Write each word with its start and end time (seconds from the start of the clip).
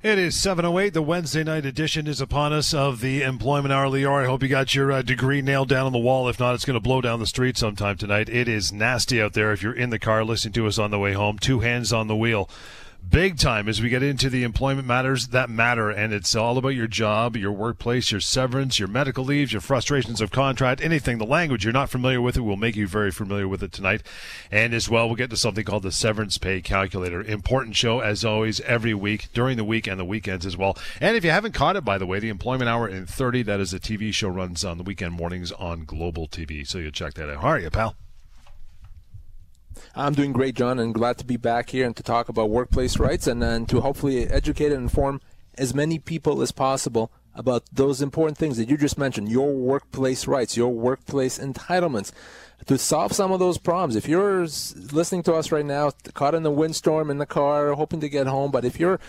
It 0.00 0.16
is 0.16 0.36
7.08. 0.36 0.92
The 0.92 1.02
Wednesday 1.02 1.42
night 1.42 1.66
edition 1.66 2.06
is 2.06 2.20
upon 2.20 2.52
us 2.52 2.72
of 2.72 3.00
the 3.00 3.24
Employment 3.24 3.72
Hour. 3.72 3.86
Lior, 3.86 4.22
I 4.22 4.26
hope 4.26 4.44
you 4.44 4.48
got 4.48 4.72
your 4.72 4.92
uh, 4.92 5.02
degree 5.02 5.42
nailed 5.42 5.68
down 5.68 5.86
on 5.86 5.92
the 5.92 5.98
wall. 5.98 6.28
If 6.28 6.38
not, 6.38 6.54
it's 6.54 6.64
going 6.64 6.74
to 6.76 6.80
blow 6.80 7.00
down 7.00 7.18
the 7.18 7.26
street 7.26 7.58
sometime 7.58 7.96
tonight. 7.96 8.28
It 8.28 8.46
is 8.46 8.72
nasty 8.72 9.20
out 9.20 9.32
there 9.32 9.50
if 9.50 9.60
you're 9.60 9.72
in 9.72 9.90
the 9.90 9.98
car 9.98 10.22
listening 10.22 10.52
to 10.52 10.68
us 10.68 10.78
on 10.78 10.92
the 10.92 11.00
way 11.00 11.14
home. 11.14 11.36
Two 11.36 11.60
hands 11.60 11.92
on 11.92 12.06
the 12.06 12.14
wheel 12.14 12.48
big 13.10 13.38
time 13.38 13.68
as 13.68 13.80
we 13.80 13.88
get 13.88 14.02
into 14.02 14.28
the 14.28 14.44
employment 14.44 14.86
matters 14.86 15.28
that 15.28 15.50
matter. 15.50 15.90
And 15.90 16.12
it's 16.12 16.34
all 16.34 16.58
about 16.58 16.70
your 16.70 16.86
job, 16.86 17.36
your 17.36 17.52
workplace, 17.52 18.10
your 18.10 18.20
severance, 18.20 18.78
your 18.78 18.88
medical 18.88 19.24
leaves, 19.24 19.52
your 19.52 19.60
frustrations 19.60 20.20
of 20.20 20.30
contract, 20.30 20.80
anything. 20.80 21.18
The 21.18 21.26
language 21.26 21.64
you're 21.64 21.72
not 21.72 21.90
familiar 21.90 22.20
with 22.20 22.36
it 22.36 22.42
will 22.42 22.56
make 22.56 22.76
you 22.76 22.86
very 22.86 23.10
familiar 23.10 23.48
with 23.48 23.62
it 23.62 23.72
tonight. 23.72 24.02
And 24.50 24.74
as 24.74 24.88
well, 24.88 25.06
we'll 25.06 25.16
get 25.16 25.30
to 25.30 25.36
something 25.36 25.64
called 25.64 25.82
the 25.82 25.92
severance 25.92 26.38
pay 26.38 26.60
calculator. 26.60 27.22
Important 27.22 27.76
show, 27.76 28.00
as 28.00 28.24
always, 28.24 28.60
every 28.60 28.94
week, 28.94 29.28
during 29.32 29.56
the 29.56 29.64
week 29.64 29.86
and 29.86 29.98
the 29.98 30.04
weekends 30.04 30.46
as 30.46 30.56
well. 30.56 30.76
And 31.00 31.16
if 31.16 31.24
you 31.24 31.30
haven't 31.30 31.52
caught 31.52 31.76
it, 31.76 31.84
by 31.84 31.98
the 31.98 32.06
way, 32.06 32.18
the 32.18 32.28
Employment 32.28 32.68
Hour 32.68 32.88
in 32.88 33.06
30, 33.06 33.42
that 33.44 33.60
is 33.60 33.72
a 33.72 33.80
TV 33.80 34.12
show 34.12 34.28
runs 34.28 34.64
on 34.64 34.78
the 34.78 34.84
weekend 34.84 35.14
mornings 35.14 35.52
on 35.52 35.84
Global 35.84 36.28
TV. 36.28 36.66
So 36.66 36.78
you 36.78 36.90
check 36.90 37.14
that 37.14 37.30
out. 37.30 37.42
How 37.42 37.48
are 37.48 37.58
you, 37.58 37.70
pal? 37.70 37.96
I'm 39.98 40.14
doing 40.14 40.32
great, 40.32 40.54
John, 40.54 40.78
and 40.78 40.94
glad 40.94 41.18
to 41.18 41.26
be 41.26 41.36
back 41.36 41.70
here 41.70 41.84
and 41.84 41.96
to 41.96 42.04
talk 42.04 42.28
about 42.28 42.50
workplace 42.50 43.00
rights 43.00 43.26
and, 43.26 43.42
and 43.42 43.68
to 43.68 43.80
hopefully 43.80 44.28
educate 44.28 44.70
and 44.70 44.82
inform 44.82 45.20
as 45.56 45.74
many 45.74 45.98
people 45.98 46.40
as 46.40 46.52
possible 46.52 47.10
about 47.34 47.64
those 47.72 48.00
important 48.00 48.38
things 48.38 48.58
that 48.58 48.68
you 48.68 48.76
just 48.76 48.96
mentioned 48.96 49.28
your 49.28 49.52
workplace 49.52 50.28
rights, 50.28 50.56
your 50.56 50.68
workplace 50.68 51.40
entitlements. 51.40 52.12
To 52.68 52.76
solve 52.76 53.12
some 53.12 53.32
of 53.32 53.40
those 53.40 53.56
problems, 53.56 53.96
if 53.96 54.06
you're 54.06 54.42
listening 54.42 55.22
to 55.22 55.34
us 55.34 55.50
right 55.50 55.64
now, 55.64 55.90
caught 56.12 56.34
in 56.34 56.42
the 56.42 56.50
windstorm 56.50 57.10
in 57.10 57.16
the 57.16 57.24
car, 57.24 57.72
hoping 57.72 58.00
to 58.00 58.10
get 58.10 58.26
home, 58.26 58.50
but 58.50 58.64
if 58.64 58.78
you're 58.78 59.00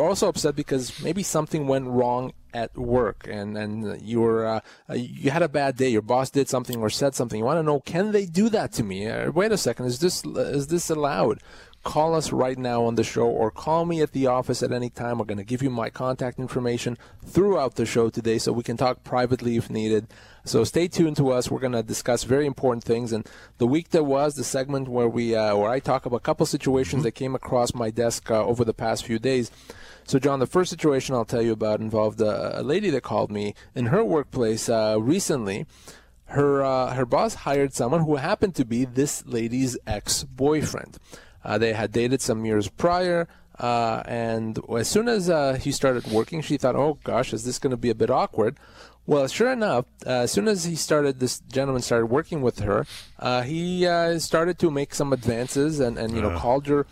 also 0.00 0.28
upset 0.28 0.54
because 0.54 1.02
maybe 1.02 1.24
something 1.24 1.66
went 1.66 1.86
wrong 1.86 2.32
at 2.54 2.76
work 2.78 3.26
and 3.28 3.58
and 3.58 4.00
you 4.00 4.20
were 4.20 4.46
uh, 4.46 4.60
you 4.94 5.30
had 5.30 5.42
a 5.42 5.48
bad 5.48 5.76
day, 5.76 5.88
your 5.88 6.00
boss 6.00 6.30
did 6.30 6.48
something 6.48 6.76
or 6.80 6.88
said 6.88 7.14
something, 7.14 7.38
you 7.38 7.44
want 7.44 7.58
to 7.58 7.62
know 7.62 7.80
can 7.80 8.12
they 8.12 8.24
do 8.24 8.48
that 8.48 8.72
to 8.72 8.84
me? 8.84 9.08
Uh, 9.08 9.30
wait 9.32 9.52
a 9.52 9.58
second, 9.58 9.86
is 9.86 9.98
this 9.98 10.24
is 10.24 10.68
this 10.68 10.88
allowed? 10.88 11.40
Call 11.86 12.16
us 12.16 12.32
right 12.32 12.58
now 12.58 12.84
on 12.84 12.96
the 12.96 13.04
show 13.04 13.28
or 13.28 13.48
call 13.48 13.86
me 13.86 14.02
at 14.02 14.10
the 14.10 14.26
office 14.26 14.60
at 14.60 14.72
any 14.72 14.90
time. 14.90 15.18
We're 15.18 15.24
going 15.24 15.38
to 15.38 15.44
give 15.44 15.62
you 15.62 15.70
my 15.70 15.88
contact 15.88 16.40
information 16.40 16.98
throughout 17.24 17.76
the 17.76 17.86
show 17.86 18.10
today 18.10 18.38
so 18.38 18.52
we 18.52 18.64
can 18.64 18.76
talk 18.76 19.04
privately 19.04 19.56
if 19.56 19.70
needed. 19.70 20.08
So 20.44 20.64
stay 20.64 20.88
tuned 20.88 21.16
to 21.18 21.30
us. 21.30 21.48
We're 21.48 21.60
going 21.60 21.78
to 21.80 21.84
discuss 21.84 22.24
very 22.24 22.44
important 22.44 22.82
things. 22.82 23.12
And 23.12 23.24
the 23.58 23.68
week 23.68 23.90
that 23.90 24.02
was 24.02 24.34
the 24.34 24.42
segment 24.42 24.88
where 24.88 25.08
we 25.08 25.36
uh, 25.36 25.56
where 25.56 25.70
I 25.70 25.78
talk 25.78 26.06
about 26.06 26.16
a 26.16 26.28
couple 26.28 26.44
situations 26.44 27.00
mm-hmm. 27.00 27.04
that 27.04 27.12
came 27.12 27.36
across 27.36 27.72
my 27.72 27.90
desk 27.90 28.32
uh, 28.32 28.44
over 28.44 28.64
the 28.64 28.74
past 28.74 29.04
few 29.04 29.20
days. 29.20 29.52
So, 30.08 30.18
John, 30.18 30.40
the 30.40 30.46
first 30.46 30.70
situation 30.70 31.14
I'll 31.14 31.24
tell 31.24 31.42
you 31.42 31.52
about 31.52 31.78
involved 31.78 32.20
a, 32.20 32.60
a 32.60 32.62
lady 32.62 32.90
that 32.90 33.04
called 33.04 33.30
me 33.30 33.54
in 33.76 33.86
her 33.86 34.04
workplace 34.04 34.68
uh, 34.68 34.96
recently 35.00 35.66
her 36.26 36.64
uh, 36.64 36.94
her 36.94 37.06
boss 37.06 37.34
hired 37.34 37.72
someone 37.72 38.02
who 38.04 38.16
happened 38.16 38.54
to 38.56 38.64
be 38.64 38.84
this 38.84 39.24
lady's 39.26 39.78
ex-boyfriend. 39.86 40.96
Uh, 40.96 41.25
they 41.58 41.72
had 41.72 41.92
dated 41.92 42.20
some 42.20 42.44
years 42.44 42.68
prior. 42.68 43.28
Uh, 43.58 44.02
and 44.04 44.58
as 44.76 44.88
soon 44.88 45.08
as 45.08 45.30
uh, 45.30 45.54
he 45.54 45.72
started 45.72 46.06
working, 46.08 46.42
she 46.42 46.58
thought, 46.58 46.76
"Oh 46.76 46.98
gosh, 47.04 47.32
is 47.32 47.44
this 47.44 47.58
going 47.58 47.70
to 47.70 47.76
be 47.76 47.90
a 47.90 47.94
bit 47.94 48.10
awkward?" 48.10 48.58
Well, 49.06 49.28
sure 49.28 49.52
enough, 49.52 49.86
uh, 50.04 50.26
as 50.26 50.32
soon 50.32 50.48
as 50.48 50.64
he 50.64 50.74
started, 50.74 51.20
this 51.20 51.38
gentleman 51.40 51.80
started 51.80 52.06
working 52.06 52.42
with 52.42 52.58
her. 52.58 52.86
Uh, 53.18 53.42
he 53.42 53.86
uh, 53.86 54.18
started 54.18 54.58
to 54.58 54.70
make 54.70 54.94
some 54.94 55.12
advances, 55.12 55.78
and, 55.78 55.96
and 55.96 56.14
you 56.14 56.20
know, 56.20 56.36
called 56.36 56.66
her 56.66 56.86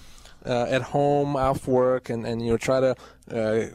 at 0.44 0.83
home, 0.83 1.36
off 1.36 1.66
work, 1.66 2.08
and, 2.08 2.24
and 2.24 2.41
you 2.41 2.52
know, 2.52 2.56
try 2.56 2.80
to 2.80 2.94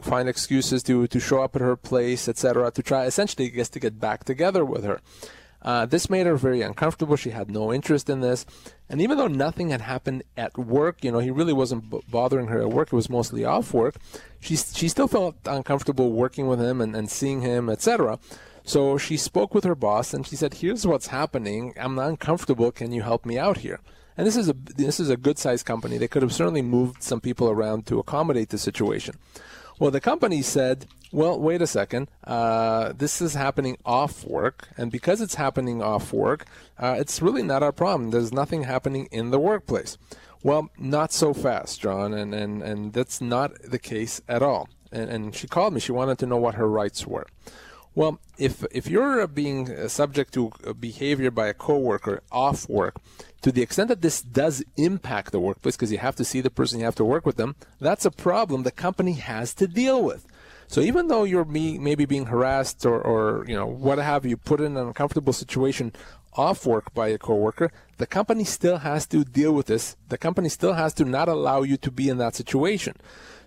find 0.02 0.28
excuses 0.28 0.82
to 0.84 1.06
to 1.06 1.20
show 1.20 1.42
up 1.42 1.54
at 1.54 1.62
her 1.62 1.76
place, 1.76 2.28
etc. 2.28 2.70
To 2.72 2.82
try 2.82 3.04
essentially, 3.04 3.46
I 3.46 3.50
guess, 3.50 3.68
to 3.68 3.80
get 3.80 4.00
back 4.00 4.24
together 4.24 4.64
with 4.64 4.84
her. 4.84 5.00
Uh, 5.62 5.86
this 5.86 6.08
made 6.08 6.26
her 6.26 6.36
very 6.36 6.62
uncomfortable. 6.62 7.16
She 7.16 7.30
had 7.30 7.50
no 7.50 7.72
interest 7.72 8.08
in 8.08 8.20
this. 8.20 8.46
And 8.88 9.00
even 9.00 9.18
though 9.18 9.28
nothing 9.28 9.70
had 9.70 9.82
happened 9.82 10.22
at 10.36 10.56
work, 10.56 11.04
you 11.04 11.12
know, 11.12 11.18
he 11.18 11.30
really 11.30 11.52
wasn't 11.52 11.90
b- 11.90 12.00
bothering 12.08 12.46
her 12.48 12.60
at 12.60 12.70
work, 12.70 12.88
it 12.88 12.96
was 12.96 13.10
mostly 13.10 13.44
off 13.44 13.74
work, 13.74 13.96
she, 14.40 14.56
she 14.56 14.88
still 14.88 15.08
felt 15.08 15.36
uncomfortable 15.44 16.12
working 16.12 16.46
with 16.46 16.60
him 16.60 16.80
and, 16.80 16.96
and 16.96 17.10
seeing 17.10 17.42
him, 17.42 17.68
etc. 17.68 18.18
So 18.64 18.98
she 18.98 19.16
spoke 19.16 19.54
with 19.54 19.64
her 19.64 19.74
boss 19.74 20.14
and 20.14 20.26
she 20.26 20.36
said, 20.36 20.54
Here's 20.54 20.86
what's 20.86 21.08
happening. 21.08 21.74
I'm 21.76 21.98
uncomfortable. 21.98 22.72
Can 22.72 22.92
you 22.92 23.02
help 23.02 23.26
me 23.26 23.38
out 23.38 23.58
here? 23.58 23.80
And 24.16 24.26
this 24.26 24.36
is 24.36 24.48
a 24.48 24.52
this 24.52 25.00
is 25.00 25.08
a 25.08 25.16
good 25.16 25.38
sized 25.38 25.64
company. 25.64 25.96
They 25.96 26.08
could 26.08 26.22
have 26.22 26.32
certainly 26.32 26.62
moved 26.62 27.02
some 27.02 27.20
people 27.20 27.48
around 27.48 27.86
to 27.86 27.98
accommodate 27.98 28.50
the 28.50 28.58
situation. 28.58 29.16
Well, 29.80 29.90
the 29.90 29.98
company 29.98 30.42
said, 30.42 30.86
well, 31.10 31.40
wait 31.40 31.62
a 31.62 31.66
second. 31.66 32.10
Uh, 32.22 32.92
this 32.92 33.22
is 33.22 33.32
happening 33.32 33.78
off 33.86 34.24
work, 34.26 34.68
and 34.76 34.92
because 34.92 35.22
it's 35.22 35.36
happening 35.36 35.82
off 35.82 36.12
work, 36.12 36.44
uh, 36.78 36.96
it's 36.98 37.22
really 37.22 37.42
not 37.42 37.62
our 37.62 37.72
problem. 37.72 38.10
There's 38.10 38.30
nothing 38.30 38.64
happening 38.64 39.08
in 39.10 39.30
the 39.30 39.38
workplace. 39.38 39.96
Well, 40.42 40.68
not 40.76 41.14
so 41.14 41.32
fast, 41.32 41.80
John, 41.80 42.12
and, 42.12 42.34
and, 42.34 42.62
and 42.62 42.92
that's 42.92 43.22
not 43.22 43.54
the 43.62 43.78
case 43.78 44.20
at 44.28 44.42
all. 44.42 44.68
And, 44.92 45.08
and 45.08 45.34
she 45.34 45.48
called 45.48 45.72
me. 45.72 45.80
She 45.80 45.92
wanted 45.92 46.18
to 46.18 46.26
know 46.26 46.36
what 46.36 46.56
her 46.56 46.68
rights 46.68 47.06
were. 47.06 47.26
Well, 47.94 48.20
if 48.38 48.64
if 48.70 48.88
you're 48.88 49.26
being 49.26 49.70
uh, 49.70 49.88
subject 49.88 50.32
to 50.34 50.52
behavior 50.78 51.30
by 51.30 51.48
a 51.48 51.54
coworker 51.54 52.22
off 52.30 52.68
work, 52.68 52.96
to 53.42 53.50
the 53.50 53.62
extent 53.62 53.88
that 53.88 54.00
this 54.00 54.22
does 54.22 54.62
impact 54.76 55.32
the 55.32 55.40
workplace, 55.40 55.76
because 55.76 55.90
you 55.90 55.98
have 55.98 56.16
to 56.16 56.24
see 56.24 56.40
the 56.40 56.50
person, 56.50 56.78
you 56.78 56.84
have 56.84 56.94
to 56.96 57.04
work 57.04 57.26
with 57.26 57.36
them, 57.36 57.56
that's 57.80 58.04
a 58.04 58.10
problem 58.10 58.62
the 58.62 58.70
company 58.70 59.14
has 59.14 59.54
to 59.54 59.66
deal 59.66 60.02
with. 60.02 60.26
So 60.68 60.80
even 60.80 61.08
though 61.08 61.24
you're 61.24 61.44
maybe 61.44 62.04
being 62.04 62.26
harassed 62.26 62.86
or, 62.86 63.00
or 63.00 63.44
you 63.48 63.56
know 63.56 63.66
what 63.66 63.98
have 63.98 64.24
you, 64.24 64.36
put 64.36 64.60
in 64.60 64.76
an 64.76 64.86
uncomfortable 64.86 65.32
situation 65.32 65.92
off 66.34 66.64
work 66.64 66.94
by 66.94 67.08
a 67.08 67.18
coworker, 67.18 67.72
the 67.98 68.06
company 68.06 68.44
still 68.44 68.78
has 68.78 69.04
to 69.08 69.24
deal 69.24 69.52
with 69.52 69.66
this. 69.66 69.96
The 70.10 70.18
company 70.18 70.48
still 70.48 70.74
has 70.74 70.94
to 70.94 71.04
not 71.04 71.28
allow 71.28 71.62
you 71.62 71.76
to 71.78 71.90
be 71.90 72.08
in 72.08 72.18
that 72.18 72.36
situation. 72.36 72.94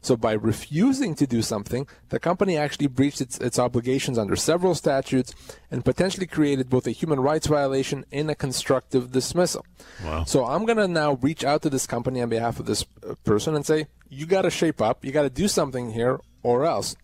So 0.04 0.18
by 0.18 0.34
refusing 0.34 1.16
to 1.16 1.26
do 1.26 1.42
something, 1.42 1.88
the 2.10 2.20
company 2.20 2.58
actually 2.58 2.88
breached 2.88 3.22
its, 3.22 3.38
its 3.40 3.58
obligations 3.58 4.18
under 4.18 4.36
several 4.36 4.76
statutes 4.76 5.34
and 5.72 5.84
potentially 5.84 6.28
created 6.28 6.70
both 6.70 6.86
a 6.86 6.92
human 6.92 7.22
rights 7.22 7.48
violation 7.48 8.06
and 8.12 8.30
a 8.30 8.36
constructive 8.36 9.12
dismissal. 9.12 9.66
Wow. 10.04 10.26
So 10.26 10.46
I'm 10.46 10.66
going 10.66 10.78
to 10.78 10.90
now 10.90 11.14
reach 11.14 11.46
out 11.46 11.62
to 11.62 11.70
this 11.70 11.88
company 11.88 12.22
on 12.22 12.28
behalf 12.28 12.60
of 12.60 12.66
this 12.66 12.86
uh, 13.10 13.16
person 13.24 13.56
and 13.56 13.66
say, 13.66 13.88
you 14.10 14.26
got 14.26 14.44
to 14.44 14.52
shape 14.52 14.82
up, 14.82 15.06
you 15.06 15.12
got 15.12 15.24
to 15.24 15.30
do 15.30 15.48
something 15.48 15.92
here 15.92 16.20
or 16.44 16.66
else. 16.66 16.98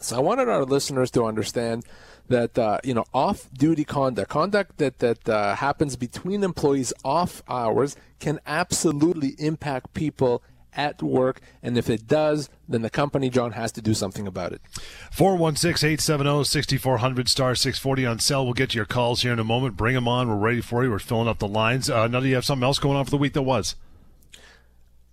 So 0.00 0.16
I 0.16 0.20
wanted 0.20 0.48
our 0.48 0.64
listeners 0.64 1.10
to 1.12 1.26
understand 1.26 1.84
that 2.28 2.58
uh, 2.58 2.78
you 2.82 2.94
know 2.94 3.04
off-duty 3.12 3.84
conduct, 3.84 4.30
conduct 4.30 4.78
that 4.78 4.98
that 5.00 5.28
uh, 5.28 5.54
happens 5.56 5.96
between 5.96 6.42
employees 6.42 6.92
off 7.04 7.42
hours, 7.48 7.96
can 8.18 8.40
absolutely 8.46 9.34
impact 9.38 9.92
people 9.92 10.42
at 10.74 11.02
work. 11.02 11.40
And 11.62 11.76
if 11.76 11.90
it 11.90 12.06
does, 12.06 12.48
then 12.68 12.82
the 12.82 12.90
company, 12.90 13.30
John, 13.30 13.52
has 13.52 13.72
to 13.72 13.82
do 13.82 13.94
something 13.94 14.26
about 14.26 14.52
it. 14.52 14.60
416 15.12 15.88
870 15.88 16.44
6400 16.44 17.28
star 17.28 17.54
640 17.54 18.06
on 18.06 18.18
cell. 18.18 18.44
We'll 18.44 18.54
get 18.54 18.70
to 18.70 18.76
your 18.76 18.86
calls 18.86 19.22
here 19.22 19.32
in 19.32 19.38
a 19.38 19.44
moment. 19.44 19.76
Bring 19.76 19.94
them 19.94 20.08
on. 20.08 20.28
We're 20.28 20.36
ready 20.36 20.60
for 20.60 20.84
you. 20.84 20.90
We're 20.90 20.98
filling 20.98 21.28
up 21.28 21.38
the 21.38 21.48
lines. 21.48 21.90
Uh, 21.90 22.08
now, 22.08 22.20
do 22.20 22.28
you 22.28 22.34
have 22.34 22.44
something 22.44 22.64
else 22.64 22.78
going 22.78 22.96
on 22.96 23.04
for 23.04 23.10
the 23.10 23.16
week 23.16 23.32
that 23.34 23.42
was? 23.42 23.76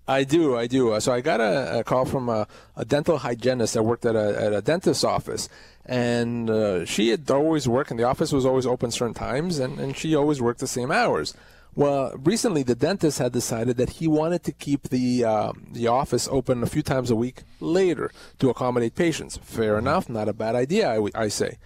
I 0.07 0.23
do, 0.23 0.56
I 0.56 0.67
do. 0.67 0.94
Uh, 0.94 1.00
so 1.01 1.12
I 1.12 1.19
got 1.19 1.41
a, 1.41 1.79
a 1.79 1.84
call 1.84 2.06
from 2.06 2.29
a, 2.29 2.47
a, 2.78 2.85
dental 2.85 3.17
hygienist 3.17 3.73
that 3.73 3.84
worked 3.84 4.06
at 4.06 4.16
a, 4.16 4.41
at 4.41 4.53
a 4.53 4.62
dentist's 4.62 5.03
office, 5.03 5.50
and 5.85 6.50
uh, 6.50 6.85
she 6.85 7.09
had 7.09 7.29
always 7.29 7.67
worked, 7.67 7.91
and 7.91 8.00
the 8.00 8.06
office 8.06 8.31
was 8.31 8.46
always 8.46 8.66
open 8.66 8.90
certain 8.90 9.13
times, 9.13 9.59
and, 9.59 9.79
and 9.79 9.97
she 9.97 10.16
always 10.16 10.41
worked 10.41 10.62
the 10.62 10.67
same 10.67 10.91
hours. 10.91 11.34
Well, 11.78 12.12
recently 12.18 12.64
the 12.64 12.74
dentist 12.74 13.20
had 13.20 13.34
decided 13.34 13.78
that 13.78 13.92
he 14.02 14.08
wanted 14.08 14.44
to 14.46 14.52
keep 14.52 14.90
the 14.90 15.24
uh, 15.24 15.52
the 15.72 15.86
office 15.86 16.28
open 16.32 16.64
a 16.64 16.66
few 16.66 16.82
times 16.82 17.12
a 17.12 17.16
week 17.16 17.44
later 17.60 18.10
to 18.40 18.50
accommodate 18.50 18.96
patients. 18.96 19.38
Fair 19.38 19.76
mm-hmm. 19.76 19.85
enough, 19.85 20.09
not 20.09 20.28
a 20.28 20.34
bad 20.34 20.56
idea, 20.56 20.90
I, 20.90 21.08
I 21.14 21.28
say. 21.28 21.59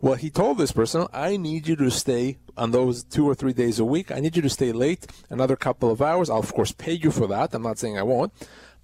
Well, 0.00 0.14
he 0.14 0.30
told 0.30 0.58
this 0.58 0.70
person, 0.70 1.08
I 1.12 1.36
need 1.36 1.66
you 1.66 1.74
to 1.76 1.90
stay 1.90 2.38
on 2.56 2.70
those 2.70 3.02
two 3.02 3.28
or 3.28 3.34
three 3.34 3.52
days 3.52 3.80
a 3.80 3.84
week. 3.84 4.12
I 4.12 4.20
need 4.20 4.36
you 4.36 4.42
to 4.42 4.48
stay 4.48 4.70
late 4.70 5.04
another 5.30 5.56
couple 5.56 5.90
of 5.90 6.00
hours. 6.00 6.30
I'll, 6.30 6.38
of 6.38 6.54
course, 6.54 6.70
pay 6.70 6.92
you 6.92 7.10
for 7.10 7.26
that. 7.26 7.52
I'm 7.52 7.64
not 7.64 7.80
saying 7.80 7.98
I 7.98 8.04
won't, 8.04 8.32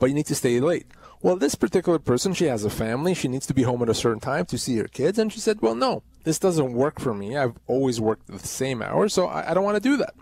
but 0.00 0.06
you 0.06 0.16
need 0.16 0.26
to 0.26 0.34
stay 0.34 0.58
late. 0.58 0.88
Well, 1.20 1.36
this 1.36 1.54
particular 1.54 2.00
person, 2.00 2.34
she 2.34 2.46
has 2.46 2.64
a 2.64 2.70
family. 2.70 3.14
She 3.14 3.28
needs 3.28 3.46
to 3.46 3.54
be 3.54 3.62
home 3.62 3.82
at 3.82 3.88
a 3.88 3.94
certain 3.94 4.18
time 4.18 4.46
to 4.46 4.58
see 4.58 4.78
her 4.78 4.88
kids. 4.88 5.16
And 5.16 5.32
she 5.32 5.38
said, 5.38 5.60
Well, 5.60 5.76
no, 5.76 6.02
this 6.24 6.40
doesn't 6.40 6.72
work 6.72 6.98
for 6.98 7.14
me. 7.14 7.36
I've 7.36 7.54
always 7.68 8.00
worked 8.00 8.26
the 8.26 8.40
same 8.40 8.82
hours, 8.82 9.14
so 9.14 9.28
I, 9.28 9.52
I 9.52 9.54
don't 9.54 9.62
want 9.62 9.76
to 9.76 9.88
do 9.88 9.96
that. 9.98 10.14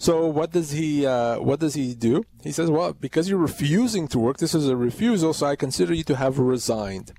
So 0.00 0.24
what 0.24 0.50
does 0.50 0.70
he 0.70 1.04
uh, 1.04 1.40
what 1.40 1.60
does 1.60 1.74
he 1.74 1.94
do? 1.94 2.24
He 2.42 2.52
says, 2.52 2.70
"Well, 2.70 2.94
because 2.94 3.28
you're 3.28 3.38
refusing 3.38 4.08
to 4.08 4.18
work, 4.18 4.38
this 4.38 4.54
is 4.54 4.66
a 4.66 4.74
refusal, 4.74 5.34
so 5.34 5.44
I 5.44 5.56
consider 5.56 5.92
you 5.92 6.04
to 6.04 6.16
have 6.16 6.38
resigned." 6.38 7.12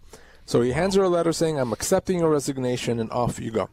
So 0.47 0.61
he 0.61 0.71
hands 0.71 0.95
her 0.95 1.03
a 1.03 1.07
letter 1.07 1.31
saying, 1.31 1.59
"I'm 1.59 1.73
accepting 1.73 2.17
your 2.17 2.31
resignation, 2.31 2.99
and 2.99 3.11
off 3.11 3.39
you 3.39 3.51
go." 3.51 3.69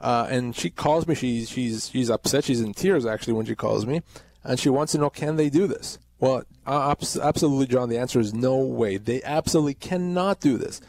Uh, 0.00 0.28
and 0.30 0.54
she 0.54 0.70
calls 0.70 1.08
me. 1.08 1.16
She's 1.16 1.50
she's 1.50 1.90
she's 1.90 2.08
upset. 2.08 2.44
She's 2.44 2.60
in 2.60 2.72
tears 2.72 3.04
actually 3.04 3.32
when 3.32 3.46
she 3.46 3.56
calls 3.56 3.84
me, 3.84 4.02
and 4.44 4.60
she 4.60 4.68
wants 4.68 4.92
to 4.92 4.98
know 4.98 5.10
can 5.10 5.34
they 5.34 5.50
do 5.50 5.66
this? 5.66 5.98
Well, 6.20 6.44
absolutely, 6.68 7.66
John. 7.66 7.88
The 7.88 7.98
answer 7.98 8.20
is 8.20 8.32
no 8.32 8.58
way. 8.58 8.96
They 8.96 9.24
absolutely 9.24 9.74
cannot 9.74 10.38
do 10.38 10.56
this. 10.56 10.80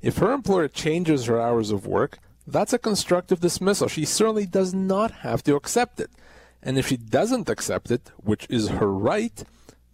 If 0.00 0.18
her 0.18 0.30
employer 0.30 0.68
changes 0.68 1.24
her 1.24 1.40
hours 1.40 1.72
of 1.72 1.88
work, 1.88 2.20
that's 2.46 2.72
a 2.72 2.78
constructive 2.78 3.40
dismissal. 3.40 3.88
She 3.88 4.04
certainly 4.04 4.46
does 4.46 4.72
not 4.72 5.10
have 5.10 5.42
to 5.42 5.56
accept 5.56 5.98
it. 5.98 6.10
And 6.62 6.78
if 6.78 6.88
she 6.88 6.96
doesn't 6.96 7.48
accept 7.48 7.90
it, 7.90 8.10
which 8.18 8.46
is 8.50 8.68
her 8.68 8.92
right, 8.92 9.42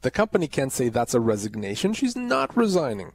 the 0.03 0.11
company 0.11 0.49
can't 0.49 0.73
say 0.73 0.89
that's 0.89 1.15
a 1.15 1.21
resignation. 1.21 1.93
She's 1.93 2.17
not 2.17 2.57
resigning. 2.57 3.13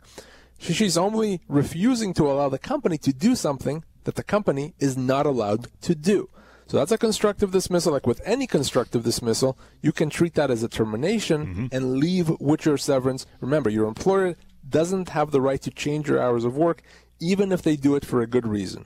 She's 0.57 0.97
only 0.97 1.41
refusing 1.47 2.13
to 2.15 2.29
allow 2.29 2.49
the 2.49 2.59
company 2.59 2.97
to 2.99 3.11
do 3.11 3.35
something 3.35 3.83
that 4.03 4.15
the 4.15 4.23
company 4.23 4.73
is 4.79 4.95
not 4.97 5.25
allowed 5.25 5.67
to 5.81 5.95
do. 5.95 6.29
So 6.67 6.77
that's 6.77 6.91
a 6.91 6.97
constructive 6.97 7.51
dismissal. 7.51 7.91
Like 7.91 8.07
with 8.07 8.21
any 8.23 8.47
constructive 8.47 9.03
dismissal, 9.03 9.57
you 9.81 9.91
can 9.91 10.09
treat 10.09 10.35
that 10.35 10.49
as 10.49 10.63
a 10.63 10.69
termination 10.69 11.45
mm-hmm. 11.45 11.65
and 11.71 11.97
leave 11.97 12.29
with 12.39 12.65
your 12.65 12.77
severance. 12.77 13.25
Remember, 13.41 13.69
your 13.69 13.87
employer 13.87 14.37
doesn't 14.67 15.09
have 15.09 15.31
the 15.31 15.41
right 15.41 15.61
to 15.61 15.71
change 15.71 16.07
your 16.07 16.21
hours 16.21 16.45
of 16.45 16.55
work, 16.55 16.81
even 17.19 17.51
if 17.51 17.61
they 17.61 17.75
do 17.75 17.95
it 17.95 18.05
for 18.05 18.21
a 18.21 18.27
good 18.27 18.47
reason. 18.47 18.85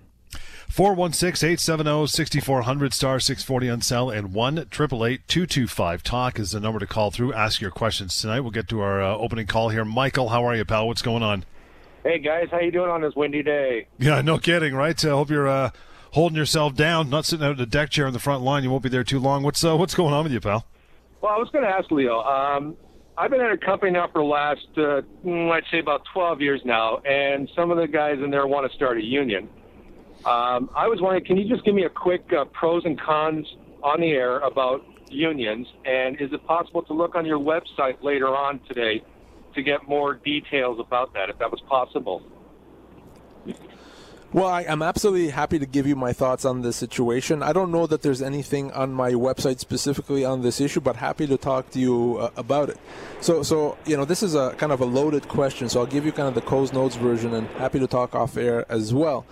416 0.70 1.48
870 1.48 2.08
6400 2.08 2.94
star 2.94 3.20
640 3.20 3.70
on 3.70 3.82
cell 3.82 4.10
and 4.10 4.34
1 4.34 4.58
888 4.58 5.28
225 5.28 6.04
talk 6.04 6.40
is 6.40 6.52
the 6.52 6.60
number 6.60 6.80
to 6.80 6.88
call 6.88 7.12
through. 7.12 7.34
Ask 7.34 7.62
your 7.62 7.72
questions 7.72 8.20
tonight. 8.20 8.42
We'll 8.42 8.52
get 8.52 8.68
to 8.70 8.82
our 8.82 9.02
uh, 9.02 9.16
opening 9.18 9.48
call 9.48 9.70
here. 9.70 9.86
Michael, 9.86 10.30
how 10.30 10.46
are 10.46 10.56
you, 10.56 10.66
pal? 10.66 10.88
What's 10.88 11.02
going 11.02 11.24
on? 11.24 11.46
Hey, 12.04 12.20
guys. 12.20 12.48
How 12.52 12.60
you 12.60 12.72
doing 12.72 12.90
on 12.90 13.02
this 13.02 13.16
windy 13.16 13.42
day? 13.42 13.88
Yeah, 13.98 14.22
no 14.22 14.38
kidding, 14.38 14.76
right? 14.76 15.04
I 15.04 15.10
uh, 15.10 15.16
hope 15.16 15.30
you're 15.30 15.48
uh, 15.48 15.72
holding 16.12 16.38
yourself 16.38 16.76
down, 16.76 17.10
not 17.10 17.26
sitting 17.26 17.46
out 17.46 17.56
in 17.56 17.62
a 17.62 17.66
deck 17.66 17.90
chair 17.90 18.08
in 18.08 18.14
the 18.14 18.20
front 18.20 18.44
line. 18.44 18.64
You 18.64 18.70
won't 18.70 18.84
be 18.84 18.90
there 18.90 19.04
too 19.04 19.20
long. 19.20 19.44
What's 19.44 19.64
uh, 19.64 19.76
what's 19.76 19.96
going 19.96 20.14
on 20.14 20.24
with 20.24 20.34
you, 20.34 20.40
pal? 20.40 20.66
Well, 21.22 21.34
I 21.34 21.38
was 21.38 21.50
going 21.50 21.64
to 21.64 21.70
ask 21.70 21.90
Leo. 21.90 22.22
Um, 22.22 22.76
I've 23.18 23.32
been 23.32 23.42
at 23.42 23.52
a 23.52 23.58
company 23.58 23.92
now 23.92 24.08
for 24.12 24.20
the 24.20 24.28
last, 24.28 24.68
uh, 24.78 25.02
mm, 25.26 25.50
I'd 25.52 25.64
say 25.72 25.80
about 25.80 26.04
12 26.14 26.42
years 26.42 26.62
now, 26.66 26.98
and 26.98 27.50
some 27.56 27.72
of 27.72 27.78
the 27.78 27.88
guys 27.88 28.20
in 28.22 28.30
there 28.30 28.46
want 28.46 28.70
to 28.70 28.76
start 28.76 28.98
a 28.98 29.04
union. 29.04 29.50
Um, 30.26 30.72
I 30.76 30.88
was 30.88 31.00
wondering, 31.02 31.24
can 31.24 31.38
you 31.38 31.48
just 31.48 31.64
give 31.64 31.76
me 31.76 31.84
a 31.84 31.90
quick 31.90 32.26
uh, 32.34 32.46
pros 32.46 32.84
and 32.84 33.00
cons 33.00 33.46
on 33.84 34.02
the 34.02 34.12
air 34.12 34.40
about 34.40 34.84
unions? 35.10 35.68
And 35.86 36.20
is 36.20 36.34
it 36.34 36.46
possible 36.48 36.82
to 36.84 36.94
look 36.94 37.14
on 37.14 37.26
your 37.26 37.38
website 37.38 38.02
later 38.02 38.36
on 38.36 38.60
today 38.68 39.04
to 39.54 39.62
get 39.62 39.88
more 39.88 40.16
details 40.16 40.80
about 40.80 41.14
that, 41.14 41.30
if 41.30 41.38
that 41.38 41.52
was 41.52 41.62
possible? 41.70 42.24
Well, 44.34 44.48
I, 44.48 44.64
am 44.64 44.82
absolutely 44.82 45.30
happy 45.30 45.60
to 45.60 45.66
give 45.66 45.88
you 45.88 45.96
my 45.96 46.12
thoughts 46.12 46.44
on 46.44 46.62
this 46.62 46.76
situation. 46.76 47.42
I 47.42 47.54
don't 47.54 47.72
know 47.72 47.88
that 47.88 48.02
there's 48.02 48.22
anything 48.22 48.72
on 48.74 48.92
my 48.92 49.12
website 49.12 49.60
specifically 49.60 50.26
on 50.26 50.42
this 50.42 50.60
issue, 50.60 50.82
but 50.82 50.98
happy 50.98 51.26
to 51.28 51.38
talk 51.38 51.70
to 51.70 51.80
you 51.80 52.18
uh, 52.18 52.32
about 52.36 52.70
it. 52.70 52.78
So, 53.22 53.44
so 53.44 53.78
you 53.86 53.96
know, 53.96 54.04
this 54.04 54.24
is 54.24 54.36
a 54.36 54.54
kind 54.58 54.74
of 54.74 54.82
a 54.82 54.86
loaded 54.86 55.30
question, 55.30 55.70
so 55.70 55.80
I'll 55.80 55.86
give 55.86 56.06
you 56.06 56.12
kind 56.12 56.28
of 56.28 56.34
the 56.34 56.42
Coles 56.42 56.74
Notes 56.74 56.96
version, 56.96 57.34
and 57.34 57.48
happy 57.52 57.80
to 57.80 57.88
talk 57.88 58.14
off 58.14 58.36
air 58.36 58.66
as 58.70 58.94
well. 58.94 59.26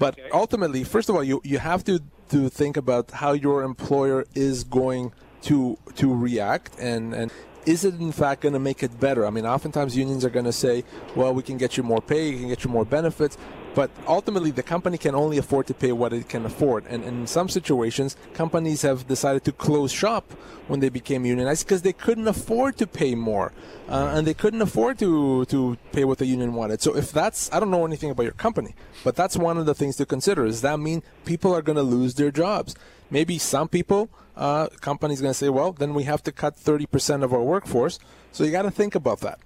But 0.00 0.18
okay. 0.18 0.30
ultimately, 0.32 0.82
first 0.82 1.08
of 1.08 1.14
all, 1.14 1.22
you 1.22 1.40
you 1.44 1.58
have 1.58 1.84
to 1.84 2.00
to 2.30 2.48
think 2.48 2.76
about 2.76 3.12
how 3.12 3.32
your 3.32 3.62
employer 3.62 4.24
is 4.34 4.64
going 4.64 5.12
to 5.42 5.78
to 5.96 6.12
react 6.12 6.78
and 6.80 7.14
and 7.14 7.30
is 7.66 7.84
it 7.84 7.94
in 8.00 8.10
fact 8.10 8.40
going 8.40 8.54
to 8.54 8.58
make 8.58 8.82
it 8.82 8.98
better? 8.98 9.26
I 9.26 9.30
mean, 9.30 9.44
oftentimes 9.44 9.96
unions 9.96 10.24
are 10.24 10.30
going 10.30 10.46
to 10.46 10.52
say, 10.52 10.82
well, 11.14 11.34
we 11.34 11.42
can 11.42 11.58
get 11.58 11.76
you 11.76 11.82
more 11.82 12.00
pay, 12.00 12.30
we 12.32 12.38
can 12.38 12.48
get 12.48 12.64
you 12.64 12.70
more 12.70 12.86
benefits. 12.86 13.36
But 13.74 13.90
ultimately, 14.06 14.50
the 14.50 14.62
company 14.62 14.98
can 14.98 15.14
only 15.14 15.38
afford 15.38 15.66
to 15.68 15.74
pay 15.74 15.92
what 15.92 16.12
it 16.12 16.28
can 16.28 16.44
afford. 16.44 16.86
And 16.86 17.04
in 17.04 17.26
some 17.26 17.48
situations, 17.48 18.16
companies 18.34 18.82
have 18.82 19.06
decided 19.06 19.44
to 19.44 19.52
close 19.52 19.92
shop 19.92 20.32
when 20.66 20.80
they 20.80 20.88
became 20.88 21.24
unionized 21.24 21.66
because 21.66 21.82
they 21.82 21.92
couldn't 21.92 22.26
afford 22.26 22.76
to 22.78 22.86
pay 22.86 23.14
more. 23.14 23.52
Uh, 23.88 24.12
and 24.14 24.26
they 24.26 24.34
couldn't 24.34 24.62
afford 24.62 24.98
to, 24.98 25.44
to 25.46 25.76
pay 25.92 26.04
what 26.04 26.18
the 26.18 26.26
union 26.26 26.54
wanted. 26.54 26.82
So 26.82 26.96
if 26.96 27.12
that's, 27.12 27.52
I 27.52 27.60
don't 27.60 27.70
know 27.70 27.86
anything 27.86 28.10
about 28.10 28.24
your 28.24 28.32
company, 28.32 28.74
but 29.04 29.14
that's 29.14 29.36
one 29.36 29.56
of 29.56 29.66
the 29.66 29.74
things 29.74 29.96
to 29.96 30.06
consider. 30.06 30.46
Does 30.46 30.62
that 30.62 30.78
mean 30.78 31.02
people 31.24 31.54
are 31.54 31.62
going 31.62 31.76
to 31.76 31.82
lose 31.82 32.14
their 32.14 32.30
jobs? 32.30 32.74
Maybe 33.10 33.38
some 33.38 33.68
people, 33.68 34.10
uh, 34.36 34.68
companies 34.80 35.20
going 35.20 35.30
to 35.30 35.38
say, 35.38 35.48
well, 35.48 35.72
then 35.72 35.94
we 35.94 36.04
have 36.04 36.22
to 36.24 36.32
cut 36.32 36.56
30% 36.56 37.22
of 37.22 37.32
our 37.32 37.42
workforce. 37.42 37.98
So 38.32 38.44
you 38.44 38.50
got 38.52 38.62
to 38.62 38.70
think 38.70 38.94
about 38.94 39.20
that. 39.20 39.40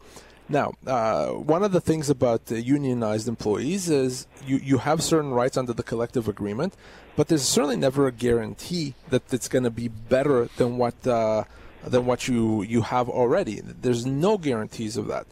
Now, 0.48 0.74
uh, 0.86 1.28
one 1.28 1.62
of 1.62 1.72
the 1.72 1.80
things 1.80 2.10
about 2.10 2.52
uh, 2.52 2.56
unionized 2.56 3.28
employees 3.28 3.88
is 3.88 4.26
you, 4.46 4.58
you 4.58 4.78
have 4.78 5.02
certain 5.02 5.30
rights 5.30 5.56
under 5.56 5.72
the 5.72 5.82
collective 5.82 6.28
agreement, 6.28 6.74
but 7.16 7.28
there's 7.28 7.44
certainly 7.44 7.76
never 7.76 8.06
a 8.06 8.12
guarantee 8.12 8.94
that 9.08 9.32
it's 9.32 9.48
going 9.48 9.64
to 9.64 9.70
be 9.70 9.88
better 9.88 10.48
than 10.56 10.76
what 10.76 11.06
uh, 11.06 11.44
than 11.82 12.04
what 12.04 12.28
you 12.28 12.62
you 12.62 12.82
have 12.82 13.08
already. 13.08 13.60
There's 13.62 14.04
no 14.04 14.36
guarantees 14.36 14.96
of 14.96 15.06
that. 15.08 15.26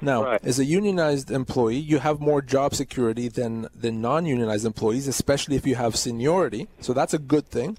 Now, 0.00 0.24
right. 0.24 0.40
as 0.44 0.58
a 0.58 0.64
unionized 0.64 1.30
employee, 1.30 1.76
you 1.78 1.98
have 2.00 2.20
more 2.20 2.42
job 2.42 2.74
security 2.74 3.28
than 3.28 3.68
than 3.74 4.00
non-unionized 4.00 4.66
employees, 4.66 5.06
especially 5.06 5.56
if 5.56 5.66
you 5.66 5.76
have 5.76 5.94
seniority. 5.96 6.66
So 6.80 6.92
that's 6.92 7.14
a 7.14 7.18
good 7.18 7.46
thing. 7.46 7.78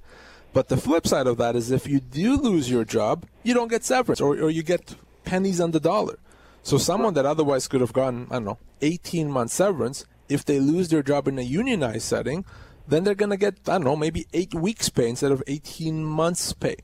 But 0.53 0.69
the 0.69 0.77
flip 0.77 1.05
side 1.05 1.27
of 1.27 1.37
that 1.37 1.55
is 1.55 1.69
if 1.69 1.85
you 1.85 1.99
do 1.99 2.37
lose 2.37 2.71
your 2.71 2.85
job, 2.85 3.25
you 3.43 3.53
don't 3.53 3.67
get 3.67 3.83
severance 3.83 4.21
or, 4.21 4.39
or 4.39 4.49
you 4.49 4.63
get 4.63 4.95
pennies 5.25 5.59
on 5.59 5.71
the 5.71 5.79
dollar. 5.79 6.17
So 6.67 6.77
someone 6.77 7.13
that 7.13 7.25
otherwise 7.25 7.65
could 7.69 7.79
have 7.79 7.93
gotten, 7.93 8.27
I 8.29 8.33
don't 8.33 8.43
know, 8.43 8.57
18 8.81 9.31
months 9.31 9.53
severance, 9.53 10.03
if 10.27 10.43
they 10.43 10.59
lose 10.59 10.89
their 10.89 11.01
job 11.01 11.29
in 11.29 11.39
a 11.39 11.41
unionized 11.41 12.01
setting, 12.01 12.43
then 12.85 13.05
they're 13.05 13.15
going 13.15 13.29
to 13.29 13.37
get, 13.37 13.53
I 13.69 13.75
don't 13.75 13.85
know, 13.85 13.95
maybe 13.95 14.27
eight 14.33 14.53
weeks 14.53 14.89
pay 14.89 15.07
instead 15.07 15.31
of 15.31 15.41
18 15.47 16.03
months 16.03 16.51
pay. 16.51 16.75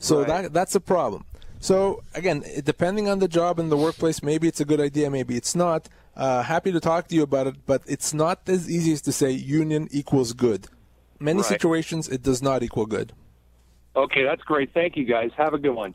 So 0.00 0.18
right. 0.18 0.26
that 0.26 0.52
that's 0.52 0.74
a 0.74 0.80
problem. 0.80 1.26
So 1.60 2.02
again, 2.12 2.42
depending 2.64 3.08
on 3.08 3.20
the 3.20 3.28
job 3.28 3.60
and 3.60 3.70
the 3.70 3.76
workplace, 3.76 4.20
maybe 4.20 4.48
it's 4.48 4.58
a 4.58 4.64
good 4.64 4.80
idea, 4.80 5.08
maybe 5.10 5.36
it's 5.36 5.54
not. 5.54 5.88
Uh, 6.16 6.42
happy 6.42 6.72
to 6.72 6.80
talk 6.80 7.06
to 7.06 7.14
you 7.14 7.22
about 7.22 7.46
it, 7.46 7.54
but 7.66 7.82
it's 7.86 8.12
not 8.12 8.48
as 8.48 8.68
easy 8.68 8.92
as 8.92 9.00
to 9.02 9.12
say 9.12 9.30
union 9.30 9.86
equals 9.92 10.32
good. 10.32 10.66
Many 11.20 11.42
right. 11.42 11.46
situations, 11.46 12.08
it 12.08 12.24
does 12.24 12.42
not 12.42 12.64
equal 12.64 12.86
good. 12.86 13.12
Okay, 13.94 14.24
that's 14.24 14.42
great. 14.42 14.74
Thank 14.74 14.96
you, 14.96 15.04
guys. 15.04 15.30
Have 15.36 15.54
a 15.54 15.58
good 15.58 15.76
one. 15.76 15.94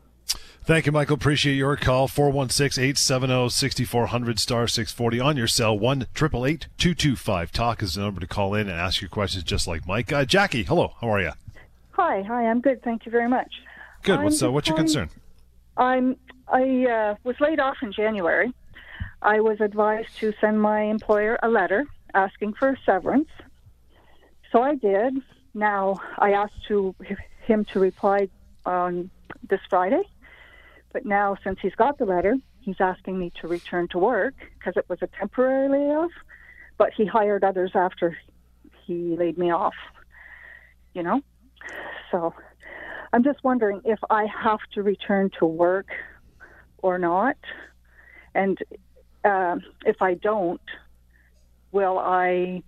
Thank 0.66 0.84
you, 0.84 0.90
Michael. 0.90 1.14
Appreciate 1.14 1.54
your 1.54 1.76
call. 1.76 2.08
416 2.08 2.82
870 2.82 3.50
6400 3.50 4.40
star 4.40 4.66
640 4.66 5.20
on 5.20 5.36
your 5.36 5.46
cell. 5.46 5.78
1 5.78 6.08
225 6.12 7.52
Talk 7.52 7.84
is 7.84 7.94
the 7.94 8.00
number 8.00 8.20
to 8.20 8.26
call 8.26 8.52
in 8.52 8.62
and 8.62 8.72
ask 8.72 9.00
your 9.00 9.08
questions 9.08 9.44
just 9.44 9.68
like 9.68 9.86
Mike. 9.86 10.12
Uh, 10.12 10.24
Jackie, 10.24 10.64
hello. 10.64 10.94
How 11.00 11.08
are 11.10 11.20
you? 11.20 11.30
Hi. 11.92 12.22
Hi. 12.22 12.46
I'm 12.46 12.60
good. 12.60 12.82
Thank 12.82 13.06
you 13.06 13.12
very 13.12 13.28
much. 13.28 13.48
Good. 14.02 14.20
What's, 14.20 14.42
uh, 14.42 14.50
what's 14.50 14.66
your 14.66 14.76
concern? 14.76 15.08
I'm, 15.76 16.16
I 16.48 16.84
uh, 16.84 17.14
was 17.22 17.36
laid 17.38 17.60
off 17.60 17.76
in 17.80 17.92
January. 17.92 18.52
I 19.22 19.38
was 19.38 19.60
advised 19.60 20.16
to 20.18 20.32
send 20.40 20.60
my 20.60 20.82
employer 20.82 21.38
a 21.44 21.48
letter 21.48 21.86
asking 22.12 22.54
for 22.54 22.76
severance. 22.84 23.28
So 24.50 24.62
I 24.62 24.74
did. 24.74 25.14
Now 25.54 26.00
I 26.18 26.32
asked 26.32 26.66
to 26.66 26.92
him 27.44 27.64
to 27.66 27.78
reply 27.78 28.28
on 28.64 29.10
this 29.48 29.60
Friday 29.70 30.02
but 30.96 31.04
now, 31.04 31.36
since 31.44 31.58
he's 31.60 31.74
got 31.74 31.98
the 31.98 32.06
letter, 32.06 32.38
he's 32.62 32.80
asking 32.80 33.18
me 33.18 33.30
to 33.42 33.46
return 33.46 33.86
to 33.88 33.98
work 33.98 34.32
because 34.58 34.78
it 34.78 34.86
was 34.88 34.98
a 35.02 35.06
temporary 35.08 35.68
layoff. 35.68 36.10
But 36.78 36.94
he 36.96 37.04
hired 37.04 37.44
others 37.44 37.72
after 37.74 38.16
he 38.86 39.14
laid 39.14 39.36
me 39.36 39.50
off. 39.50 39.74
You 40.94 41.02
know, 41.02 41.20
so 42.10 42.32
I'm 43.12 43.22
just 43.22 43.44
wondering 43.44 43.82
if 43.84 43.98
I 44.08 44.24
have 44.24 44.60
to 44.72 44.82
return 44.82 45.30
to 45.38 45.44
work 45.44 45.88
or 46.78 46.98
not, 46.98 47.36
and 48.34 48.56
uh, 49.22 49.56
if 49.84 50.00
I 50.00 50.14
don't, 50.14 50.62
will 51.72 51.98
I 51.98 52.62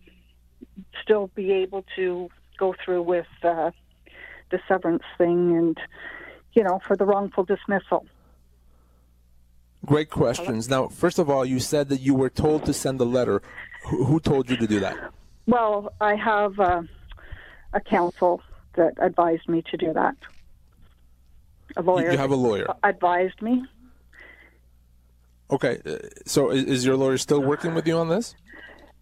still 1.02 1.30
be 1.34 1.50
able 1.50 1.82
to 1.96 2.28
go 2.58 2.74
through 2.84 3.04
with 3.04 3.26
uh, 3.42 3.70
the 4.50 4.60
severance 4.68 5.04
thing 5.16 5.56
and 5.56 5.78
you 6.52 6.62
know 6.62 6.78
for 6.86 6.94
the 6.94 7.06
wrongful 7.06 7.44
dismissal? 7.44 8.04
Great 9.88 10.10
questions. 10.10 10.68
Now, 10.68 10.88
first 10.88 11.18
of 11.18 11.30
all, 11.30 11.46
you 11.46 11.58
said 11.58 11.88
that 11.88 12.00
you 12.02 12.14
were 12.14 12.28
told 12.28 12.66
to 12.66 12.74
send 12.74 13.00
a 13.00 13.04
letter. 13.04 13.40
Who, 13.86 14.04
who 14.04 14.20
told 14.20 14.50
you 14.50 14.56
to 14.58 14.66
do 14.66 14.80
that? 14.80 14.96
Well, 15.46 15.94
I 15.98 16.14
have 16.14 16.60
uh, 16.60 16.82
a 17.72 17.80
counsel 17.80 18.42
that 18.76 18.92
advised 18.98 19.48
me 19.48 19.62
to 19.70 19.76
do 19.78 19.94
that. 19.94 20.14
A 21.78 21.82
lawyer. 21.82 22.12
You 22.12 22.18
have 22.18 22.32
a 22.32 22.36
lawyer. 22.36 22.66
Advised 22.82 23.40
me. 23.40 23.64
Okay, 25.50 25.80
uh, 25.86 25.96
so 26.26 26.50
is, 26.50 26.64
is 26.64 26.84
your 26.84 26.96
lawyer 26.96 27.16
still 27.16 27.40
working 27.40 27.72
with 27.72 27.86
you 27.86 27.96
on 27.96 28.10
this? 28.10 28.34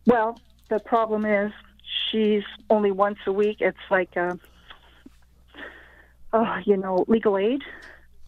Well, 0.07 0.39
the 0.71 0.79
problem 0.79 1.27
is 1.27 1.51
she's 2.13 2.45
only 2.71 2.93
once 2.93 3.19
a 3.27 3.33
week. 3.33 3.57
It's 3.59 3.77
like 3.91 4.15
a, 4.15 4.39
oh, 6.33 6.57
you 6.65 6.77
know, 6.77 7.05
legal 7.09 7.37
aid 7.37 7.63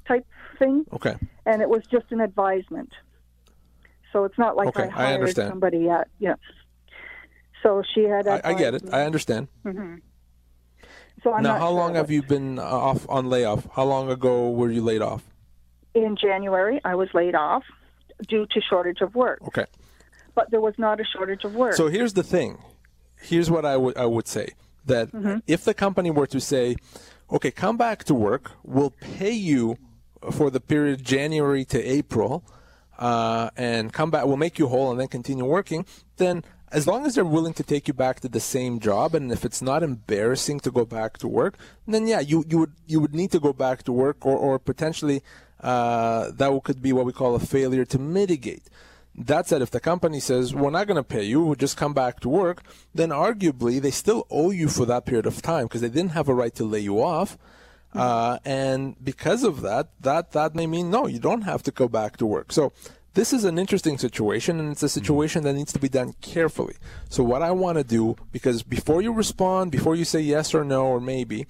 type 0.08 0.26
thing. 0.58 0.84
Okay. 0.92 1.14
And 1.48 1.62
it 1.62 1.68
was 1.68 1.82
just 1.90 2.06
an 2.10 2.20
advisement. 2.20 2.92
So 4.12 4.24
it's 4.24 4.38
not 4.38 4.56
like 4.56 4.68
okay, 4.68 4.84
I 4.84 4.88
hired 4.88 5.28
I 5.28 5.48
somebody 5.48 5.78
yet. 5.78 6.08
Yeah. 6.18 6.34
So 7.62 7.82
she 7.94 8.04
had. 8.04 8.26
I, 8.28 8.40
I, 8.44 8.54
get 8.54 8.74
it. 8.74 8.84
I 8.92 9.04
understand. 9.04 9.48
Mm-hmm. 9.64 9.96
So 11.22 11.32
I'm 11.32 11.42
now, 11.42 11.58
how 11.58 11.70
sure 11.70 11.78
long 11.80 11.94
have 11.96 12.10
you 12.10 12.22
been 12.22 12.58
uh, 12.58 12.62
off 12.62 13.08
on 13.08 13.28
layoff? 13.28 13.66
How 13.72 13.84
long 13.84 14.10
ago 14.10 14.50
were 14.50 14.70
you 14.70 14.82
laid 14.82 15.02
off? 15.02 15.24
in 15.94 16.16
January, 16.16 16.80
I 16.84 16.94
was 16.94 17.08
laid 17.14 17.34
off 17.34 17.64
due 18.26 18.46
to 18.46 18.60
shortage 18.60 19.00
of 19.00 19.14
work. 19.14 19.40
Okay. 19.46 19.66
But 20.34 20.50
there 20.50 20.60
was 20.60 20.74
not 20.78 21.00
a 21.00 21.04
shortage 21.04 21.44
of 21.44 21.54
work. 21.54 21.74
So 21.74 21.88
here's 21.88 22.12
the 22.12 22.22
thing. 22.22 22.58
Here's 23.20 23.50
what 23.50 23.64
I 23.64 23.76
would 23.76 23.96
I 23.96 24.06
would 24.06 24.28
say 24.28 24.50
that 24.86 25.08
if 25.46 25.64
the 25.64 25.74
company 25.74 26.10
were 26.10 26.28
to 26.28 26.40
say, 26.40 26.76
"Okay, 27.32 27.50
come 27.50 27.76
back 27.76 28.04
to 28.04 28.14
work. 28.14 28.52
We'll 28.62 28.90
pay 28.90 29.32
you 29.32 29.76
for 30.30 30.50
the 30.50 30.60
period 30.60 31.04
January 31.04 31.64
to 31.66 31.82
April, 31.82 32.44
uh, 32.98 33.50
and 33.56 33.92
come 33.92 34.10
back. 34.10 34.26
We'll 34.26 34.36
make 34.36 34.58
you 34.58 34.68
whole, 34.68 34.90
and 34.90 35.00
then 35.00 35.08
continue 35.08 35.44
working." 35.44 35.86
Then, 36.16 36.44
as 36.70 36.86
long 36.86 37.06
as 37.06 37.14
they're 37.14 37.24
willing 37.24 37.54
to 37.54 37.62
take 37.62 37.88
you 37.88 37.94
back 37.94 38.20
to 38.20 38.28
the 38.28 38.40
same 38.40 38.80
job, 38.80 39.14
and 39.14 39.32
if 39.32 39.44
it's 39.44 39.62
not 39.62 39.82
embarrassing 39.82 40.60
to 40.60 40.70
go 40.70 40.84
back 40.84 41.18
to 41.18 41.28
work, 41.28 41.56
then 41.86 42.06
yeah, 42.06 42.20
you 42.20 42.44
you 42.48 42.58
would 42.58 42.72
you 42.86 43.00
would 43.00 43.14
need 43.14 43.30
to 43.32 43.40
go 43.40 43.52
back 43.52 43.82
to 43.84 43.92
work, 43.92 44.26
or 44.26 44.36
or 44.36 44.58
potentially 44.58 45.22
uh, 45.60 46.30
that 46.32 46.60
could 46.64 46.82
be 46.82 46.92
what 46.92 47.06
we 47.06 47.12
call 47.12 47.34
a 47.34 47.40
failure 47.40 47.84
to 47.84 47.98
mitigate. 47.98 48.68
That 49.14 49.48
said, 49.48 49.62
if 49.62 49.72
the 49.72 49.80
company 49.80 50.20
says, 50.20 50.54
we're 50.54 50.70
not 50.70 50.86
going 50.86 50.96
to 50.96 51.02
pay 51.02 51.24
you, 51.24 51.42
we'll 51.42 51.56
just 51.56 51.76
come 51.76 51.92
back 51.92 52.20
to 52.20 52.28
work, 52.28 52.62
then 52.94 53.08
arguably 53.08 53.80
they 53.80 53.90
still 53.90 54.28
owe 54.30 54.52
you 54.52 54.68
for 54.68 54.86
that 54.86 55.06
period 55.06 55.26
of 55.26 55.42
time 55.42 55.64
because 55.64 55.80
they 55.80 55.88
didn't 55.88 56.12
have 56.12 56.28
a 56.28 56.34
right 56.34 56.54
to 56.54 56.64
lay 56.64 56.78
you 56.78 57.02
off. 57.02 57.36
Uh, 57.94 58.38
and 58.44 59.02
because 59.02 59.44
of 59.44 59.62
that, 59.62 59.88
that, 60.00 60.32
that 60.32 60.54
may 60.54 60.66
mean 60.66 60.90
no, 60.90 61.06
you 61.06 61.18
don't 61.18 61.42
have 61.42 61.62
to 61.64 61.70
go 61.70 61.88
back 61.88 62.16
to 62.18 62.26
work. 62.26 62.52
So 62.52 62.72
this 63.14 63.32
is 63.32 63.44
an 63.44 63.58
interesting 63.58 63.98
situation 63.98 64.60
and 64.60 64.70
it's 64.70 64.82
a 64.82 64.88
situation 64.88 65.42
that 65.44 65.54
needs 65.54 65.72
to 65.72 65.78
be 65.78 65.88
done 65.88 66.14
carefully. 66.20 66.76
So 67.08 67.22
what 67.24 67.42
I 67.42 67.50
want 67.50 67.78
to 67.78 67.84
do, 67.84 68.16
because 68.30 68.62
before 68.62 69.02
you 69.02 69.12
respond, 69.12 69.72
before 69.72 69.96
you 69.96 70.04
say 70.04 70.20
yes 70.20 70.54
or 70.54 70.64
no 70.64 70.86
or 70.86 71.00
maybe, 71.00 71.46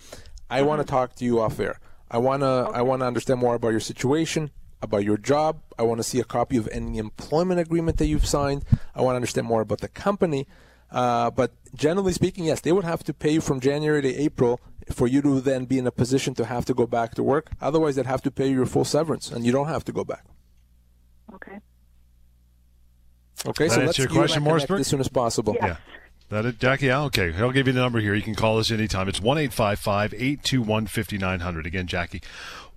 I 0.48 0.62
want 0.62 0.80
to 0.80 0.86
talk 0.86 1.16
to 1.16 1.24
you 1.24 1.40
off 1.40 1.60
air. 1.60 1.80
I 2.10 2.18
want 2.18 2.42
to, 2.42 2.70
I 2.72 2.82
want 2.82 3.00
to 3.00 3.06
understand 3.06 3.40
more 3.40 3.54
about 3.54 3.70
your 3.70 3.80
situation 3.80 4.50
about 4.80 5.04
your 5.04 5.16
job. 5.16 5.60
I 5.78 5.82
want 5.82 5.98
to 5.98 6.04
see 6.04 6.20
a 6.20 6.24
copy 6.24 6.56
of 6.56 6.68
any 6.72 6.98
employment 6.98 7.60
agreement 7.60 7.98
that 7.98 8.06
you've 8.06 8.26
signed. 8.26 8.64
I 8.94 9.02
want 9.02 9.14
to 9.14 9.16
understand 9.16 9.46
more 9.46 9.60
about 9.60 9.80
the 9.80 9.88
company. 9.88 10.46
Uh, 10.90 11.30
but 11.30 11.52
generally 11.74 12.12
speaking, 12.12 12.44
yes, 12.44 12.60
they 12.60 12.72
would 12.72 12.84
have 12.84 13.04
to 13.04 13.12
pay 13.12 13.32
you 13.32 13.40
from 13.40 13.60
January 13.60 14.02
to 14.02 14.14
April 14.14 14.60
for 14.94 15.06
you 15.06 15.20
to 15.22 15.40
then 15.40 15.64
be 15.64 15.78
in 15.78 15.86
a 15.86 15.90
position 15.92 16.34
to 16.34 16.44
have 16.44 16.64
to 16.66 16.74
go 16.74 16.86
back 16.86 17.14
to 17.14 17.22
work. 17.22 17.50
Otherwise, 17.60 17.96
they'd 17.96 18.06
have 18.06 18.22
to 18.22 18.30
pay 18.30 18.48
you 18.48 18.54
your 18.56 18.66
full 18.66 18.84
severance, 18.84 19.30
and 19.30 19.44
you 19.46 19.52
don't 19.52 19.68
have 19.68 19.84
to 19.84 19.92
go 19.92 20.04
back. 20.04 20.24
okay. 21.34 21.58
Okay, 23.46 23.68
That 23.68 23.74
so 23.74 23.80
answer 23.82 23.86
let's 23.86 23.98
your 23.98 24.06
you 24.08 24.10
and 24.10 24.16
I 24.16 24.20
question, 24.22 24.34
connect 24.42 24.48
Morrisburg? 24.50 24.80
as 24.80 24.86
soon 24.88 25.00
as 25.00 25.08
possible. 25.08 25.54
Yeah. 25.60 25.66
Yeah. 25.66 25.76
That 26.30 26.44
it, 26.44 26.58
Jackie? 26.58 26.86
Yeah, 26.86 27.02
okay. 27.04 27.32
I'll 27.38 27.52
give 27.52 27.66
you 27.68 27.72
the 27.72 27.80
number 27.80 28.00
here. 28.00 28.14
You 28.14 28.20
can 28.22 28.34
call 28.34 28.58
us 28.58 28.70
anytime. 28.70 29.08
It's 29.08 29.20
1 29.20 29.38
821 29.38 30.86
5900. 30.88 31.66
Again, 31.66 31.86
Jackie, 31.86 32.20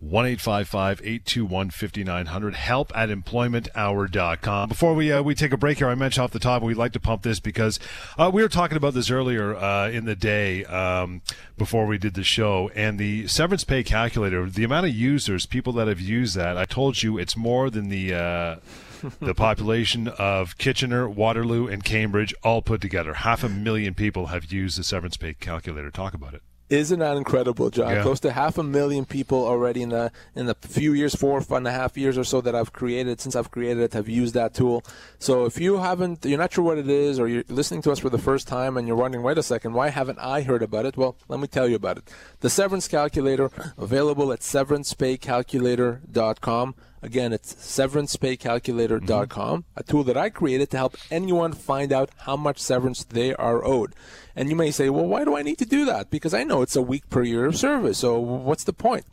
1 0.02 0.26
821 0.26 1.70
5900. 1.70 2.56
Help 2.56 2.92
at 2.96 3.10
employmenthour.com. 3.10 4.70
Before 4.70 4.96
we 4.96 5.12
uh, 5.12 5.22
we 5.22 5.36
take 5.36 5.52
a 5.52 5.58
break 5.58 5.78
here, 5.78 5.90
I 5.90 5.96
mentioned 5.96 6.24
off 6.24 6.32
the 6.32 6.40
top, 6.40 6.64
we'd 6.64 6.76
like 6.76 6.94
to 6.94 7.00
pump 7.00 7.22
this 7.22 7.40
because 7.40 7.80
uh, 8.18 8.32
we 8.34 8.42
were 8.42 8.50
talking 8.50 8.78
about 8.78 8.96
this 8.96 9.12
earlier 9.12 9.56
uh, 9.56 9.90
in 9.90 10.06
the 10.06 10.16
day 10.16 10.66
um, 10.66 11.22
before 11.56 11.86
we 11.86 12.00
did 12.00 12.16
the 12.16 12.24
show. 12.24 12.72
And 12.74 12.98
the 12.98 13.28
severance 13.28 13.64
pay 13.64 13.84
calculator, 13.84 14.50
the 14.50 14.64
amount 14.64 14.88
of 14.88 14.94
users, 14.94 15.46
people 15.46 15.74
that 15.74 15.88
have 15.88 16.02
used 16.02 16.36
that, 16.36 16.58
I 16.58 16.66
told 16.66 17.04
you 17.04 17.18
it's 17.18 17.38
more 17.38 17.70
than 17.70 17.90
the. 17.90 18.14
Uh, 18.14 18.56
the 19.20 19.34
population 19.34 20.08
of 20.08 20.60
Kitchener, 20.60 21.10
Waterloo, 21.10 21.66
and 21.66 21.84
Cambridge 21.84 22.36
all 22.44 22.62
put 22.62 22.82
together. 22.82 23.16
Half 23.16 23.44
a 23.44 23.50
million 23.50 23.96
people 23.96 24.28
have 24.28 24.52
used 24.52 24.78
the 24.78 24.84
severance 24.84 25.18
pay 25.18 25.34
calculator. 25.34 25.90
Talk 25.90 26.14
about 26.14 26.36
it. 26.36 26.44
Isn't 26.72 27.00
that 27.00 27.18
incredible, 27.18 27.70
John? 27.70 27.96
Yeah. 27.96 28.02
Close 28.02 28.22
to 28.22 28.32
half 28.32 28.58
a 28.58 28.64
million 28.64 29.04
people 29.04 29.46
already 29.46 29.82
in 29.82 29.90
the 29.90 30.10
in 30.36 30.46
the 30.46 30.56
few 30.62 30.94
years, 30.94 31.14
four 31.14 31.44
and 31.50 31.68
a 31.68 31.72
half 31.72 31.98
years 31.98 32.18
or 32.18 32.24
so 32.24 32.40
that 32.40 32.56
I've 32.56 32.72
created 32.72 33.20
since 33.20 33.36
I've 33.36 33.52
created 33.52 33.84
it, 33.84 33.92
have 33.92 34.08
used 34.08 34.34
that 34.36 34.54
tool. 34.54 34.86
So 35.20 35.44
if 35.44 35.60
you 35.60 35.80
haven't, 35.80 36.24
you're 36.24 36.40
not 36.40 36.54
sure 36.54 36.64
what 36.64 36.78
it 36.78 36.90
is, 36.90 37.20
or 37.20 37.28
you're 37.28 37.44
listening 37.50 37.82
to 37.82 37.92
us 37.92 38.00
for 38.00 38.10
the 38.10 38.18
first 38.18 38.48
time 38.48 38.78
and 38.78 38.88
you're 38.88 38.96
wondering, 38.96 39.22
wait 39.22 39.38
a 39.38 39.44
second, 39.44 39.74
why 39.74 39.90
haven't 39.90 40.20
I 40.20 40.44
heard 40.44 40.64
about 40.64 40.86
it? 40.86 40.96
Well, 40.96 41.18
let 41.28 41.42
me 41.42 41.48
tell 41.48 41.68
you 41.68 41.76
about 41.76 41.98
it. 41.98 42.10
The 42.40 42.50
Severance 42.50 42.88
Calculator 42.88 43.52
available 43.78 44.32
at 44.32 44.40
severancepaycalculator.com. 44.40 46.76
Again, 47.02 47.34
it's 47.34 47.56
severancepaycalculator.com, 47.56 49.64
mm-hmm. 49.64 49.80
a 49.80 49.84
tool 49.84 50.04
that 50.04 50.18
I 50.18 50.30
created 50.30 50.70
to 50.72 50.78
help 50.78 50.98
anyone 51.10 51.54
find 51.54 51.92
out 51.92 52.12
how 52.20 52.36
much 52.36 52.60
severance 52.60 53.04
they 53.04 53.34
are 53.36 53.66
owed. 53.66 53.96
And 54.36 54.50
you 54.50 54.56
may 54.56 54.72
say, 54.72 54.90
well, 54.90 55.08
why 55.08 55.26
do 55.26 55.36
I 55.36 55.42
need 55.42 55.58
to 55.60 55.66
do 55.66 55.86
that? 55.86 56.10
Because 56.10 56.34
I 56.34 56.44
know 56.44 56.62
it's 56.62 56.76
a 56.76 56.82
week 56.82 57.10
per 57.10 57.24
year 57.24 57.46
of 57.46 57.58
service. 57.58 57.98
So 57.98 58.20
what's 58.20 58.64
the 58.64 58.74
point? 58.74 59.06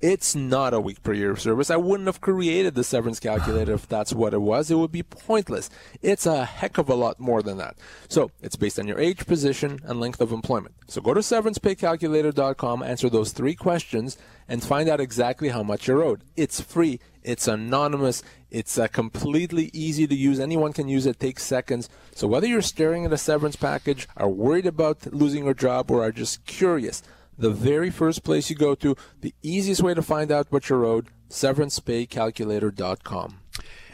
It's 0.00 0.34
not 0.34 0.74
a 0.74 0.80
week 0.80 1.02
per 1.02 1.14
year 1.14 1.30
of 1.30 1.40
service. 1.40 1.70
I 1.70 1.76
wouldn't 1.76 2.08
have 2.08 2.20
created 2.20 2.74
the 2.74 2.84
severance 2.84 3.18
calculator 3.18 3.72
if 3.74 3.88
that's 3.88 4.12
what 4.12 4.34
it 4.34 4.42
was. 4.42 4.70
It 4.70 4.74
would 4.74 4.92
be 4.92 5.02
pointless. 5.02 5.70
It's 6.02 6.26
a 6.26 6.44
heck 6.44 6.76
of 6.76 6.90
a 6.90 6.94
lot 6.94 7.18
more 7.18 7.42
than 7.42 7.56
that. 7.58 7.76
So 8.08 8.30
it's 8.42 8.56
based 8.56 8.78
on 8.78 8.86
your 8.86 8.98
age, 8.98 9.26
position, 9.26 9.80
and 9.84 10.00
length 10.00 10.20
of 10.20 10.32
employment. 10.32 10.74
So 10.88 11.00
go 11.00 11.14
to 11.14 11.20
severancepaycalculator.com, 11.20 12.82
answer 12.82 13.08
those 13.08 13.32
three 13.32 13.54
questions, 13.54 14.18
and 14.46 14.62
find 14.62 14.90
out 14.90 15.00
exactly 15.00 15.48
how 15.48 15.62
much 15.62 15.88
you're 15.88 16.02
owed. 16.02 16.22
It's 16.36 16.60
free. 16.60 17.00
It's 17.24 17.48
anonymous. 17.48 18.22
It's 18.50 18.78
uh, 18.78 18.86
completely 18.86 19.70
easy 19.72 20.06
to 20.06 20.14
use. 20.14 20.38
Anyone 20.38 20.74
can 20.74 20.88
use 20.88 21.06
it. 21.06 21.18
Takes 21.18 21.42
seconds. 21.42 21.88
So 22.14 22.28
whether 22.28 22.46
you're 22.46 22.62
staring 22.62 23.06
at 23.06 23.12
a 23.12 23.18
severance 23.18 23.56
package, 23.56 24.06
are 24.16 24.28
worried 24.28 24.66
about 24.66 25.12
losing 25.12 25.42
your 25.44 25.54
job, 25.54 25.90
or 25.90 26.04
are 26.04 26.12
just 26.12 26.44
curious, 26.44 27.02
the 27.36 27.50
very 27.50 27.90
first 27.90 28.22
place 28.22 28.48
you 28.50 28.56
go 28.56 28.76
to, 28.76 28.94
the 29.22 29.34
easiest 29.42 29.82
way 29.82 29.94
to 29.94 30.02
find 30.02 30.30
out 30.30 30.46
what 30.50 30.68
you're 30.68 30.84
owed, 30.84 31.08
severancepaycalculator.com. 31.30 33.40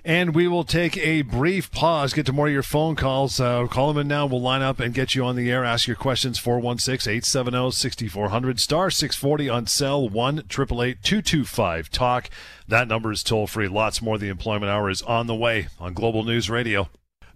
And 0.05 0.35
we 0.35 0.49
will 0.49 0.65
take 0.65 0.97
a 0.97 1.23
brief 1.23 1.71
pause, 1.71 2.13
get 2.13 2.27
to 2.27 2.33
more 2.33 2.47
of 2.47 2.53
your 2.53 2.63
phone 2.63 2.97
calls. 2.97 3.39
Uh, 3.39 3.67
call 3.67 3.93
them 3.93 4.01
in 4.01 4.09
now. 4.09 4.27
We'll 4.27 4.41
line 4.41 4.63
up 4.63 4.81
and 4.81 4.95
get 4.95 5.15
you 5.15 5.25
on 5.25 5.37
the 5.37 5.51
air. 5.51 5.65
Ask 5.65 5.87
your 5.87 5.97
questions 5.97 6.39
416 6.39 7.11
870 7.11 7.71
6400, 7.73 8.61
star 8.61 8.91
640 8.91 9.49
on 9.49 9.67
cell 9.67 10.09
1 10.09 10.45
225 10.49 11.91
Talk. 11.91 12.31
That 12.69 12.89
number 12.89 13.13
is 13.13 13.23
toll 13.23 13.47
free. 13.47 13.69
Lots 13.69 14.01
more. 14.01 14.17
The 14.17 14.29
employment 14.29 14.71
hour 14.71 14.89
is 14.89 15.03
on 15.03 15.27
the 15.27 15.35
way 15.35 15.69
on 15.79 15.93
Global 15.93 16.25
News 16.25 16.49
Radio. 16.49 16.89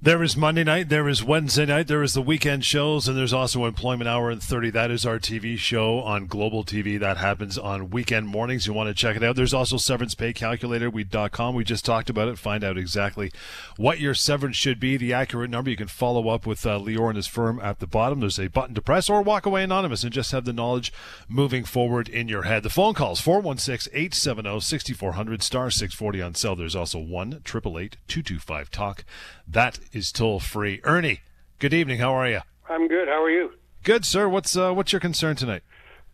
There 0.04 0.23
is 0.23 0.37
Monday 0.37 0.64
night, 0.64 0.90
there 0.90 1.08
is 1.08 1.25
Wednesday 1.25 1.64
night, 1.64 1.87
there 1.87 2.02
is 2.02 2.12
the 2.12 2.20
weekend 2.20 2.62
shows, 2.62 3.08
and 3.08 3.16
there's 3.16 3.32
also 3.32 3.64
Employment 3.64 4.06
Hour 4.06 4.28
and 4.28 4.42
30. 4.42 4.68
That 4.68 4.90
is 4.90 5.06
our 5.06 5.18
TV 5.18 5.56
show 5.56 6.00
on 6.00 6.26
Global 6.26 6.62
TV. 6.62 7.00
That 7.00 7.16
happens 7.16 7.56
on 7.56 7.88
weekend 7.88 8.26
mornings. 8.26 8.66
You 8.66 8.75
want 8.75 8.88
to 8.88 8.94
check 8.94 9.16
it 9.16 9.25
out. 9.25 9.34
There's 9.34 9.54
also 9.54 9.78
Severance 9.78 10.14
Pay 10.14 10.34
Calculator, 10.34 10.90
we.com. 10.90 11.54
We 11.54 11.64
just 11.64 11.87
talked 11.87 12.11
about 12.11 12.28
it. 12.28 12.38
Find 12.38 12.62
out 12.62 12.76
exactly 12.76 13.32
what 13.78 13.99
your 13.99 14.12
severance 14.12 14.56
should 14.56 14.78
be, 14.78 14.99
the 14.99 15.14
accurate 15.14 15.49
number. 15.49 15.70
You 15.70 15.76
can 15.78 15.88
follow 15.88 16.28
up 16.28 16.44
with 16.44 16.66
uh, 16.66 16.78
Lior 16.78 17.08
and 17.08 17.16
his 17.16 17.26
firm 17.26 17.58
at 17.61 17.78
the 17.78 17.87
bottom. 17.87 18.20
There's 18.20 18.38
a 18.38 18.49
button 18.49 18.75
to 18.75 18.82
press 18.82 19.08
or 19.08 19.23
walk 19.23 19.46
away 19.46 19.64
anonymous 19.64 20.04
and 20.04 20.12
just 20.12 20.32
have 20.32 20.44
the 20.44 20.52
knowledge 20.52 20.92
moving 21.30 21.64
forward 21.64 22.11
in 22.11 22.28
your 22.28 22.42
head. 22.42 22.62
The 22.62 22.68
phone 22.68 22.92
calls 22.92 23.23
416 23.23 23.90
870 23.94 24.61
6400 24.61 25.42
star 25.42 25.70
640 25.70 26.20
on 26.20 26.34
cell. 26.34 26.54
There's 26.54 26.76
also 26.76 26.99
1 26.99 27.40
225 27.42 28.70
Talk. 28.70 29.04
That 29.46 29.78
is 29.94 30.12
toll 30.12 30.40
free. 30.40 30.80
Ernie, 30.84 31.20
good 31.58 31.72
evening. 31.72 31.98
How 31.98 32.12
are 32.12 32.28
you? 32.28 32.40
I'm 32.68 32.88
good. 32.88 33.08
How 33.08 33.22
are 33.22 33.30
you? 33.30 33.52
Good, 33.82 34.04
sir. 34.04 34.28
What's 34.28 34.56
uh, 34.56 34.72
what's 34.72 34.92
your 34.92 35.00
concern 35.00 35.36
tonight? 35.36 35.62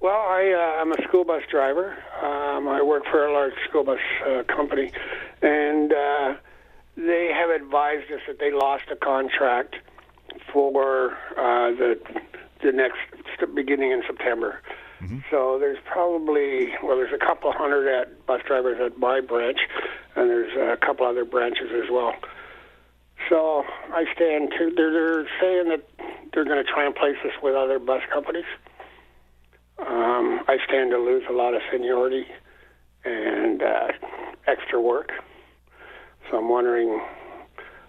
Well, 0.01 0.13
I 0.13 0.53
uh, 0.53 0.81
I'm 0.81 0.93
a 0.93 1.03
school 1.09 1.25
bus 1.25 1.43
driver. 1.51 1.97
Um, 2.23 2.69
I 2.69 2.83
work 2.83 3.05
for 3.11 3.27
a 3.27 3.33
large 3.33 3.53
school 3.69 3.85
bus 3.85 3.99
uh, 4.27 4.43
company, 4.45 4.93
and 5.43 5.93
uh, 5.93 6.35
they 6.97 7.31
have 7.35 7.51
advised 7.51 8.11
us 8.11 8.21
that 8.27 8.39
they 8.39 8.53
lost 8.53 8.85
a 8.91 8.97
contract 8.97 9.77
for 10.53 11.13
uh, 11.37 11.71
the 11.71 11.99
the 12.63 12.73
next 12.73 12.99
beginning 13.55 13.93
in 13.93 14.03
September. 14.07 14.61
So 15.31 15.59
there's 15.59 15.79
probably 15.87 16.69
well, 16.83 16.97
there's 16.97 17.15
a 17.15 17.25
couple 17.25 17.51
hundred 17.53 17.89
at 17.89 18.27
bus 18.27 18.43
drivers 18.47 18.79
at 18.85 18.99
my 18.99 19.23
branch, 19.23 19.59
and 20.15 20.29
there's 20.29 20.55
a 20.55 20.77
couple 20.77 21.07
other 21.07 21.25
branches 21.25 21.71
as 21.73 21.91
well. 21.91 22.15
So 23.29 23.65
I 23.93 24.05
stand 24.15 24.51
to. 24.59 24.73
They're, 24.75 24.93
they're 24.93 25.29
saying 25.41 25.69
that 25.69 25.87
they're 26.33 26.45
going 26.45 26.65
to 26.65 26.71
try 26.71 26.87
and 26.87 26.95
place 26.95 27.17
us 27.25 27.33
with 27.43 27.55
other 27.55 27.79
bus 27.79 28.03
companies. 28.13 28.45
Um, 29.79 30.41
I 30.49 30.59
stand 30.67 30.91
to 30.91 30.99
lose 30.99 31.25
a 31.29 31.33
lot 31.33 31.55
of 31.55 31.63
seniority 31.73 32.27
and 33.05 33.63
uh, 33.63 33.89
extra 34.47 34.81
work. 34.81 35.11
So 36.31 36.39
I'm 36.39 36.49
wondering 36.49 37.01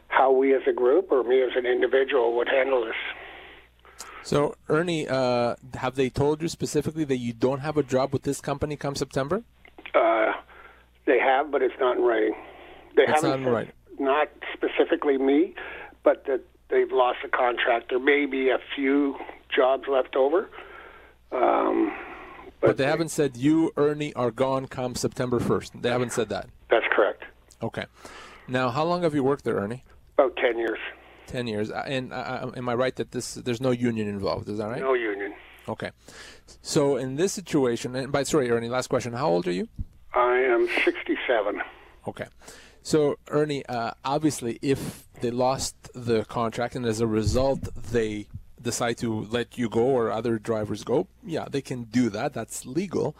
how 0.08 0.32
we 0.32 0.54
as 0.56 0.62
a 0.68 0.74
group 0.74 1.12
or 1.12 1.24
me 1.24 1.42
as 1.42 1.52
an 1.56 1.66
individual 1.66 2.36
would 2.38 2.48
handle 2.48 2.86
this. 2.86 2.96
So, 4.24 4.56
Ernie, 4.70 5.08
uh, 5.08 5.56
have 5.76 5.96
they 5.96 6.10
told 6.10 6.42
you 6.42 6.48
specifically 6.48 7.04
that 7.06 7.18
you 7.18 7.34
don't 7.34 7.60
have 7.60 7.78
a 7.78 7.84
job 7.84 8.14
with 8.14 8.24
this 8.24 8.40
company 8.40 8.76
come 8.76 8.96
September? 8.96 9.44
Uh, 9.96 10.34
they 11.06 11.20
have, 11.20 11.52
but 11.52 11.62
it's 11.62 11.74
not 11.80 11.98
in 11.98 12.04
writing. 12.04 12.36
They 12.96 13.04
It's 13.04 13.14
haven't 13.14 13.30
not 13.30 13.40
in 13.40 13.46
writing. 13.46 13.74
Not 14.00 14.30
specifically 14.54 15.18
me, 15.18 15.54
but 16.04 16.26
that 16.26 16.42
they've 16.70 16.92
lost 16.92 17.20
a 17.26 17.30
contract. 17.30 17.90
There 17.90 18.00
may 18.00 18.26
be 18.26 18.50
a 18.50 18.60
few 18.76 19.16
jobs 19.56 19.84
left 19.88 20.16
over. 20.16 20.50
Um, 21.32 21.94
But 22.60 22.78
they 22.78 22.86
haven't 22.86 23.10
said 23.10 23.38
you, 23.38 23.72
Ernie, 23.78 24.14
are 24.14 24.32
gone 24.32 24.68
come 24.68 24.96
September 24.96 25.40
1st. 25.40 25.82
They 25.82 25.90
haven't 25.90 26.12
said 26.14 26.30
that. 26.30 26.48
That's 26.70 26.86
correct. 26.92 27.24
Okay. 27.62 27.86
Now, 28.48 28.70
how 28.70 28.84
long 28.84 29.04
have 29.04 29.16
you 29.16 29.24
worked 29.24 29.44
there, 29.46 29.56
Ernie? 29.56 29.84
About 30.18 30.36
10 30.38 30.58
years. 30.58 30.80
Ten 31.28 31.48
years. 31.48 31.72
Uh, 31.72 31.84
And 31.88 32.12
uh, 32.12 32.52
am 32.56 32.68
I 32.68 32.74
right 32.76 32.96
that 32.98 33.12
this 33.12 33.36
there's 33.36 33.62
no 33.62 33.72
union 33.72 34.08
involved? 34.08 34.50
Is 34.50 34.58
that 34.58 34.68
right? 34.68 34.82
No 34.82 34.94
union. 34.94 35.34
Okay. 35.70 35.92
So 36.62 36.98
in 36.98 37.16
this 37.16 37.32
situation, 37.34 37.96
and 37.96 38.12
by 38.12 38.24
sorry, 38.24 38.52
Ernie, 38.52 38.68
last 38.70 38.88
question. 38.88 39.14
How 39.14 39.30
old 39.30 39.48
are 39.48 39.52
you? 39.54 39.68
I 40.14 40.40
am 40.40 40.68
67. 40.84 41.62
Okay. 42.08 42.26
So 42.84 43.18
Ernie, 43.28 43.66
uh, 43.68 43.92
obviously, 44.04 44.60
if 44.62 45.08
they 45.22 45.32
lost 45.32 45.76
the 45.94 46.26
contract 46.26 46.76
and 46.76 46.86
as 46.86 47.00
a 47.00 47.08
result 47.08 47.74
they 47.92 48.28
decide 48.62 48.98
to 48.98 49.22
let 49.26 49.58
you 49.58 49.70
go 49.70 49.82
or 49.82 50.12
other 50.12 50.38
drivers 50.38 50.84
go, 50.84 51.08
yeah, 51.24 51.46
they 51.50 51.62
can 51.62 51.84
do 51.84 52.10
that. 52.10 52.34
That's 52.34 52.66
legal. 52.66 53.16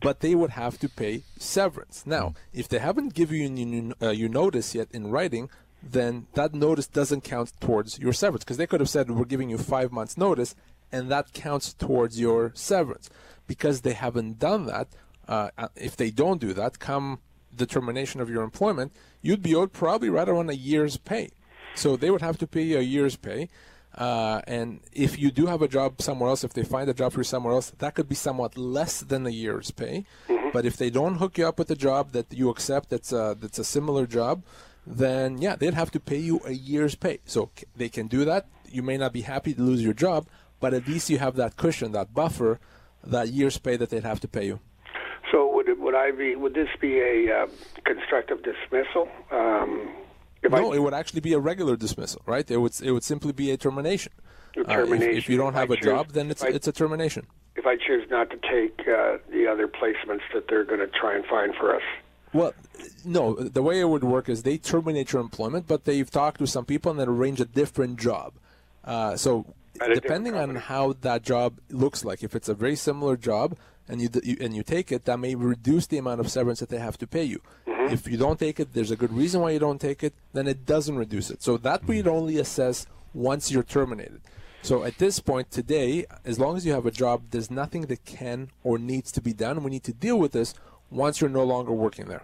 But 0.00 0.20
they 0.20 0.34
would 0.34 0.50
have 0.50 0.78
to 0.78 0.88
pay 0.88 1.24
severance. 1.38 2.04
Now, 2.06 2.34
if 2.54 2.68
they 2.68 2.78
haven't 2.78 3.14
given 3.14 3.56
you 3.56 3.94
uh, 4.00 4.10
your 4.10 4.30
notice 4.30 4.74
yet 4.74 4.88
in 4.92 5.10
writing, 5.10 5.50
then 5.82 6.26
that 6.34 6.54
notice 6.54 6.86
doesn't 6.86 7.22
count 7.22 7.52
towards 7.60 7.98
your 7.98 8.12
severance 8.12 8.44
because 8.44 8.56
they 8.56 8.66
could 8.66 8.80
have 8.80 8.88
said 8.88 9.10
we're 9.10 9.24
giving 9.24 9.50
you 9.50 9.58
five 9.58 9.92
months 9.92 10.16
notice 10.16 10.54
and 10.92 11.10
that 11.10 11.32
counts 11.32 11.72
towards 11.72 12.20
your 12.20 12.52
severance 12.54 13.08
because 13.46 13.80
they 13.80 13.92
haven't 13.92 14.38
done 14.38 14.66
that 14.66 14.88
uh, 15.28 15.48
if 15.76 15.96
they 15.96 16.10
don't 16.10 16.40
do 16.40 16.52
that 16.52 16.78
come 16.78 17.18
the 17.60 17.66
termination 17.66 18.20
of 18.20 18.28
your 18.28 18.42
employment 18.42 18.92
you'd 19.22 19.42
be 19.42 19.54
owed 19.54 19.72
probably 19.72 20.10
right 20.10 20.28
around 20.28 20.50
a 20.50 20.56
year's 20.56 20.96
pay 20.96 21.30
so 21.74 21.96
they 21.96 22.10
would 22.10 22.22
have 22.22 22.36
to 22.38 22.46
pay 22.46 22.62
you 22.62 22.78
a 22.78 22.82
year's 22.82 23.16
pay 23.16 23.48
uh, 23.94 24.40
and 24.46 24.80
if 24.92 25.18
you 25.18 25.30
do 25.30 25.46
have 25.46 25.62
a 25.62 25.68
job 25.68 26.00
somewhere 26.00 26.30
else, 26.30 26.44
if 26.44 26.52
they 26.52 26.62
find 26.62 26.88
a 26.88 26.94
job 26.94 27.12
for 27.12 27.20
you 27.20 27.24
somewhere 27.24 27.54
else, 27.54 27.70
that 27.78 27.94
could 27.94 28.08
be 28.08 28.14
somewhat 28.14 28.56
less 28.56 29.00
than 29.00 29.26
a 29.26 29.30
year's 29.30 29.70
pay. 29.70 30.04
Mm-hmm. 30.28 30.50
But 30.52 30.64
if 30.64 30.76
they 30.76 30.90
don't 30.90 31.16
hook 31.16 31.38
you 31.38 31.46
up 31.46 31.58
with 31.58 31.70
a 31.70 31.76
job 31.76 32.12
that 32.12 32.32
you 32.32 32.50
accept 32.50 32.90
that's 32.90 33.12
a, 33.12 33.36
that's 33.38 33.58
a 33.58 33.64
similar 33.64 34.06
job, 34.06 34.42
then 34.86 35.38
yeah, 35.38 35.56
they'd 35.56 35.74
have 35.74 35.90
to 35.92 36.00
pay 36.00 36.18
you 36.18 36.40
a 36.44 36.52
year's 36.52 36.94
pay. 36.94 37.18
So 37.24 37.50
c- 37.56 37.66
they 37.76 37.88
can 37.88 38.06
do 38.06 38.24
that. 38.24 38.46
You 38.68 38.82
may 38.82 38.96
not 38.96 39.12
be 39.12 39.22
happy 39.22 39.54
to 39.54 39.62
lose 39.62 39.82
your 39.82 39.92
job, 39.92 40.26
but 40.60 40.72
at 40.72 40.86
least 40.86 41.10
you 41.10 41.18
have 41.18 41.36
that 41.36 41.56
cushion, 41.56 41.92
that 41.92 42.14
buffer, 42.14 42.60
that 43.02 43.28
year's 43.28 43.58
pay 43.58 43.76
that 43.76 43.90
they'd 43.90 44.04
have 44.04 44.20
to 44.20 44.28
pay 44.28 44.46
you. 44.46 44.60
So 45.30 45.52
would 45.54 45.68
it, 45.68 45.78
would 45.78 45.94
I 45.94 46.10
be 46.10 46.34
would 46.36 46.54
this 46.54 46.68
be 46.80 46.98
a 47.00 47.42
uh, 47.42 47.46
constructive 47.84 48.42
dismissal? 48.42 49.08
Um, 49.30 49.90
if 50.42 50.50
no, 50.52 50.72
I, 50.72 50.76
it 50.76 50.78
would 50.82 50.94
actually 50.94 51.20
be 51.20 51.32
a 51.34 51.38
regular 51.38 51.76
dismissal, 51.76 52.22
right? 52.26 52.48
It 52.50 52.56
would 52.56 52.80
it 52.82 52.92
would 52.92 53.04
simply 53.04 53.32
be 53.32 53.50
a 53.50 53.56
termination. 53.56 54.12
A 54.56 54.60
Uh, 54.60 54.84
if- 54.84 55.02
if, 55.02 55.28
you 55.28 55.36
don't 55.36 55.54
have 55.54 55.70
a 55.70 55.76
choose- 55.76 55.84
job, 55.84 56.08
then 56.12 56.30
it's 56.30 56.42
I- 56.42 56.48
it's 56.48 56.66
a 56.66 56.72
termination. 56.72 57.26
if 57.56 57.66
I 57.66 57.76
choose 57.76 58.08
not 58.10 58.30
to 58.30 58.36
take 58.38 58.80
uh, 58.88 59.18
the 59.30 59.46
other 59.46 59.68
placements 59.68 60.22
that 60.34 60.48
they're 60.48 60.64
going 60.64 60.80
to 60.80 60.88
try 60.88 61.14
and 61.14 61.24
find 61.26 61.54
for 61.54 61.74
us. 61.76 61.82
Well, 62.32 62.54
no. 63.04 63.34
The 63.34 63.62
way 63.62 63.80
it 63.80 63.88
would 63.88 64.04
work 64.04 64.28
is 64.28 64.42
they 64.44 64.56
terminate 64.58 65.12
your 65.12 65.20
employment, 65.20 65.66
but 65.66 65.84
they've 65.84 66.10
talked 66.10 66.38
to 66.38 66.46
some 66.46 66.64
people 66.64 66.90
and 66.90 66.98
then 67.00 67.08
arrange 67.08 67.40
a 67.40 67.44
different 67.44 67.98
job. 67.98 68.32
Uh, 68.84 69.16
so 69.16 69.46
depending 69.94 70.34
on 70.36 70.56
how 70.56 70.94
that 71.00 71.22
job 71.22 71.58
looks 71.70 72.04
like, 72.04 72.22
if 72.22 72.34
it's 72.34 72.48
a 72.48 72.54
very 72.54 72.76
similar 72.76 73.16
job 73.16 73.56
and 73.90 74.00
you, 74.00 74.08
you 74.22 74.36
and 74.40 74.54
you 74.54 74.62
take 74.62 74.92
it, 74.92 75.04
that 75.04 75.18
may 75.18 75.34
reduce 75.34 75.86
the 75.86 75.98
amount 75.98 76.20
of 76.20 76.30
severance 76.30 76.60
that 76.60 76.68
they 76.68 76.78
have 76.78 76.96
to 76.98 77.06
pay 77.06 77.24
you. 77.24 77.40
Mm-hmm. 77.66 77.92
If 77.92 78.06
you 78.08 78.16
don't 78.16 78.38
take 78.38 78.60
it, 78.60 78.72
there's 78.72 78.90
a 78.90 78.96
good 78.96 79.12
reason 79.12 79.40
why 79.40 79.50
you 79.50 79.58
don't 79.58 79.80
take 79.80 80.02
it. 80.02 80.14
Then 80.32 80.46
it 80.46 80.64
doesn't 80.64 80.96
reduce 80.96 81.30
it. 81.30 81.42
So 81.42 81.56
that 81.58 81.86
we'd 81.86 82.06
only 82.06 82.38
assess 82.38 82.86
once 83.12 83.50
you're 83.50 83.64
terminated. 83.64 84.20
So 84.62 84.84
at 84.84 84.98
this 84.98 85.20
point 85.20 85.50
today, 85.50 86.06
as 86.24 86.38
long 86.38 86.56
as 86.56 86.64
you 86.66 86.72
have 86.72 86.86
a 86.86 86.90
job, 86.90 87.22
there's 87.30 87.50
nothing 87.50 87.82
that 87.86 88.04
can 88.04 88.50
or 88.62 88.78
needs 88.78 89.10
to 89.12 89.20
be 89.20 89.32
done. 89.32 89.62
We 89.64 89.70
need 89.70 89.84
to 89.84 89.92
deal 89.92 90.18
with 90.18 90.32
this 90.32 90.54
once 90.90 91.20
you're 91.20 91.30
no 91.30 91.44
longer 91.44 91.72
working 91.72 92.06
there. 92.06 92.22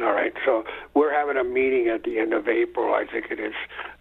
All 0.00 0.12
right. 0.12 0.34
So 0.44 0.64
we're 0.94 1.12
having 1.12 1.36
a 1.36 1.44
meeting 1.44 1.88
at 1.88 2.04
the 2.04 2.18
end 2.18 2.32
of 2.32 2.48
April, 2.48 2.94
I 2.94 3.06
think 3.10 3.26
it 3.30 3.40
is, 3.40 3.54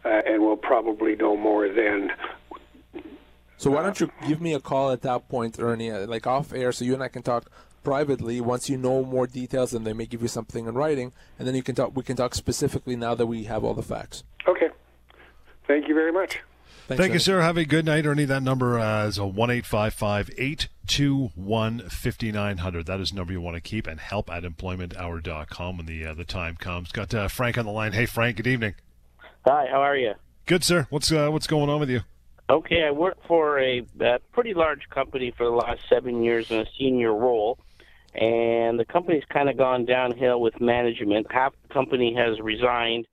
uh, 0.05 0.22
and 0.25 0.43
we'll 0.43 0.58
probably 0.58 1.15
know 1.15 1.36
more 1.36 1.67
then. 1.67 2.12
So 3.61 3.69
why 3.69 3.83
don't 3.83 3.99
you 3.99 4.09
give 4.27 4.41
me 4.41 4.55
a 4.55 4.59
call 4.59 4.89
at 4.89 5.03
that 5.03 5.29
point, 5.29 5.59
Ernie, 5.59 5.91
uh, 5.91 6.07
like 6.07 6.25
off 6.25 6.51
air, 6.51 6.71
so 6.71 6.83
you 6.83 6.95
and 6.95 7.03
I 7.03 7.09
can 7.09 7.21
talk 7.21 7.45
privately 7.83 8.41
once 8.41 8.71
you 8.71 8.75
know 8.75 9.05
more 9.05 9.27
details, 9.27 9.71
and 9.71 9.85
they 9.85 9.93
may 9.93 10.07
give 10.07 10.24
you 10.24 10.27
something 10.27 10.65
in 10.65 10.74
writing, 10.74 11.13
and 11.37 11.47
then 11.47 11.53
you 11.53 11.61
can 11.61 11.75
talk. 11.75 11.95
We 11.95 12.01
can 12.01 12.15
talk 12.15 12.33
specifically 12.33 12.95
now 12.95 13.13
that 13.13 13.27
we 13.27 13.43
have 13.43 13.63
all 13.63 13.75
the 13.75 13.83
facts. 13.83 14.24
Okay. 14.47 14.69
Thank 15.67 15.87
you 15.87 15.93
very 15.93 16.11
much. 16.11 16.39
Thanks, 16.87 17.00
Thank 17.00 17.13
you, 17.13 17.19
sir. 17.19 17.41
Have 17.41 17.55
a 17.55 17.63
good 17.63 17.85
night, 17.85 18.07
Ernie. 18.07 18.25
That 18.25 18.41
number 18.41 18.79
uh, 18.79 19.05
is 19.05 19.19
a 19.19 19.27
one 19.27 19.51
eight 19.51 19.67
five 19.67 19.93
five 19.93 20.31
eight 20.39 20.67
two 20.87 21.29
one 21.35 21.87
fifty 21.87 22.31
nine 22.31 22.57
hundred. 22.57 22.87
That 22.87 23.00
is 23.00 23.11
the 23.11 23.17
number 23.17 23.31
you 23.31 23.41
want 23.41 23.57
to 23.57 23.61
keep, 23.61 23.85
and 23.85 24.00
help 24.00 24.31
at 24.31 24.41
employmenthour.com 24.41 25.77
when 25.77 25.85
the 25.85 26.03
uh, 26.03 26.13
the 26.15 26.25
time 26.25 26.55
comes. 26.55 26.91
Got 26.91 27.13
uh, 27.13 27.27
Frank 27.27 27.59
on 27.59 27.65
the 27.65 27.71
line. 27.71 27.91
Hey, 27.91 28.07
Frank. 28.07 28.37
Good 28.37 28.47
evening. 28.47 28.74
Hi, 29.45 29.67
how 29.69 29.81
are 29.81 29.95
you? 29.95 30.15
Good, 30.47 30.63
sir. 30.63 30.87
What's 30.89 31.11
uh, 31.11 31.29
what's 31.29 31.45
going 31.45 31.69
on 31.69 31.79
with 31.79 31.91
you? 31.91 32.01
Okay, 32.51 32.83
I 32.83 32.92
work 32.92 33.18
for 33.29 33.59
a, 33.59 33.79
uh 34.01 34.18
pretty 34.33 34.53
large 34.53 34.90
company 34.90 35.31
for 35.37 35.46
the 35.46 35.55
last 35.55 35.87
seven 35.87 36.22
years 36.22 36.51
in 36.51 36.59
a 36.59 36.66
senior 36.77 37.16
role, 37.16 37.57
and 38.14 38.77
the 38.77 38.83
company's 38.83 39.24
kind 39.29 39.48
of 39.48 39.55
gone 39.55 39.85
downhill 39.85 40.42
with 40.42 40.59
management. 40.59 41.27
Half 41.31 41.53
the 41.61 41.74
company 41.74 42.14
has 42.14 42.42
resigned. 42.42 43.07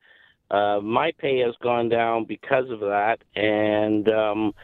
Uh, 0.51 0.81
my 0.83 1.13
pay 1.19 1.39
has 1.39 1.55
gone 1.63 1.89
down 1.89 2.25
because 2.25 2.69
of 2.69 2.81
that, 2.81 3.19
and 3.37 4.09
um, 4.09 4.55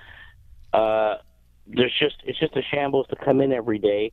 uh, 0.72 1.18
there's 1.68 1.94
just 2.00 2.16
it's 2.24 2.40
just 2.40 2.56
a 2.56 2.62
shambles 2.62 3.06
to 3.10 3.16
come 3.24 3.40
in 3.40 3.52
every 3.52 3.78
day. 3.78 4.10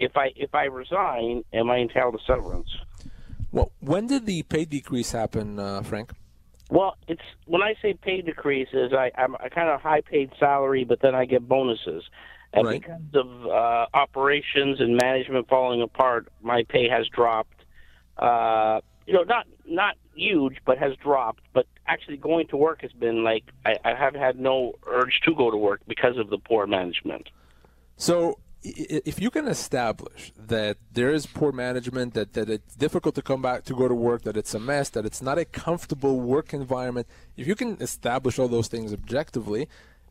If 0.00 0.16
I 0.16 0.32
if 0.34 0.56
I 0.56 0.64
resign, 0.64 1.44
am 1.52 1.70
I 1.70 1.76
entitled 1.76 2.18
to 2.18 2.24
severance? 2.26 2.70
Well, 3.52 3.70
when 3.78 4.08
did 4.08 4.26
the 4.26 4.42
pay 4.42 4.64
decrease 4.64 5.12
happen, 5.12 5.60
uh, 5.60 5.82
Frank? 5.82 6.10
Well, 6.70 6.96
it's 7.06 7.22
when 7.46 7.62
I 7.62 7.74
say 7.80 7.94
pay 7.94 8.20
decreases, 8.20 8.92
I, 8.92 9.10
I'm 9.16 9.34
a 9.36 9.48
kind 9.48 9.68
of 9.70 9.80
high 9.80 10.02
paid 10.02 10.30
salary, 10.38 10.84
but 10.84 11.00
then 11.00 11.14
I 11.14 11.24
get 11.24 11.48
bonuses. 11.48 12.04
And 12.52 12.66
Right. 12.66 12.80
because 12.80 13.00
of 13.14 13.46
uh, 13.46 13.86
operations 13.94 14.80
and 14.80 14.96
management 14.96 15.48
falling 15.48 15.82
apart, 15.82 16.28
my 16.42 16.64
pay 16.68 16.88
has 16.88 17.06
dropped. 17.08 17.64
Uh, 18.16 18.80
you 19.06 19.12
know, 19.14 19.22
not 19.22 19.46
not 19.66 19.96
huge, 20.14 20.56
but 20.66 20.78
has 20.78 20.94
dropped. 20.96 21.42
But 21.52 21.66
actually, 21.86 22.16
going 22.18 22.48
to 22.48 22.56
work 22.56 22.82
has 22.82 22.92
been 22.92 23.22
like 23.24 23.44
I, 23.64 23.76
I 23.84 23.94
have 23.94 24.14
had 24.14 24.38
no 24.38 24.74
urge 24.86 25.20
to 25.24 25.34
go 25.34 25.50
to 25.50 25.56
work 25.56 25.80
because 25.86 26.18
of 26.18 26.30
the 26.30 26.38
poor 26.38 26.66
management. 26.66 27.28
So, 27.96 28.38
if 28.62 29.20
you 29.20 29.30
can 29.30 29.46
establish 29.46 30.32
that 30.36 30.78
there 30.92 31.10
is 31.10 31.26
poor 31.26 31.52
management, 31.52 32.14
that, 32.14 32.32
that 32.32 32.50
it's 32.50 32.74
difficult 32.74 33.14
to 33.14 33.22
come 33.22 33.40
back 33.40 33.64
to 33.64 33.74
go 33.74 33.86
to 33.86 33.94
work, 33.94 34.22
that 34.22 34.36
it's 34.36 34.54
a 34.54 34.58
mess, 34.58 34.88
that 34.90 35.06
it's 35.06 35.22
not 35.22 35.38
a 35.38 35.44
comfortable 35.44 36.20
work 36.20 36.52
environment, 36.52 37.06
if 37.36 37.46
you 37.46 37.54
can 37.54 37.76
establish 37.80 38.38
all 38.38 38.48
those 38.48 38.68
things 38.68 38.92
objectively, 38.92 39.68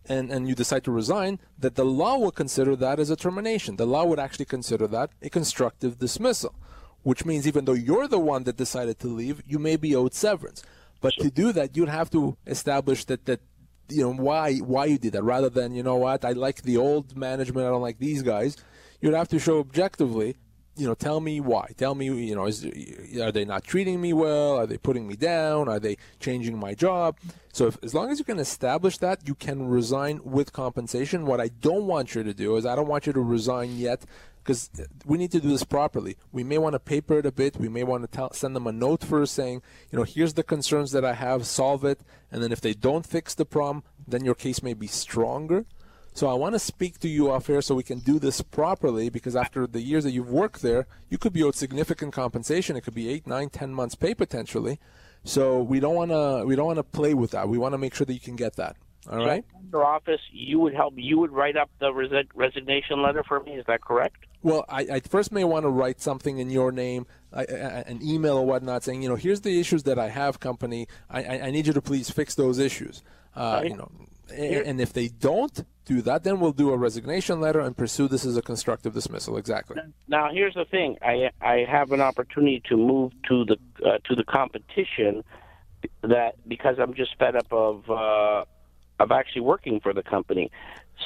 and, 0.09 0.31
and 0.31 0.47
you 0.47 0.55
decide 0.55 0.83
to 0.85 0.91
resign, 0.91 1.39
that 1.59 1.75
the 1.75 1.83
law 1.83 2.17
will 2.17 2.31
consider 2.31 2.75
that 2.77 2.99
as 2.99 3.09
a 3.09 3.15
termination. 3.15 3.75
The 3.75 3.85
law 3.85 4.05
would 4.05 4.19
actually 4.19 4.45
consider 4.45 4.87
that 4.87 5.09
a 5.21 5.29
constructive 5.29 5.99
dismissal, 5.99 6.55
which 7.03 7.25
means 7.25 7.45
even 7.45 7.65
though 7.65 7.73
you're 7.73 8.07
the 8.07 8.19
one 8.19 8.43
that 8.43 8.55
decided 8.55 8.99
to 8.99 9.07
leave, 9.07 9.43
you 9.45 9.59
may 9.59 9.75
be 9.75 9.95
owed 9.95 10.13
severance. 10.13 10.63
But 11.01 11.13
to 11.19 11.29
do 11.29 11.51
that, 11.51 11.75
you'd 11.75 11.89
have 11.89 12.09
to 12.11 12.37
establish 12.47 13.05
that 13.05 13.25
that 13.25 13.41
you 13.89 14.03
know 14.03 14.13
why 14.13 14.57
why 14.57 14.85
you 14.85 14.97
did 14.97 15.13
that? 15.13 15.23
Rather 15.23 15.49
than 15.49 15.73
you 15.73 15.83
know 15.83 15.95
what 15.95 16.25
I 16.25 16.31
like 16.31 16.61
the 16.63 16.77
old 16.77 17.15
management 17.15 17.65
I 17.67 17.69
don't 17.69 17.81
like 17.81 17.99
these 17.99 18.23
guys 18.23 18.57
you'd 19.01 19.13
have 19.13 19.27
to 19.29 19.39
show 19.39 19.59
objectively 19.59 20.35
you 20.77 20.87
know 20.87 20.93
tell 20.93 21.19
me 21.19 21.39
why 21.39 21.71
tell 21.77 21.95
me 21.95 22.05
you 22.05 22.35
know 22.35 22.45
is 22.45 22.65
are 23.21 23.31
they 23.31 23.45
not 23.45 23.63
treating 23.63 23.99
me 23.99 24.13
well 24.13 24.57
are 24.57 24.67
they 24.67 24.77
putting 24.77 25.07
me 25.07 25.15
down 25.15 25.67
are 25.67 25.79
they 25.79 25.97
changing 26.19 26.57
my 26.57 26.73
job 26.73 27.17
so 27.51 27.67
if, 27.67 27.77
as 27.83 27.93
long 27.93 28.11
as 28.11 28.19
you 28.19 28.25
can 28.25 28.39
establish 28.39 28.97
that 28.99 29.27
you 29.27 29.35
can 29.35 29.67
resign 29.67 30.21
with 30.23 30.53
compensation 30.53 31.25
what 31.25 31.41
I 31.41 31.47
don't 31.47 31.87
want 31.87 32.15
you 32.15 32.23
to 32.23 32.33
do 32.33 32.55
is 32.57 32.65
I 32.65 32.75
don't 32.75 32.87
want 32.87 33.07
you 33.07 33.13
to 33.13 33.21
resign 33.21 33.77
yet 33.77 34.05
because 34.47 34.69
we 35.05 35.17
need 35.17 35.31
to 35.31 35.41
do 35.41 35.49
this 35.49 35.65
properly. 35.65 36.15
We 36.31 36.45
may 36.45 36.57
want 36.57 36.71
to 36.73 36.79
paper 36.79 37.19
it 37.19 37.25
a 37.25 37.33
bit. 37.33 37.57
We 37.57 37.67
may 37.67 37.83
want 37.83 38.03
to 38.03 38.07
tell, 38.07 38.31
send 38.31 38.55
them 38.55 38.65
a 38.65 38.71
note 38.71 39.03
first 39.03 39.33
saying, 39.33 39.61
you 39.91 39.97
know, 39.97 40.03
here's 40.03 40.35
the 40.35 40.43
concerns 40.43 40.93
that 40.93 41.03
I 41.03 41.15
have, 41.15 41.45
solve 41.45 41.83
it. 41.83 41.99
And 42.31 42.41
then 42.41 42.53
if 42.53 42.61
they 42.61 42.73
don't 42.73 43.05
fix 43.05 43.35
the 43.35 43.43
problem, 43.43 43.83
then 44.07 44.23
your 44.23 44.35
case 44.35 44.63
may 44.63 44.73
be 44.73 44.87
stronger. 44.87 45.65
So 46.17 46.27
I 46.27 46.33
want 46.33 46.55
to 46.55 46.59
speak 46.59 46.97
to 47.01 47.07
you 47.07 47.29
off 47.29 47.47
air 47.47 47.61
so 47.61 47.75
we 47.75 47.83
can 47.83 47.99
do 47.99 48.17
this 48.17 48.41
properly 48.41 49.07
because 49.09 49.35
after 49.35 49.67
the 49.67 49.81
years 49.81 50.03
that 50.03 50.09
you've 50.09 50.31
worked 50.31 50.63
there, 50.63 50.87
you 51.11 51.19
could 51.19 51.31
be 51.31 51.43
owed 51.43 51.53
significant 51.53 52.11
compensation. 52.11 52.75
It 52.75 52.81
could 52.81 52.95
be 52.95 53.07
eight, 53.07 53.27
nine, 53.27 53.51
ten 53.51 53.71
months 53.71 53.93
pay 53.93 54.15
potentially. 54.15 54.79
So 55.23 55.61
we 55.61 55.79
don't 55.79 55.93
want 55.93 56.09
to 56.09 56.43
we 56.43 56.55
don't 56.55 56.65
want 56.65 56.77
to 56.77 56.83
play 56.83 57.13
with 57.13 57.29
that. 57.31 57.47
We 57.47 57.59
want 57.59 57.73
to 57.73 57.77
make 57.77 57.93
sure 57.93 58.05
that 58.05 58.13
you 58.13 58.19
can 58.19 58.35
get 58.35 58.55
that. 58.55 58.77
All 59.07 59.23
right. 59.23 59.45
Your 59.71 59.85
office, 59.85 60.21
you 60.31 60.59
would 60.59 60.73
help. 60.73 60.95
You 60.97 61.19
would 61.19 61.31
write 61.31 61.55
up 61.55 61.69
the 61.77 61.91
resi- 61.91 62.27
resignation 62.33 63.03
letter 63.03 63.23
for 63.23 63.39
me. 63.41 63.51
Is 63.51 63.65
that 63.67 63.81
correct? 63.81 64.25
Well, 64.41 64.65
I, 64.67 64.87
I 64.93 64.99
first 65.01 65.31
may 65.31 65.43
want 65.43 65.65
to 65.65 65.69
write 65.69 66.01
something 66.01 66.39
in 66.39 66.49
your 66.49 66.71
name, 66.71 67.05
I, 67.31 67.41
I, 67.41 67.43
an 67.85 67.99
email 68.01 68.37
or 68.37 68.45
whatnot, 68.45 68.83
saying, 68.83 69.03
you 69.03 69.09
know, 69.09 69.15
here's 69.15 69.41
the 69.41 69.59
issues 69.59 69.83
that 69.83 69.99
I 69.99 70.09
have, 70.09 70.39
company. 70.39 70.87
I, 71.11 71.23
I, 71.23 71.41
I 71.43 71.51
need 71.51 71.67
you 71.67 71.73
to 71.73 71.81
please 71.81 72.09
fix 72.09 72.33
those 72.33 72.57
issues. 72.57 73.03
Uh, 73.35 73.59
Right. 73.61 73.69
You 73.69 73.77
know, 73.77 73.91
and, 74.31 74.65
and 74.65 74.81
if 74.81 74.93
they 74.93 75.09
don't 75.09 75.63
do 75.87 76.01
that, 76.01 76.23
then 76.23 76.39
we'll 76.39 76.51
do 76.51 76.71
a 76.71 76.77
resignation 76.77 77.39
letter 77.39 77.59
and 77.59 77.75
pursue 77.75 78.07
this 78.07 78.25
as 78.25 78.35
a 78.35 78.41
constructive 78.41 78.93
dismissal. 78.93 79.37
Exactly. 79.37 79.77
Now, 80.07 80.29
here's 80.31 80.53
the 80.53 80.65
thing: 80.65 80.97
I 81.01 81.29
I 81.41 81.65
have 81.69 81.91
an 81.91 82.01
opportunity 82.01 82.61
to 82.69 82.77
move 82.77 83.13
to 83.29 83.45
the 83.45 83.57
uh, 83.85 83.97
to 84.05 84.15
the 84.15 84.23
competition 84.23 85.23
that 86.01 86.35
because 86.47 86.75
I'm 86.79 86.93
just 86.93 87.17
fed 87.17 87.35
up 87.35 87.51
of 87.51 87.89
uh, 87.89 88.45
of 88.99 89.11
actually 89.11 89.41
working 89.41 89.79
for 89.79 89.93
the 89.93 90.03
company. 90.03 90.51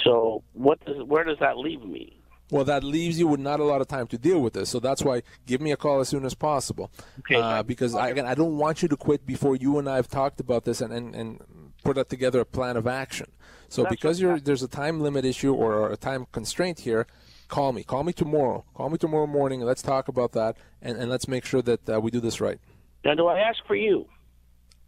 So, 0.04 0.44
what 0.54 0.84
does 0.86 1.04
where 1.04 1.24
does 1.24 1.38
that 1.40 1.58
leave 1.58 1.84
me? 1.84 2.18
Well, 2.52 2.66
that 2.66 2.84
leaves 2.84 3.18
you 3.18 3.28
with 3.28 3.40
not 3.40 3.62
a 3.62 3.64
lot 3.64 3.80
of 3.80 3.88
time 3.88 4.08
to 4.08 4.18
deal 4.18 4.42
with 4.42 4.54
this. 4.54 4.70
So 4.70 4.82
that's 4.82 5.04
why 5.04 5.24
give 5.46 5.62
me 5.62 5.72
a 5.72 5.78
call 5.78 6.02
as 6.02 6.10
soon 6.10 6.26
as 6.26 6.36
possible. 6.36 6.92
Okay. 7.20 7.36
Uh, 7.36 7.64
because 7.64 7.96
I, 7.96 8.10
again, 8.10 8.26
I 8.26 8.36
don't 8.36 8.58
want 8.58 8.82
you 8.82 8.90
to 8.90 8.98
quit 8.98 9.26
before 9.26 9.56
you 9.56 9.80
and 9.80 9.90
I 9.90 9.96
have 9.96 10.10
talked 10.10 10.42
about 10.42 10.66
this 10.66 10.82
and, 10.82 10.92
and, 10.92 11.16
and 11.16 11.40
put 11.84 12.10
together 12.10 12.42
a 12.42 12.46
plan 12.46 12.78
of 12.78 12.88
action. 12.88 13.28
So 13.70 13.84
That's 13.84 13.96
because 13.96 14.20
you're, 14.20 14.40
there's 14.40 14.64
a 14.64 14.68
time 14.68 15.00
limit 15.00 15.24
issue 15.24 15.54
or 15.54 15.92
a 15.92 15.98
time 15.98 16.28
constraint 16.32 16.80
here, 16.80 17.08
call 17.48 17.72
me. 17.72 17.84
Call 17.84 18.04
me 18.04 18.14
tomorrow. 18.14 18.66
Call 18.74 18.90
me 18.90 18.98
tomorrow 18.98 19.28
morning. 19.28 19.62
Let's 19.62 19.82
talk 19.82 20.08
about 20.08 20.34
that 20.34 20.58
and, 20.82 20.98
and 20.98 21.10
let's 21.10 21.28
make 21.28 21.46
sure 21.46 21.62
that 21.62 21.90
uh, 21.90 22.02
we 22.02 22.12
do 22.12 22.20
this 22.20 22.42
right. 22.42 22.60
Now, 23.06 23.16
do 23.16 23.28
I 23.28 23.40
ask 23.40 23.60
for 23.66 23.76
you? 23.76 24.08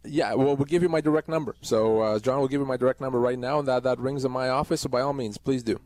Yeah, 0.04 0.34
well, 0.34 0.54
we'll 0.54 0.66
give 0.66 0.82
you 0.82 0.90
my 0.90 1.00
direct 1.00 1.28
number. 1.28 1.56
So 1.62 2.00
uh, 2.00 2.18
John 2.18 2.38
will 2.38 2.48
give 2.48 2.60
you 2.60 2.66
my 2.66 2.76
direct 2.76 3.00
number 3.00 3.18
right 3.18 3.38
now, 3.38 3.58
and 3.58 3.66
that, 3.68 3.84
that 3.84 3.98
rings 3.98 4.24
in 4.24 4.32
my 4.32 4.50
office. 4.50 4.82
So 4.82 4.90
by 4.90 5.00
all 5.00 5.14
means, 5.14 5.38
please 5.38 5.62
do. 5.62 5.80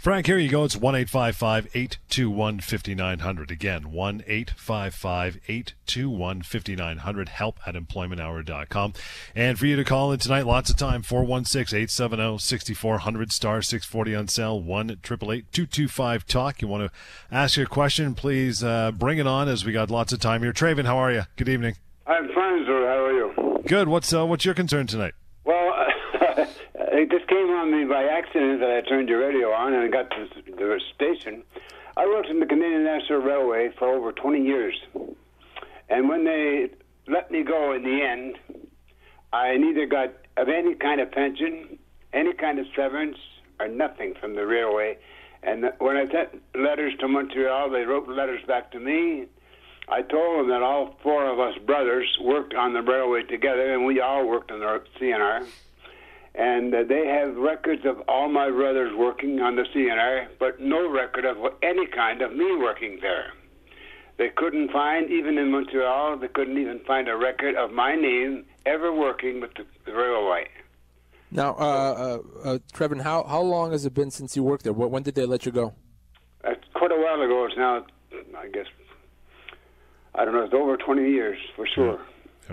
Frank, 0.00 0.24
here 0.24 0.38
you 0.38 0.48
go. 0.48 0.64
It's 0.64 0.78
1 0.78 0.94
821 0.94 2.60
5900. 2.60 3.50
Again, 3.50 3.92
1 3.92 4.24
821 4.26 6.42
5900. 6.42 7.28
Help 7.28 7.58
at 7.66 7.74
employmenthour.com. 7.74 8.94
And 9.34 9.58
for 9.58 9.66
you 9.66 9.76
to 9.76 9.84
call 9.84 10.10
in 10.12 10.18
tonight, 10.18 10.46
lots 10.46 10.70
of 10.70 10.78
time 10.78 11.02
416 11.02 11.76
870 11.76 12.38
6400 12.38 13.30
star 13.30 13.60
640 13.60 14.14
on 14.14 14.28
sale 14.28 14.62
1 14.62 15.00
225 15.02 16.26
Talk. 16.26 16.62
You 16.62 16.68
want 16.68 16.90
to 16.90 16.98
ask 17.30 17.58
your 17.58 17.66
question, 17.66 18.14
please 18.14 18.64
uh, 18.64 18.92
bring 18.92 19.18
it 19.18 19.26
on 19.26 19.50
as 19.50 19.66
we 19.66 19.72
got 19.72 19.90
lots 19.90 20.14
of 20.14 20.20
time 20.20 20.42
here. 20.42 20.54
Traven, 20.54 20.86
how 20.86 20.96
are 20.96 21.12
you? 21.12 21.24
Good 21.36 21.50
evening. 21.50 21.74
I'm 22.06 22.26
fine, 22.28 22.64
sir. 22.64 22.86
How 22.86 23.04
are 23.04 23.12
you? 23.12 23.62
Good. 23.66 23.88
What's 23.88 24.14
uh, 24.14 24.24
what's 24.24 24.46
your 24.46 24.54
concern 24.54 24.86
tonight? 24.86 25.12
Just 27.08 27.28
came 27.28 27.48
on 27.48 27.70
me 27.70 27.86
by 27.86 28.04
accident 28.04 28.60
that 28.60 28.70
I 28.70 28.82
turned 28.82 29.08
your 29.08 29.20
radio 29.20 29.50
on 29.52 29.72
and 29.72 29.82
I 29.82 29.88
got 29.88 30.10
to 30.10 30.28
the 30.44 30.80
station. 30.94 31.42
I 31.96 32.04
worked 32.04 32.28
in 32.28 32.40
the 32.40 32.46
Canadian 32.46 32.84
National 32.84 33.20
Railway 33.20 33.70
for 33.78 33.88
over 33.88 34.12
20 34.12 34.42
years. 34.42 34.78
And 35.88 36.10
when 36.10 36.24
they 36.24 36.68
let 37.08 37.30
me 37.30 37.42
go 37.42 37.72
in 37.72 37.84
the 37.84 38.02
end, 38.02 38.38
I 39.32 39.56
neither 39.56 39.86
got 39.86 40.12
of 40.36 40.48
any 40.48 40.74
kind 40.74 41.00
of 41.00 41.10
pension, 41.10 41.78
any 42.12 42.34
kind 42.34 42.58
of 42.58 42.66
severance, 42.76 43.16
or 43.58 43.68
nothing 43.68 44.14
from 44.20 44.34
the 44.34 44.44
railway. 44.46 44.98
And 45.42 45.72
when 45.78 45.96
I 45.96 46.06
sent 46.10 46.42
letters 46.54 46.92
to 47.00 47.08
Montreal, 47.08 47.70
they 47.70 47.82
wrote 47.82 48.08
letters 48.08 48.42
back 48.46 48.72
to 48.72 48.78
me. 48.78 49.24
I 49.88 50.02
told 50.02 50.40
them 50.40 50.48
that 50.50 50.62
all 50.62 50.96
four 51.02 51.26
of 51.26 51.40
us 51.40 51.56
brothers 51.64 52.18
worked 52.20 52.52
on 52.52 52.74
the 52.74 52.82
railway 52.82 53.22
together, 53.22 53.72
and 53.72 53.86
we 53.86 54.00
all 54.00 54.26
worked 54.26 54.50
on 54.50 54.60
the 54.60 54.82
CNR. 55.00 55.46
And 56.34 56.72
uh, 56.74 56.84
they 56.88 57.06
have 57.06 57.36
records 57.36 57.82
of 57.84 58.00
all 58.08 58.28
my 58.28 58.50
brothers 58.50 58.92
working 58.96 59.40
on 59.40 59.56
the 59.56 59.64
CNR, 59.74 60.28
but 60.38 60.60
no 60.60 60.88
record 60.88 61.24
of 61.24 61.36
any 61.62 61.86
kind 61.86 62.22
of 62.22 62.32
me 62.34 62.56
working 62.56 62.98
there. 63.02 63.32
They 64.16 64.28
couldn't 64.36 64.70
find, 64.70 65.10
even 65.10 65.38
in 65.38 65.50
Montreal, 65.50 66.18
they 66.18 66.28
couldn't 66.28 66.58
even 66.58 66.80
find 66.86 67.08
a 67.08 67.16
record 67.16 67.56
of 67.56 67.72
my 67.72 67.94
name 67.96 68.44
ever 68.66 68.92
working 68.92 69.40
with 69.40 69.50
the, 69.54 69.64
the 69.86 69.92
railway. 69.92 70.46
Now, 71.32 71.54
uh, 71.58 71.62
uh, 72.44 72.48
uh, 72.48 72.58
Trevin, 72.72 73.00
how, 73.00 73.24
how 73.24 73.40
long 73.40 73.72
has 73.72 73.84
it 73.86 73.94
been 73.94 74.10
since 74.10 74.36
you 74.36 74.42
worked 74.42 74.64
there? 74.64 74.72
Wh- 74.72 74.90
When 74.90 75.02
did 75.02 75.14
they 75.14 75.24
let 75.26 75.46
you 75.46 75.52
go? 75.52 75.74
That's 76.44 76.60
quite 76.74 76.92
a 76.92 76.96
while 76.96 77.20
ago. 77.22 77.46
It's 77.46 77.56
now, 77.56 77.84
I 78.38 78.48
guess, 78.48 78.66
I 80.14 80.24
don't 80.24 80.34
know, 80.34 80.42
it's 80.44 80.54
over 80.54 80.76
20 80.76 81.08
years 81.10 81.38
for 81.56 81.66
sure. 81.66 82.00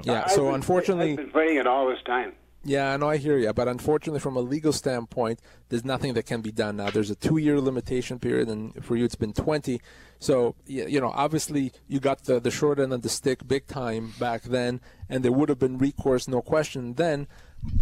Yeah, 0.04 0.24
I've 0.26 0.32
so 0.32 0.46
been- 0.46 0.56
unfortunately, 0.56 1.12
I've 1.12 1.18
been 1.18 1.30
fighting 1.32 1.58
it 1.58 1.68
all 1.68 1.88
this 1.90 2.02
time. 2.06 2.34
Yeah, 2.68 2.94
I 2.94 2.98
know 2.98 3.10
I 3.10 3.16
hear 3.16 3.38
you, 3.38 3.54
but 3.54 3.70
unfortunately, 3.70 4.20
from 4.20 4.36
a 4.36 4.42
legal 4.42 4.74
standpoint, 4.74 5.40
there's 5.70 5.86
nothing 5.86 6.14
that 6.16 6.26
can 6.26 6.42
be 6.42 6.52
done 6.52 6.76
now. 6.76 6.90
There's 6.90 7.10
a 7.10 7.16
two-year 7.16 7.62
limitation 7.62 8.20
period, 8.20 8.50
and 8.50 8.84
for 8.84 8.98
you, 8.98 9.06
it's 9.06 9.16
been 9.16 9.32
20. 9.32 9.80
So, 10.20 10.56
you 10.66 11.00
know, 11.00 11.14
obviously, 11.16 11.72
you 11.88 12.02
got 12.02 12.26
the, 12.26 12.42
the 12.42 12.52
short 12.52 12.80
end 12.80 12.92
of 12.92 13.04
the 13.04 13.10
stick 13.10 13.48
big 13.48 13.68
time 13.68 14.14
back 14.20 14.44
then, 14.44 14.82
and 15.10 15.24
there 15.24 15.32
would 15.32 15.48
have 15.48 15.60
been 15.60 15.78
recourse, 15.78 16.28
no 16.28 16.42
question, 16.42 16.96
then. 16.96 17.28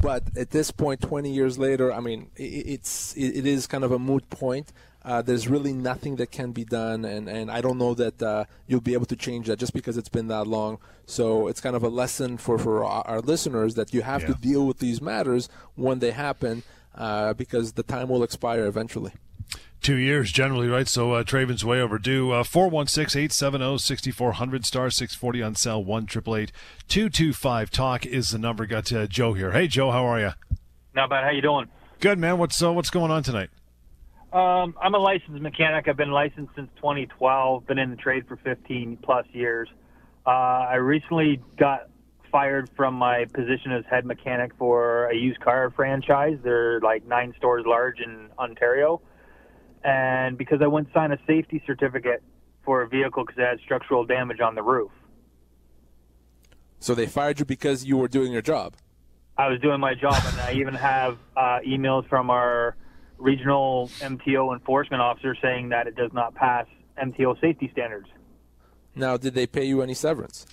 But 0.01 0.23
at 0.37 0.51
this 0.51 0.69
point, 0.69 1.01
20 1.01 1.31
years 1.31 1.57
later, 1.57 1.91
I 1.91 1.99
mean, 1.99 2.29
it's 2.35 3.13
it, 3.15 3.37
it 3.37 3.45
is 3.47 3.65
kind 3.65 3.83
of 3.83 3.91
a 3.91 3.99
moot 3.99 4.29
point. 4.29 4.71
Uh, 5.05 5.21
there's 5.21 5.47
really 5.47 5.71
nothing 5.71 6.15
that 6.15 6.31
can 6.31 6.51
be 6.51 6.65
done, 6.65 7.05
and, 7.05 7.29
and 7.29 7.51
I 7.51 7.61
don't 7.61 7.77
know 7.77 7.93
that 7.93 8.21
uh, 8.23 8.45
you'll 8.65 8.81
be 8.81 8.93
able 8.93 9.05
to 9.05 9.15
change 9.15 9.45
that 9.45 9.59
just 9.59 9.71
because 9.71 9.97
it's 9.97 10.09
been 10.09 10.27
that 10.29 10.47
long. 10.47 10.79
So 11.05 11.47
it's 11.47 11.61
kind 11.61 11.75
of 11.75 11.83
a 11.83 11.89
lesson 11.89 12.37
for, 12.37 12.57
for 12.57 12.83
our, 12.83 13.03
our 13.05 13.21
listeners 13.21 13.75
that 13.75 13.93
you 13.93 14.01
have 14.01 14.25
to 14.25 14.33
deal 14.33 14.65
with 14.65 14.79
these 14.79 15.01
matters 15.01 15.47
when 15.75 15.99
they 15.99 16.09
happen 16.09 16.63
uh, 16.95 17.33
because 17.33 17.73
the 17.73 17.83
time 17.83 18.09
will 18.09 18.23
expire 18.23 18.65
eventually. 18.65 19.11
Two 19.81 19.97
years 19.97 20.31
generally, 20.31 20.67
right? 20.67 20.87
So 20.87 21.11
uh, 21.11 21.23
Traven's 21.23 21.63
way 21.63 21.79
overdue. 21.79 22.31
Uh, 22.31 22.43
416 22.43 23.19
870 23.19 23.77
6400 23.77 24.65
star 24.65 24.89
640 24.89 25.43
on 25.43 25.53
cell 25.53 25.83
1 25.83 26.07
225 26.07 27.69
Talk 27.69 28.05
is 28.07 28.31
the 28.31 28.39
number. 28.39 28.65
Got 28.65 28.91
uh, 28.91 29.05
Joe 29.05 29.33
here. 29.33 29.51
Hey, 29.51 29.67
Joe, 29.67 29.91
how 29.91 30.03
are 30.05 30.19
you? 30.19 30.31
Not 30.95 31.11
bad. 31.11 31.23
How 31.23 31.29
you 31.29 31.43
doing? 31.43 31.67
Good, 31.99 32.17
man. 32.17 32.39
What's 32.39 32.63
uh, 32.63 32.73
what's 32.73 32.89
going 32.89 33.11
on 33.11 33.21
tonight? 33.21 33.51
Um, 34.35 34.75
I'm 34.81 34.93
a 34.93 34.97
licensed 34.97 35.41
mechanic. 35.41 35.87
I've 35.87 35.95
been 35.95 36.11
licensed 36.11 36.51
since 36.57 36.69
2012. 36.75 37.67
Been 37.67 37.77
in 37.77 37.89
the 37.89 37.95
trade 37.95 38.27
for 38.27 38.35
15 38.35 38.97
plus 39.01 39.25
years. 39.31 39.69
Uh, 40.27 40.29
I 40.29 40.75
recently 40.75 41.41
got 41.57 41.87
fired 42.33 42.69
from 42.75 42.95
my 42.95 43.23
position 43.33 43.71
as 43.71 43.85
head 43.89 44.05
mechanic 44.05 44.51
for 44.57 45.05
a 45.05 45.15
used 45.15 45.39
car 45.39 45.71
franchise. 45.73 46.37
They're 46.43 46.81
like 46.81 47.07
nine 47.07 47.33
stores 47.37 47.63
large 47.65 48.01
in 48.01 48.27
Ontario, 48.37 49.01
and 49.85 50.37
because 50.37 50.59
I 50.61 50.67
wouldn't 50.67 50.93
sign 50.93 51.13
a 51.13 51.17
safety 51.25 51.63
certificate 51.65 52.21
for 52.65 52.81
a 52.81 52.89
vehicle 52.89 53.23
because 53.23 53.39
it 53.39 53.47
had 53.47 53.59
structural 53.63 54.03
damage 54.03 54.41
on 54.41 54.53
the 54.53 54.63
roof. 54.63 54.91
So 56.79 56.93
they 56.93 57.05
fired 57.05 57.39
you 57.39 57.45
because 57.45 57.85
you 57.85 57.95
were 57.95 58.09
doing 58.09 58.33
your 58.33 58.41
job. 58.41 58.75
I 59.37 59.47
was 59.47 59.61
doing 59.61 59.79
my 59.79 59.93
job, 59.93 60.21
and 60.25 60.41
I 60.41 60.53
even 60.55 60.73
have 60.73 61.17
uh, 61.37 61.59
emails 61.65 62.05
from 62.09 62.29
our 62.29 62.75
regional 63.17 63.89
MTO 63.99 64.53
enforcement 64.53 65.01
officer 65.01 65.35
saying 65.41 65.69
that 65.69 65.87
it 65.87 65.95
does 65.95 66.11
not 66.13 66.35
pass 66.35 66.65
MTO 67.01 67.39
safety 67.41 67.69
standards. 67.71 68.07
Now, 68.95 69.17
did 69.17 69.33
they 69.33 69.47
pay 69.47 69.65
you 69.65 69.81
any 69.81 69.93
severance? 69.93 70.45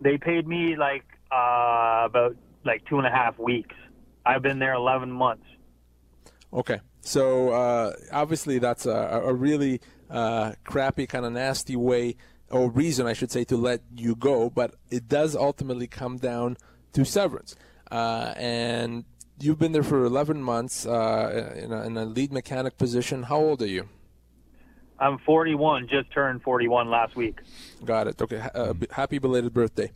They 0.00 0.18
paid 0.18 0.46
me 0.46 0.76
like 0.76 1.04
uh, 1.30 2.02
about 2.04 2.36
like 2.64 2.84
two 2.86 2.98
and 2.98 3.06
a 3.06 3.10
half 3.10 3.38
weeks. 3.38 3.74
I've 4.24 4.42
been 4.42 4.58
there 4.58 4.74
11 4.74 5.10
months. 5.10 5.46
Okay. 6.52 6.80
So 7.00 7.50
uh, 7.50 7.92
obviously 8.12 8.58
that's 8.58 8.86
a, 8.86 9.22
a 9.24 9.32
really 9.32 9.80
uh, 10.10 10.52
crappy, 10.64 11.06
kind 11.06 11.24
of 11.24 11.32
nasty 11.32 11.76
way 11.76 12.16
or 12.50 12.70
reason, 12.70 13.06
I 13.06 13.14
should 13.14 13.32
say, 13.32 13.44
to 13.44 13.56
let 13.56 13.80
you 13.96 14.14
go. 14.14 14.50
But 14.50 14.74
it 14.90 15.08
does 15.08 15.34
ultimately 15.34 15.86
come 15.86 16.18
down 16.18 16.56
to 16.92 17.04
severance. 17.04 17.56
Uh, 17.90 18.34
and 18.36 19.04
you've 19.42 19.58
been 19.58 19.72
there 19.72 19.82
for 19.82 20.04
11 20.04 20.42
months 20.42 20.86
uh, 20.86 21.54
in, 21.56 21.72
a, 21.72 21.82
in 21.82 21.96
a 21.96 22.04
lead 22.04 22.32
mechanic 22.32 22.78
position. 22.78 23.24
How 23.24 23.36
old 23.36 23.62
are 23.62 23.66
you? 23.66 23.88
I'm 24.98 25.18
41, 25.18 25.88
just 25.88 26.12
turned 26.12 26.42
41 26.42 26.88
last 26.88 27.16
week. 27.16 27.40
Got 27.84 28.06
it. 28.06 28.22
Okay. 28.22 28.40
Uh, 28.54 28.72
b- 28.72 28.86
happy 28.90 29.18
belated 29.18 29.52
birthday. 29.52 29.90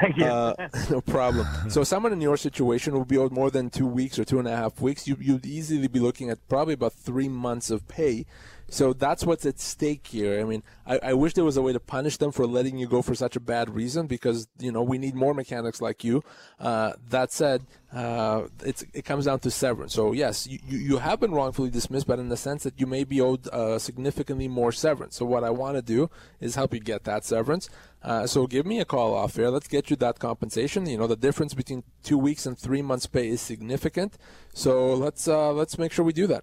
Thank 0.00 0.18
you. 0.18 0.26
Uh, 0.26 0.68
no 0.90 1.00
problem. 1.00 1.70
So, 1.70 1.82
someone 1.82 2.12
in 2.12 2.20
your 2.20 2.36
situation 2.36 2.94
will 2.94 3.04
be 3.04 3.18
owed 3.18 3.32
more 3.32 3.50
than 3.50 3.70
two 3.70 3.86
weeks 3.86 4.18
or 4.18 4.24
two 4.24 4.38
and 4.38 4.46
a 4.46 4.54
half 4.54 4.80
weeks. 4.80 5.08
You, 5.08 5.16
you'd 5.20 5.46
easily 5.46 5.88
be 5.88 5.98
looking 5.98 6.30
at 6.30 6.46
probably 6.48 6.74
about 6.74 6.92
three 6.92 7.28
months 7.28 7.70
of 7.70 7.88
pay. 7.88 8.24
So 8.68 8.92
that's 8.92 9.24
what's 9.24 9.46
at 9.46 9.60
stake 9.60 10.08
here. 10.08 10.40
I 10.40 10.44
mean, 10.44 10.62
I, 10.86 10.98
I 10.98 11.14
wish 11.14 11.34
there 11.34 11.44
was 11.44 11.56
a 11.56 11.62
way 11.62 11.72
to 11.72 11.78
punish 11.78 12.16
them 12.16 12.32
for 12.32 12.46
letting 12.46 12.78
you 12.78 12.88
go 12.88 13.00
for 13.00 13.14
such 13.14 13.36
a 13.36 13.40
bad 13.40 13.70
reason 13.70 14.06
because 14.08 14.48
you 14.58 14.72
know 14.72 14.82
we 14.82 14.98
need 14.98 15.14
more 15.14 15.34
mechanics 15.34 15.80
like 15.80 16.02
you. 16.02 16.24
Uh, 16.58 16.94
that 17.08 17.30
said, 17.32 17.64
uh, 17.92 18.48
it 18.64 19.04
comes 19.04 19.26
down 19.26 19.38
to 19.40 19.50
severance. 19.52 19.94
So 19.94 20.12
yes, 20.12 20.48
you, 20.48 20.58
you 20.66 20.78
you 20.78 20.98
have 20.98 21.20
been 21.20 21.30
wrongfully 21.30 21.70
dismissed, 21.70 22.08
but 22.08 22.18
in 22.18 22.28
the 22.28 22.36
sense 22.36 22.64
that 22.64 22.80
you 22.80 22.86
may 22.86 23.04
be 23.04 23.20
owed 23.20 23.46
uh, 23.48 23.78
significantly 23.78 24.48
more 24.48 24.72
severance. 24.72 25.14
So 25.14 25.24
what 25.24 25.44
I 25.44 25.50
want 25.50 25.76
to 25.76 25.82
do 25.82 26.10
is 26.40 26.56
help 26.56 26.74
you 26.74 26.80
get 26.80 27.04
that 27.04 27.24
severance. 27.24 27.70
Uh, 28.02 28.26
so 28.26 28.46
give 28.48 28.66
me 28.66 28.80
a 28.80 28.84
call 28.84 29.14
off 29.14 29.36
here. 29.36 29.48
Let's 29.48 29.68
get 29.68 29.90
you 29.90 29.96
that 29.96 30.18
compensation. 30.18 30.86
You 30.86 30.98
know 30.98 31.06
the 31.06 31.16
difference 31.16 31.54
between 31.54 31.84
two 32.02 32.18
weeks 32.18 32.46
and 32.46 32.58
three 32.58 32.82
months' 32.82 33.06
pay 33.06 33.28
is 33.28 33.40
significant. 33.40 34.18
So 34.52 34.92
let's 34.92 35.28
uh, 35.28 35.52
let's 35.52 35.78
make 35.78 35.92
sure 35.92 36.04
we 36.04 36.12
do 36.12 36.26
that. 36.26 36.42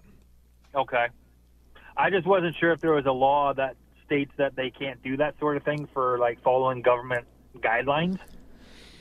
okay. 0.74 1.08
I 1.96 2.10
just 2.10 2.26
wasn't 2.26 2.56
sure 2.56 2.72
if 2.72 2.82
there 2.82 2.94
was 2.94 3.06
a 3.06 3.12
law 3.12 3.54
that 3.54 3.76
states 4.06 4.32
that 4.38 4.56
they 4.56 4.70
can't 4.70 5.02
do 5.04 5.18
that 5.18 5.38
sort 5.40 5.58
of 5.58 5.64
thing 5.64 5.88
for 5.94 6.18
like 6.18 6.42
following 6.44 6.82
government 6.82 7.26
guidelines. 7.58 8.20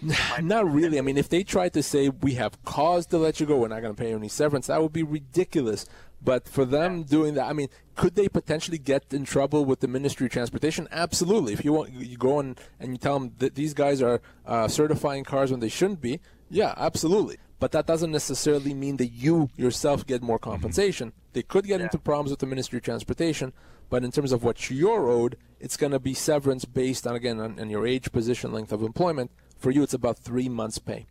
Not 0.43 0.71
really. 0.71 0.99
I 0.99 1.03
mean, 1.03 1.17
if 1.17 1.29
they 1.29 1.45
tried 1.45 1.73
to 1.75 1.83
say 1.83 2.09
we 2.09 2.35
have 2.35 2.63
cause 2.65 3.07
to 3.07 3.19
let 3.19 3.41
you 3.41 3.47
go, 3.47 3.57
we're 3.57 3.69
not 3.69 3.83
going 3.83 3.95
to 3.95 4.01
pay 4.01 4.11
you 4.11 4.17
any 4.17 4.29
severance, 4.29 4.67
that 4.67 4.83
would 4.83 4.93
be 4.93 5.03
ridiculous. 5.03 5.87
But 6.25 6.49
for 6.49 6.65
them 6.65 7.03
doing 7.03 7.35
that, 7.35 7.47
I 7.47 7.53
mean, 7.53 7.69
could 7.97 8.15
they 8.15 8.29
potentially 8.29 8.79
get 8.79 9.13
in 9.13 9.25
trouble 9.25 9.65
with 9.65 9.81
the 9.81 9.89
Ministry 9.89 10.27
of 10.27 10.33
Transportation? 10.33 10.87
Absolutely. 10.91 11.53
If 11.53 11.65
you 11.65 11.73
want, 11.73 11.93
you 11.93 12.17
go 12.17 12.39
and, 12.39 12.59
and 12.79 12.93
you 12.93 12.99
tell 12.99 13.19
them 13.19 13.33
that 13.39 13.55
these 13.55 13.75
guys 13.75 14.01
are 14.01 14.21
uh, 14.47 14.69
certifying 14.69 15.25
cars 15.25 15.51
when 15.51 15.61
they 15.61 15.69
shouldn't 15.69 16.01
be, 16.01 16.21
yeah, 16.49 16.75
absolutely. 16.77 17.39
But 17.63 17.71
that 17.71 17.87
doesn't 17.87 18.11
necessarily 18.11 18.75
mean 18.75 18.97
that 18.97 19.13
you 19.13 19.49
yourself 19.57 20.05
get 20.05 20.21
more 20.21 20.41
compensation. 20.41 21.13
They 21.33 21.45
could 21.45 21.65
get 21.65 21.81
into 21.81 21.97
problems 21.97 22.33
with 22.33 22.41
the 22.41 22.47
Ministry 22.47 22.79
of 22.79 22.83
Transportation, 22.83 23.53
but 23.89 24.03
in 24.03 24.11
terms 24.11 24.33
of 24.33 24.43
what 24.43 24.69
you're 24.69 25.09
owed, 25.09 25.37
it's 25.61 25.77
going 25.77 25.93
to 25.93 26.01
be 26.01 26.13
severance 26.13 26.65
based 26.65 27.07
on 27.07 27.15
again 27.15 27.39
on, 27.39 27.61
on 27.61 27.71
your 27.71 27.87
age, 27.87 28.11
position, 28.11 28.51
length 28.53 28.73
of 28.73 28.83
employment. 28.83 29.31
For 29.61 29.71
you, 29.71 29.85
it's 29.85 29.95
about 29.95 30.19
three 30.19 30.49
months' 30.49 30.79
pay. 30.79 31.07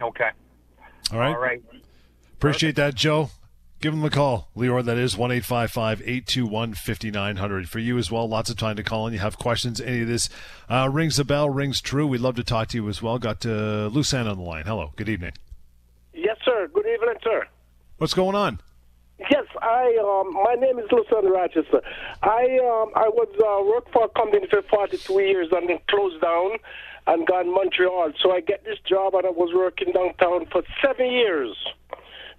Okay. 0.00 0.30
All 1.12 1.18
right. 1.18 1.34
All 1.34 1.38
right. 1.38 1.62
Appreciate 2.32 2.76
that, 2.76 2.94
Joe. 2.94 3.28
Give 3.82 3.92
them 3.92 4.04
a 4.04 4.08
call, 4.08 4.48
Lior. 4.56 4.82
That 4.82 4.96
is 4.96 5.18
one 5.18 5.32
eight 5.32 5.44
five 5.44 5.70
five 5.70 6.00
eight 6.06 6.26
two 6.26 6.46
one 6.46 6.72
fifty 6.72 7.10
nine 7.10 7.36
hundred. 7.36 7.68
For 7.68 7.78
you 7.78 7.98
as 7.98 8.10
well, 8.10 8.26
lots 8.26 8.48
of 8.48 8.56
time 8.56 8.76
to 8.76 8.82
call 8.82 9.06
in. 9.06 9.12
You 9.12 9.18
have 9.18 9.36
questions. 9.36 9.82
Any 9.82 10.00
of 10.00 10.08
this 10.08 10.30
uh, 10.70 10.88
rings 10.90 11.18
a 11.18 11.26
bell, 11.26 11.50
rings 11.50 11.82
true. 11.82 12.06
We'd 12.06 12.22
love 12.22 12.36
to 12.36 12.42
talk 12.42 12.68
to 12.68 12.78
you 12.78 12.88
as 12.88 13.02
well. 13.02 13.18
Got 13.18 13.44
uh, 13.44 13.90
Lucan 13.92 14.26
on 14.26 14.38
the 14.38 14.42
line. 14.42 14.64
Hello. 14.64 14.94
Good 14.96 15.10
evening. 15.10 15.32
Sir. 16.54 16.68
Good 16.68 16.86
evening, 16.86 17.16
sir. 17.22 17.46
What's 17.98 18.14
going 18.14 18.36
on? 18.36 18.60
Yes, 19.18 19.44
I. 19.60 19.96
Um, 19.98 20.32
my 20.34 20.54
name 20.54 20.78
is 20.78 20.86
Lucien 20.92 21.32
Rochester. 21.32 21.80
I 22.22 22.44
um, 22.62 22.92
I 22.94 23.08
was 23.08 23.28
uh, 23.42 23.64
worked 23.66 23.92
for 23.92 24.04
a 24.04 24.08
company 24.08 24.46
for 24.48 24.62
42 24.62 25.12
years 25.20 25.48
and 25.50 25.68
then 25.68 25.78
closed 25.88 26.20
down 26.20 26.58
and 27.08 27.26
gone 27.26 27.52
Montreal. 27.52 28.12
So 28.22 28.30
I 28.30 28.40
get 28.40 28.64
this 28.64 28.78
job 28.88 29.14
and 29.14 29.26
I 29.26 29.30
was 29.30 29.52
working 29.52 29.92
downtown 29.92 30.46
for 30.52 30.62
seven 30.80 31.10
years, 31.10 31.56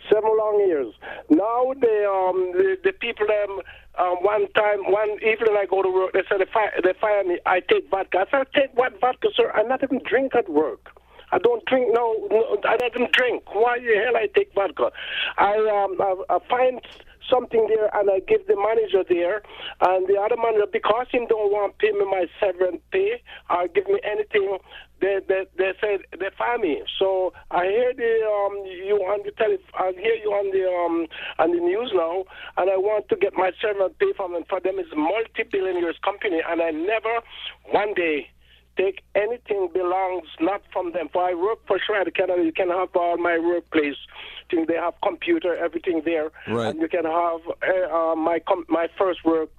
seven 0.09 0.31
long 0.37 0.63
years. 0.65 0.93
Now 1.29 1.73
the 1.73 2.07
um 2.07 2.53
the, 2.53 2.77
the 2.85 2.93
people 2.93 3.27
them 3.27 3.59
um, 3.99 4.23
one 4.23 4.49
time 4.53 4.91
one 4.91 5.11
evening 5.27 5.57
I 5.57 5.65
go 5.69 5.81
to 5.81 5.89
work 5.89 6.13
they 6.13 6.23
said 6.29 6.39
they 6.39 6.51
fire 6.53 6.71
they 6.81 6.93
fire 7.01 7.23
me. 7.25 7.39
I 7.45 7.59
take 7.59 7.89
vodka. 7.89 8.19
I 8.19 8.31
said 8.31 8.47
take 8.55 8.73
what 8.77 8.97
vodka, 9.01 9.27
sir? 9.35 9.51
I 9.53 9.63
not 9.63 9.83
even 9.83 9.99
drink 10.07 10.35
at 10.35 10.47
work. 10.47 10.91
I 11.35 11.37
don't 11.39 11.65
drink. 11.65 11.87
No, 11.91 12.15
no 12.31 12.57
I 12.63 12.77
don't 12.77 13.11
drink. 13.11 13.43
Why 13.53 13.79
the 13.79 13.93
hell 14.05 14.15
I 14.15 14.27
take 14.33 14.53
vodka? 14.55 14.89
I 15.37 15.55
um 15.57 15.99
I, 15.99 16.15
I 16.35 16.39
find 16.49 16.79
something 17.29 17.67
there 17.67 17.89
and 17.93 18.09
I 18.09 18.19
give 18.19 18.47
the 18.47 18.55
manager 18.55 19.03
there 19.03 19.41
and 19.81 20.07
the 20.07 20.15
other 20.15 20.37
manager 20.37 20.67
because 20.71 21.07
he 21.11 21.17
don't 21.27 21.51
want 21.51 21.77
pay 21.79 21.91
me 21.91 22.05
my 22.05 22.27
severance 22.39 22.81
pay 22.91 23.21
or 23.49 23.67
give 23.67 23.87
me 23.87 23.99
anything 24.05 24.59
they 25.01 25.19
they 25.27 25.43
they 25.57 25.73
say 25.81 25.99
they 26.17 26.29
fire 26.37 26.57
me. 26.57 26.83
So 26.97 27.33
I 27.51 27.65
hear 27.65 27.93
the 27.93 28.13
um 28.23 28.55
you 28.65 28.95
on 29.03 29.19
the 29.25 29.31
tele 29.31 29.57
I 29.73 29.91
hear 29.91 30.15
you 30.15 30.31
on 30.31 30.55
the 30.55 30.63
um 30.71 31.07
on 31.39 31.51
the 31.51 31.59
news 31.59 31.91
now 31.93 32.23
and 32.55 32.69
I 32.71 32.77
want 32.77 33.09
to 33.09 33.17
get 33.17 33.33
my 33.35 33.51
severance 33.59 33.95
pay 33.99 34.13
from 34.15 34.31
them 34.33 34.45
for 34.47 34.61
them 34.61 34.79
is 34.79 34.87
multi 34.95 35.43
billionaires 35.51 35.99
company 36.01 36.39
and 36.47 36.61
I 36.61 36.71
never 36.71 37.19
one 37.71 37.93
day 37.93 38.29
take 38.77 39.01
anything 39.15 39.69
belongs 39.73 40.27
not 40.39 40.61
from 40.73 40.91
them. 40.91 41.09
For 41.13 41.23
I 41.23 41.33
work 41.33 41.59
for 41.67 41.79
Schneider 41.85 42.11
Canada, 42.11 42.43
you 42.43 42.51
can 42.51 42.69
have 42.69 42.89
all 42.95 43.17
my 43.17 43.37
workplace. 43.39 43.95
Thing 44.51 44.65
they 44.67 44.75
have 44.75 44.93
computer, 45.01 45.55
everything 45.55 46.03
there, 46.05 46.29
Right. 46.47 46.67
and 46.67 46.79
you 46.79 46.87
can 46.87 47.03
have 47.03 47.39
uh, 47.47 48.11
uh, 48.11 48.15
my 48.15 48.37
com- 48.47 48.65
my 48.69 48.87
first 48.95 49.25
work, 49.25 49.49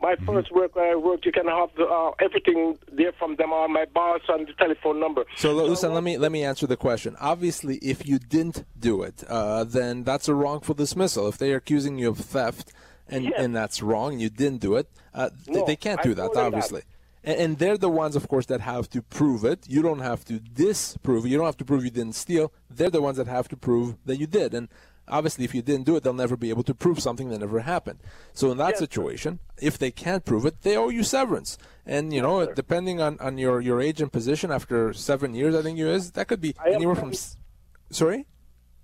my 0.00 0.14
first 0.24 0.52
work 0.52 0.76
where 0.76 0.92
I 0.92 0.94
worked. 0.94 1.26
You 1.26 1.32
can 1.32 1.48
have 1.48 1.70
uh, 1.76 2.12
everything 2.20 2.78
there 2.92 3.10
from 3.18 3.34
them, 3.34 3.50
or 3.52 3.66
my 3.66 3.86
boss 3.86 4.20
and 4.28 4.46
the 4.46 4.52
telephone 4.52 5.00
number. 5.00 5.24
So, 5.36 5.52
listen, 5.54 5.92
let 5.92 6.04
me 6.04 6.18
let 6.18 6.30
me 6.30 6.44
answer 6.44 6.68
the 6.68 6.76
question. 6.76 7.16
Obviously, 7.20 7.78
if 7.78 8.06
you 8.06 8.20
didn't 8.20 8.64
do 8.78 9.02
it, 9.02 9.24
uh, 9.28 9.64
then 9.64 10.04
that's 10.04 10.28
a 10.28 10.34
wrongful 10.36 10.76
dismissal. 10.76 11.26
If 11.26 11.36
they 11.38 11.52
are 11.52 11.56
accusing 11.56 11.98
you 11.98 12.10
of 12.10 12.18
theft, 12.18 12.72
and 13.08 13.24
Yes. 13.24 13.32
and 13.38 13.56
that's 13.56 13.82
wrong, 13.82 14.12
and 14.12 14.22
you 14.22 14.30
didn't 14.30 14.60
do 14.60 14.76
it, 14.76 14.86
uh, 15.14 15.30
No, 15.48 15.64
they 15.66 15.74
can't 15.74 16.00
do 16.02 16.14
that, 16.14 16.32
that. 16.34 16.44
obviously. 16.44 16.82
And, 16.82 16.88
and 17.36 17.58
they're 17.58 17.76
the 17.78 17.88
ones, 17.88 18.16
of 18.16 18.28
course, 18.28 18.46
that 18.46 18.60
have 18.60 18.88
to 18.90 19.02
prove 19.02 19.44
it. 19.44 19.66
You 19.68 19.82
don't 19.82 20.00
have 20.00 20.24
to 20.26 20.38
disprove 20.38 21.26
it. 21.26 21.28
You 21.30 21.36
don't 21.36 21.46
have 21.46 21.56
to 21.58 21.64
prove 21.64 21.84
you 21.84 21.90
didn't 21.90 22.14
steal. 22.14 22.52
They're 22.70 22.90
the 22.90 23.02
ones 23.02 23.16
that 23.16 23.26
have 23.26 23.48
to 23.48 23.56
prove 23.56 23.96
that 24.06 24.16
you 24.16 24.26
did. 24.26 24.54
And 24.54 24.68
obviously, 25.08 25.44
if 25.44 25.54
you 25.54 25.62
didn't 25.62 25.84
do 25.86 25.96
it, 25.96 26.02
they'll 26.04 26.12
never 26.12 26.36
be 26.36 26.50
able 26.50 26.62
to 26.64 26.74
prove 26.74 27.00
something 27.00 27.28
that 27.30 27.38
never 27.40 27.60
happened. 27.60 27.98
So 28.32 28.50
in 28.50 28.58
that 28.58 28.70
Yes. 28.70 28.78
situation, 28.78 29.40
if 29.60 29.76
they 29.78 29.90
can't 29.90 30.24
prove 30.24 30.46
it, 30.46 30.62
they 30.62 30.76
owe 30.76 30.88
you 30.90 31.02
severance. 31.02 31.58
And 31.84 32.12
you 32.12 32.22
know, 32.22 32.46
depending 32.52 33.00
on, 33.00 33.18
on 33.20 33.38
your, 33.38 33.60
your 33.60 33.80
age 33.80 34.00
and 34.00 34.12
position, 34.12 34.50
after 34.52 34.92
seven 34.92 35.34
years, 35.34 35.54
I 35.54 35.62
think 35.62 35.78
you 35.78 35.88
is 35.88 36.12
that 36.12 36.28
could 36.28 36.40
be 36.40 36.54
I 36.64 36.70
anywhere 36.70 36.94
from. 36.94 37.12
Sorry. 37.90 38.26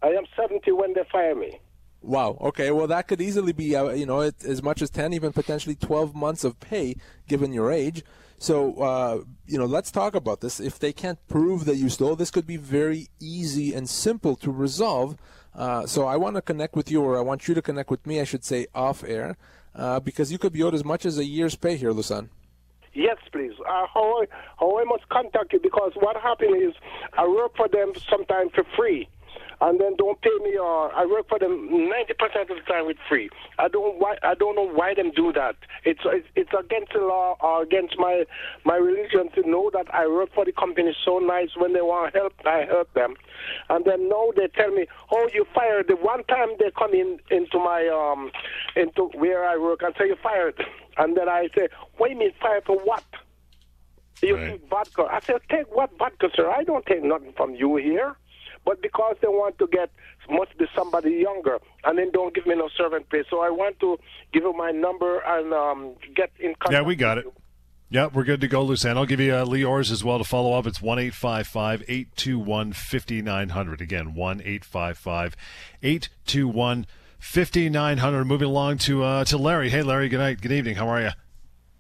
I 0.02 0.09
am 0.09 0.24
70 0.37 0.70
when 0.72 0.92
they 0.92 1.04
fire 1.11 1.35
me. 1.35 1.61
Wow. 2.04 2.36
Okay. 2.40 2.70
Well, 2.70 2.86
that 2.88 3.08
could 3.08 3.20
easily 3.20 3.52
be, 3.52 3.74
uh, 3.74 3.90
you 3.90 4.04
know, 4.04 4.20
it, 4.20 4.44
as 4.44 4.62
much 4.62 4.82
as 4.82 4.90
10, 4.90 5.14
even 5.14 5.32
potentially 5.32 5.74
12 5.74 6.14
months 6.14 6.44
of 6.44 6.60
pay, 6.60 6.96
given 7.26 7.52
your 7.52 7.72
age. 7.72 8.04
So, 8.36 8.74
uh, 8.74 9.22
you 9.46 9.58
know, 9.58 9.64
let's 9.64 9.90
talk 9.90 10.14
about 10.14 10.42
this. 10.42 10.60
If 10.60 10.78
they 10.78 10.92
can't 10.92 11.18
prove 11.28 11.64
that 11.64 11.76
you 11.76 11.88
stole, 11.88 12.14
this 12.14 12.30
could 12.30 12.46
be 12.46 12.58
very 12.58 13.08
easy 13.20 13.72
and 13.72 13.88
simple 13.88 14.36
to 14.36 14.50
resolve. 14.50 15.16
Uh, 15.54 15.86
so 15.86 16.06
I 16.06 16.16
want 16.16 16.36
to 16.36 16.42
connect 16.42 16.76
with 16.76 16.90
you, 16.90 17.00
or 17.00 17.16
I 17.16 17.22
want 17.22 17.48
you 17.48 17.54
to 17.54 17.62
connect 17.62 17.90
with 17.90 18.06
me, 18.06 18.20
I 18.20 18.24
should 18.24 18.44
say, 18.44 18.66
off 18.74 19.02
air, 19.04 19.38
uh, 19.74 20.00
because 20.00 20.30
you 20.30 20.36
could 20.36 20.52
be 20.52 20.62
owed 20.62 20.74
as 20.74 20.84
much 20.84 21.06
as 21.06 21.16
a 21.16 21.24
year's 21.24 21.54
pay 21.54 21.76
here, 21.76 21.92
Lusan. 21.92 22.28
Yes, 22.92 23.16
please. 23.32 23.52
Uh, 23.60 23.86
how, 23.92 24.22
I, 24.22 24.26
how 24.58 24.78
I 24.78 24.84
must 24.84 25.08
contact 25.08 25.52
you 25.52 25.60
because 25.60 25.92
what 25.96 26.16
happened 26.16 26.62
is 26.62 26.74
I 27.14 27.26
work 27.26 27.56
for 27.56 27.68
them 27.68 27.92
sometimes 28.08 28.52
for 28.54 28.64
free. 28.76 29.08
And 29.66 29.81
then 29.81 29.96
don't 29.96 30.20
pay 30.20 30.37
me, 30.44 30.59
or 30.59 30.92
I 30.92 31.07
work 31.07 31.27
for 31.27 31.38
them 31.38 31.55
ninety 31.88 32.12
percent 32.12 32.50
of 32.50 32.57
the 32.61 32.66
time 32.70 32.87
with 32.87 32.98
free. 33.09 33.31
I 33.59 33.68
don't 33.68 33.98
why 33.98 34.16
I 34.22 34.35
don't 34.35 34.57
know 34.57 34.68
why 34.68 34.92
them 34.92 35.11
do 35.16 35.33
that. 35.33 35.57
It's 35.85 36.00
it's, 36.05 36.29
it's 36.37 36.50
against 36.53 36.92
the 36.92 37.00
law 37.00 37.37
or 37.40 37.62
against 37.62 37.94
my 37.98 38.24
my 38.66 38.77
religion 38.77 39.31
to 39.37 39.40
know 39.48 39.70
that 39.72 39.87
I 39.94 40.07
work 40.07 40.29
for 40.35 40.44
the 40.44 40.53
company 40.53 40.92
so 41.03 41.18
nice. 41.18 41.48
When 41.57 41.72
they 41.72 41.81
want 41.81 42.14
help, 42.14 42.35
I 42.44 42.66
help 42.68 42.92
them. 42.92 43.14
And 43.70 43.87
then 43.87 44.09
now 44.11 44.33
they 44.37 44.48
tell 44.48 44.70
me, 44.70 44.85
oh, 45.11 45.29
you 45.33 45.46
fired. 45.55 45.88
The 45.88 45.96
one 45.96 46.24
time 46.24 46.50
they 46.59 46.70
come 46.77 46.92
in 46.92 47.18
into 47.31 47.59
my 47.59 47.88
um 47.88 48.31
into 48.77 49.05
where 49.16 49.48
I 49.48 49.57
work 49.57 49.81
and 49.83 49.94
say 49.98 50.09
you 50.09 50.16
fired, 50.22 50.62
and 50.98 51.16
then 51.16 51.29
I 51.31 51.48
say, 51.57 51.68
what 51.96 52.09
do 52.09 52.12
you 52.14 52.18
mean 52.20 52.33
fired 52.38 52.64
for 52.66 52.77
what? 52.77 53.05
You 54.20 54.37
Right. 54.37 54.61
take 54.61 54.68
vodka. 54.68 55.05
I 55.11 55.20
said, 55.27 55.40
take 55.50 55.74
what 55.74 55.90
vodka, 55.98 56.29
sir? 56.35 56.50
I 56.50 56.64
don't 56.64 56.85
take 56.87 57.03
nothing 57.03 57.33
from 57.37 57.55
you 57.55 57.77
here. 57.77 58.16
But 58.64 58.81
because 58.81 59.16
they 59.20 59.29
want 59.29 59.59
to 59.59 59.66
get, 59.66 59.90
must 60.31 60.57
be 60.57 60.64
somebody 60.74 61.11
younger, 61.12 61.59
and 61.85 61.98
then 61.98 62.11
don't 62.12 62.35
give 62.35 62.46
me 62.46 62.55
no 62.55 62.68
servant 62.77 63.09
pay. 63.11 63.22
So 63.29 63.40
I 63.40 63.50
want 63.50 63.79
to 63.81 63.98
give 64.33 64.42
you 64.42 64.55
my 64.55 64.70
number 64.70 65.18
and 65.20 65.53
um, 65.53 65.94
get 66.16 66.31
in 66.40 66.55
contact. 66.55 66.72
Yeah, 66.72 66.83
we 66.83 66.96
got 66.96 67.18
it. 67.18 67.24
you. 67.27 67.33
Yeah, 67.90 68.09
we're 68.12 68.24
good 68.24 68.40
to 68.40 68.48
go, 68.48 68.62
Lucan. 68.62 68.96
I'll 68.96 69.07
give 69.07 69.20
you 69.20 69.35
uh, 69.35 69.44
Lior's 69.44 69.90
as 69.92 70.03
well 70.03 70.18
to 70.18 70.24
follow 70.24 70.55
up. 70.55 70.66
It's 70.66 70.81
one 70.81 70.98
eight 70.98 71.14
five 71.14 71.46
five 71.46 71.85
eight 71.87 72.09
two 72.16 72.38
one 72.38 72.72
fifty 72.72 73.20
nine 73.22 73.50
hundred. 73.50 73.81
Again, 73.81 74.14
one 74.14 74.40
eight 74.44 74.64
five 74.64 74.96
five 74.98 75.37
eight 75.83 76.09
two 76.27 76.48
one 76.48 76.87
fifty 77.18 77.68
nine 77.68 77.98
hundred. 77.98 78.24
Moving 78.24 78.48
along 78.48 78.79
to 78.79 79.05
uh, 79.05 79.24
to 79.27 79.37
Larry. 79.37 79.68
Hey, 79.68 79.83
Larry. 79.83 80.09
Good 80.09 80.18
night. 80.18 80.40
Good 80.40 80.53
evening. 80.53 80.77
How 80.77 80.88
are 80.88 81.03
you? 81.03 81.11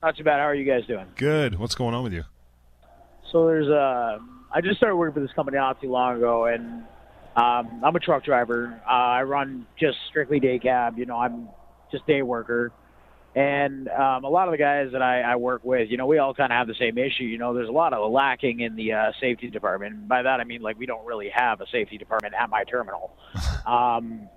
Not 0.02 0.16
too 0.16 0.22
bad. 0.22 0.38
How 0.38 0.46
are 0.46 0.54
you 0.54 0.70
guys 0.70 0.86
doing? 0.86 1.06
Good. 1.16 1.58
What's 1.58 1.74
going 1.74 1.94
on 1.94 2.04
with 2.04 2.12
you? 2.12 2.24
So 3.32 3.46
there's 3.46 3.68
a. 3.68 4.20
I 4.54 4.60
just 4.60 4.76
started 4.76 4.96
working 4.96 5.14
for 5.14 5.20
this 5.20 5.32
company 5.32 5.56
not 5.56 5.80
too 5.80 5.90
long 5.90 6.16
ago, 6.16 6.46
and 6.46 6.84
um, 7.36 7.82
I'm 7.84 7.96
a 7.96 8.00
truck 8.00 8.24
driver. 8.24 8.80
Uh, 8.86 8.90
I 8.90 9.22
run 9.24 9.66
just 9.78 9.98
strictly 10.08 10.38
day 10.38 10.60
cab. 10.60 10.96
You 10.96 11.06
know, 11.06 11.16
I'm 11.16 11.48
just 11.90 12.06
day 12.06 12.22
worker, 12.22 12.72
and 13.34 13.88
um, 13.88 14.22
a 14.22 14.28
lot 14.28 14.46
of 14.46 14.52
the 14.52 14.58
guys 14.58 14.92
that 14.92 15.02
I, 15.02 15.22
I 15.22 15.36
work 15.36 15.64
with, 15.64 15.90
you 15.90 15.96
know, 15.96 16.06
we 16.06 16.18
all 16.18 16.34
kind 16.34 16.52
of 16.52 16.56
have 16.56 16.68
the 16.68 16.74
same 16.74 16.98
issue. 16.98 17.24
You 17.24 17.36
know, 17.36 17.52
there's 17.52 17.68
a 17.68 17.72
lot 17.72 17.92
of 17.92 18.10
lacking 18.12 18.60
in 18.60 18.76
the 18.76 18.92
uh, 18.92 19.12
safety 19.20 19.50
department. 19.50 19.96
And 19.96 20.08
by 20.08 20.22
that 20.22 20.40
I 20.40 20.44
mean 20.44 20.62
like 20.62 20.78
we 20.78 20.86
don't 20.86 21.04
really 21.04 21.30
have 21.30 21.60
a 21.60 21.66
safety 21.66 21.98
department 21.98 22.34
at 22.34 22.48
my 22.48 22.62
terminal. 22.62 23.16
um, 23.66 24.28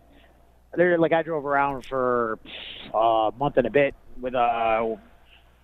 there, 0.76 0.98
like 0.98 1.14
I 1.14 1.22
drove 1.22 1.46
around 1.46 1.86
for 1.86 2.40
uh, 2.94 2.98
a 2.98 3.32
month 3.34 3.58
and 3.58 3.68
a 3.68 3.72
bit 3.72 3.94
with 4.20 4.34
a 4.34 4.98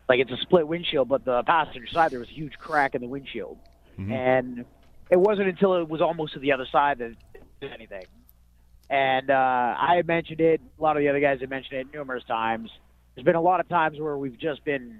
like 0.07 0.19
it's 0.19 0.31
a 0.31 0.37
split 0.37 0.67
windshield, 0.67 1.09
but 1.09 1.25
the 1.25 1.41
passenger 1.43 1.87
side 1.87 2.11
there 2.11 2.19
was 2.19 2.29
a 2.29 2.33
huge 2.33 2.59
crack 2.59 2.93
in 2.93 3.01
the 3.01 3.07
windshield, 3.07 3.57
and 4.11 4.65
it 5.09 5.19
wasn't 5.19 5.47
until 5.47 5.75
it 5.75 5.87
was 5.87 6.01
almost 6.01 6.33
to 6.33 6.39
the 6.39 6.51
other 6.51 6.67
side 6.71 6.99
that 6.99 7.11
it 7.33 7.43
did 7.61 7.71
anything. 7.71 8.05
And 8.89 9.29
uh, 9.29 9.75
I 9.79 9.95
had 9.95 10.07
mentioned 10.07 10.41
it. 10.41 10.61
A 10.77 10.81
lot 10.81 10.97
of 10.97 11.01
the 11.01 11.09
other 11.09 11.19
guys 11.19 11.39
had 11.39 11.49
mentioned 11.49 11.79
it 11.79 11.87
numerous 11.93 12.23
times. 12.25 12.69
There's 13.15 13.25
been 13.25 13.35
a 13.35 13.41
lot 13.41 13.59
of 13.59 13.69
times 13.69 13.99
where 13.99 14.17
we've 14.17 14.37
just 14.37 14.63
been 14.65 14.99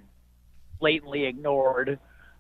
blatantly 0.80 1.26
ignored. 1.26 2.00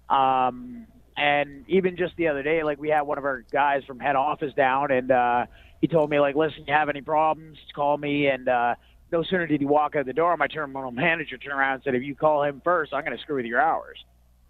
Um, 0.09 0.87
and 1.15 1.65
even 1.67 1.95
just 1.95 2.15
the 2.15 2.27
other 2.27 2.43
day, 2.43 2.63
like 2.63 2.79
we 2.79 2.89
had 2.89 3.01
one 3.01 3.17
of 3.17 3.25
our 3.25 3.43
guys 3.51 3.83
from 3.85 3.99
head 3.99 4.15
office 4.15 4.53
down, 4.53 4.91
and 4.91 5.11
uh, 5.11 5.45
he 5.81 5.87
told 5.87 6.09
me 6.09 6.19
like, 6.19 6.35
"Listen, 6.35 6.63
you 6.67 6.73
have 6.73 6.89
any 6.89 7.01
problems? 7.01 7.57
Call 7.75 7.97
me." 7.97 8.27
And 8.27 8.49
uh, 8.49 8.75
no 9.11 9.23
sooner 9.23 9.45
did 9.45 9.59
he 9.59 9.65
walk 9.65 9.95
out 9.95 10.05
the 10.05 10.13
door, 10.13 10.35
my 10.37 10.47
terminal 10.47 10.91
manager 10.91 11.37
turned 11.37 11.57
around 11.57 11.75
and 11.75 11.83
said, 11.83 11.95
"If 11.95 12.03
you 12.03 12.15
call 12.15 12.43
him 12.43 12.61
first, 12.63 12.93
I'm 12.93 13.03
going 13.05 13.15
to 13.15 13.21
screw 13.21 13.35
with 13.37 13.45
your 13.45 13.61
hours." 13.61 14.03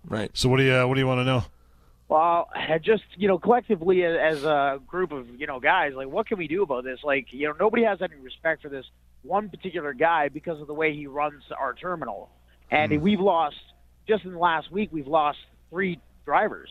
Right. 0.05 0.31
So 0.33 0.49
what 0.49 0.57
do 0.57 0.63
you 0.63 0.73
uh, 0.73 0.87
what 0.87 0.95
do 0.95 1.01
you 1.01 1.07
want 1.07 1.19
to 1.19 1.25
know? 1.25 1.43
Well, 2.09 2.49
just 2.81 3.03
you 3.15 3.27
know, 3.27 3.39
collectively 3.39 4.03
as 4.03 4.43
a 4.43 4.79
group 4.87 5.11
of 5.11 5.27
you 5.39 5.47
know 5.47 5.59
guys, 5.59 5.93
like 5.95 6.07
what 6.07 6.27
can 6.27 6.37
we 6.37 6.47
do 6.47 6.63
about 6.63 6.83
this? 6.83 6.99
Like 7.03 7.27
you 7.31 7.47
know, 7.47 7.55
nobody 7.59 7.83
has 7.83 8.01
any 8.01 8.15
respect 8.15 8.61
for 8.61 8.69
this 8.69 8.85
one 9.23 9.49
particular 9.49 9.93
guy 9.93 10.29
because 10.29 10.59
of 10.59 10.67
the 10.67 10.73
way 10.73 10.93
he 10.93 11.07
runs 11.07 11.43
our 11.57 11.73
terminal, 11.73 12.29
and 12.69 12.91
mm. 12.91 13.01
we've 13.01 13.19
lost 13.19 13.55
just 14.07 14.25
in 14.25 14.33
the 14.33 14.37
last 14.37 14.71
week 14.71 14.89
we've 14.91 15.07
lost 15.07 15.37
three 15.69 15.99
drivers. 16.25 16.69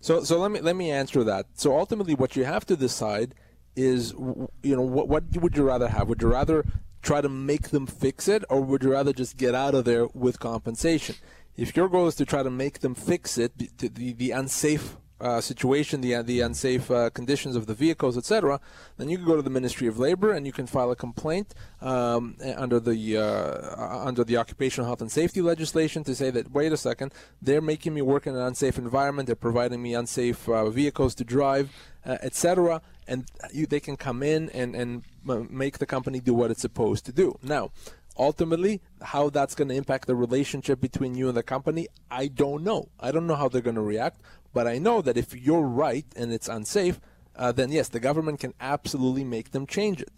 So, 0.00 0.24
so 0.24 0.38
let 0.38 0.50
me 0.50 0.60
let 0.60 0.74
me 0.74 0.90
answer 0.90 1.22
that. 1.24 1.46
So 1.54 1.78
ultimately, 1.78 2.14
what 2.14 2.34
you 2.34 2.44
have 2.44 2.66
to 2.66 2.76
decide 2.76 3.34
is, 3.76 4.12
you 4.12 4.76
know, 4.76 4.82
what 4.82 5.08
what 5.08 5.24
would 5.36 5.56
you 5.56 5.62
rather 5.62 5.88
have? 5.88 6.08
Would 6.08 6.22
you 6.22 6.28
rather 6.28 6.64
try 7.02 7.20
to 7.20 7.28
make 7.28 7.70
them 7.70 7.86
fix 7.86 8.28
it, 8.28 8.44
or 8.48 8.60
would 8.60 8.82
you 8.82 8.92
rather 8.92 9.12
just 9.12 9.36
get 9.36 9.54
out 9.54 9.74
of 9.74 9.84
there 9.84 10.06
with 10.08 10.40
compensation? 10.40 11.14
If 11.56 11.76
your 11.76 11.88
goal 11.88 12.06
is 12.06 12.14
to 12.16 12.24
try 12.24 12.42
to 12.42 12.50
make 12.50 12.80
them 12.80 12.94
fix 12.94 13.36
it, 13.38 13.56
the, 13.58 13.88
the, 13.88 14.12
the 14.12 14.30
unsafe 14.30 14.96
uh, 15.22 15.40
situation, 15.40 16.00
the 16.00 16.20
the 16.22 16.40
unsafe 16.40 16.90
uh, 16.90 17.08
conditions 17.10 17.54
of 17.54 17.66
the 17.66 17.74
vehicles, 17.74 18.18
etc., 18.18 18.60
then 18.96 19.08
you 19.08 19.16
can 19.16 19.24
go 19.24 19.36
to 19.36 19.42
the 19.42 19.50
Ministry 19.50 19.86
of 19.86 19.96
Labor 19.98 20.32
and 20.32 20.44
you 20.46 20.52
can 20.52 20.66
file 20.66 20.90
a 20.90 20.96
complaint 20.96 21.54
um, 21.80 22.36
under 22.56 22.80
the 22.80 23.16
uh, 23.16 24.04
under 24.04 24.24
the 24.24 24.36
occupational 24.36 24.86
health 24.86 25.00
and 25.00 25.12
safety 25.12 25.40
legislation 25.40 26.02
to 26.04 26.14
say 26.16 26.30
that 26.30 26.50
wait 26.50 26.72
a 26.72 26.76
second, 26.76 27.14
they're 27.40 27.60
making 27.60 27.94
me 27.94 28.02
work 28.02 28.26
in 28.26 28.34
an 28.34 28.42
unsafe 28.42 28.78
environment, 28.78 29.28
they're 29.28 29.36
providing 29.36 29.80
me 29.80 29.94
unsafe 29.94 30.48
uh, 30.48 30.68
vehicles 30.70 31.14
to 31.14 31.22
drive, 31.22 31.70
uh, 32.04 32.18
etc., 32.20 32.82
and 33.06 33.30
you, 33.52 33.66
they 33.66 33.80
can 33.80 33.96
come 33.96 34.24
in 34.24 34.50
and 34.50 34.74
and 34.74 35.04
make 35.50 35.78
the 35.78 35.86
company 35.86 36.18
do 36.18 36.34
what 36.34 36.50
it's 36.50 36.62
supposed 36.62 37.06
to 37.06 37.12
do. 37.12 37.38
Now, 37.42 37.70
ultimately 38.18 38.80
how 39.00 39.30
that's 39.30 39.54
going 39.54 39.68
to 39.68 39.74
impact 39.74 40.06
the 40.06 40.14
relationship 40.14 40.80
between 40.80 41.14
you 41.14 41.28
and 41.28 41.36
the 41.36 41.42
company 41.42 41.88
i 42.10 42.26
don't 42.26 42.62
know 42.62 42.88
i 43.00 43.10
don't 43.10 43.26
know 43.26 43.34
how 43.34 43.48
they're 43.48 43.62
going 43.62 43.74
to 43.74 43.80
react 43.80 44.20
but 44.52 44.66
I 44.66 44.78
know 44.78 45.02
that 45.02 45.16
if 45.16 45.34
you're 45.34 45.62
right 45.62 46.06
and 46.16 46.32
it's 46.32 46.48
unsafe, 46.48 47.00
uh, 47.36 47.52
then 47.52 47.72
yes, 47.72 47.88
the 47.88 48.00
government 48.00 48.40
can 48.40 48.54
absolutely 48.60 49.24
make 49.24 49.52
them 49.52 49.66
change 49.66 50.02
it. 50.02 50.12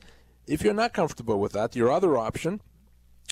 If 0.47 0.63
you're 0.63 0.75
not 0.75 0.93
comfortable 0.93 1.39
with 1.39 1.53
that, 1.53 1.77
your 1.77 1.91
other 1.91 2.19
option 2.19 2.61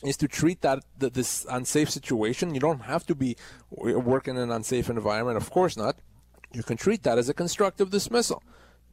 is 0.05 0.17
to 0.19 0.29
treat 0.29 0.63
that 0.63 0.83
this 0.99 1.45
unsafe 1.51 1.91
situation. 1.91 2.55
You 2.55 2.61
don't 2.61 2.83
have 2.83 3.05
to 3.07 3.15
be 3.15 3.37
working 3.71 4.37
in 4.37 4.43
an 4.43 4.51
unsafe 4.51 4.89
environment, 4.89 5.37
of 5.37 5.51
course 5.51 5.77
not. 5.77 5.97
You 6.53 6.63
can 6.63 6.77
treat 6.77 7.03
that 7.03 7.19
as 7.19 7.29
a 7.29 7.35
constructive 7.35 7.91
dismissal. 7.91 8.43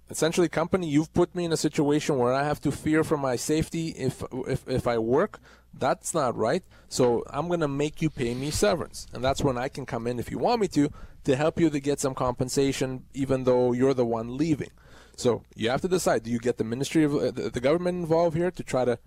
Essentially, 0.10 0.50
company, 0.50 0.88
you've 0.88 1.14
put 1.14 1.36
me 1.36 1.46
in 1.46 1.54
a 1.54 1.58
situation 1.58 2.18
where 2.18 2.34
I 2.34 2.44
have 2.44 2.60
to 2.62 2.72
fear 2.72 3.04
for 3.04 3.18
my 3.18 3.36
safety 3.36 3.90
if 3.90 4.24
if, 4.48 4.68
if 4.68 4.88
I 4.88 4.98
work. 4.98 5.40
That's 5.72 6.16
not 6.16 6.36
right. 6.36 6.64
So 6.88 7.24
I'm 7.30 7.48
going 7.48 7.60
to 7.60 7.68
make 7.68 8.02
you 8.02 8.10
pay 8.10 8.34
me 8.34 8.50
severance, 8.50 9.06
and 9.14 9.24
that's 9.24 9.44
when 9.44 9.58
I 9.58 9.68
can 9.70 9.86
come 9.86 10.08
in 10.08 10.18
if 10.18 10.32
you 10.32 10.40
want 10.40 10.62
me 10.62 10.68
to 10.70 10.90
to 11.26 11.36
help 11.36 11.60
you 11.60 11.70
to 11.70 11.80
get 11.80 12.00
some 12.00 12.16
compensation, 12.16 13.06
even 13.14 13.44
though 13.44 13.72
you're 13.72 13.94
the 13.94 14.06
one 14.06 14.36
leaving. 14.36 14.72
So 15.16 15.44
you 15.56 15.70
have 15.70 15.82
to 15.82 15.88
decide: 15.88 16.24
do 16.24 16.32
you 16.32 16.40
get 16.40 16.58
the 16.58 16.64
ministry 16.64 17.04
of 17.04 17.14
uh, 17.14 17.32
the 17.32 17.62
government 17.62 18.00
involved 18.00 18.36
here 18.36 18.50
to 18.50 18.64
try 18.64 18.86
to 18.86 18.98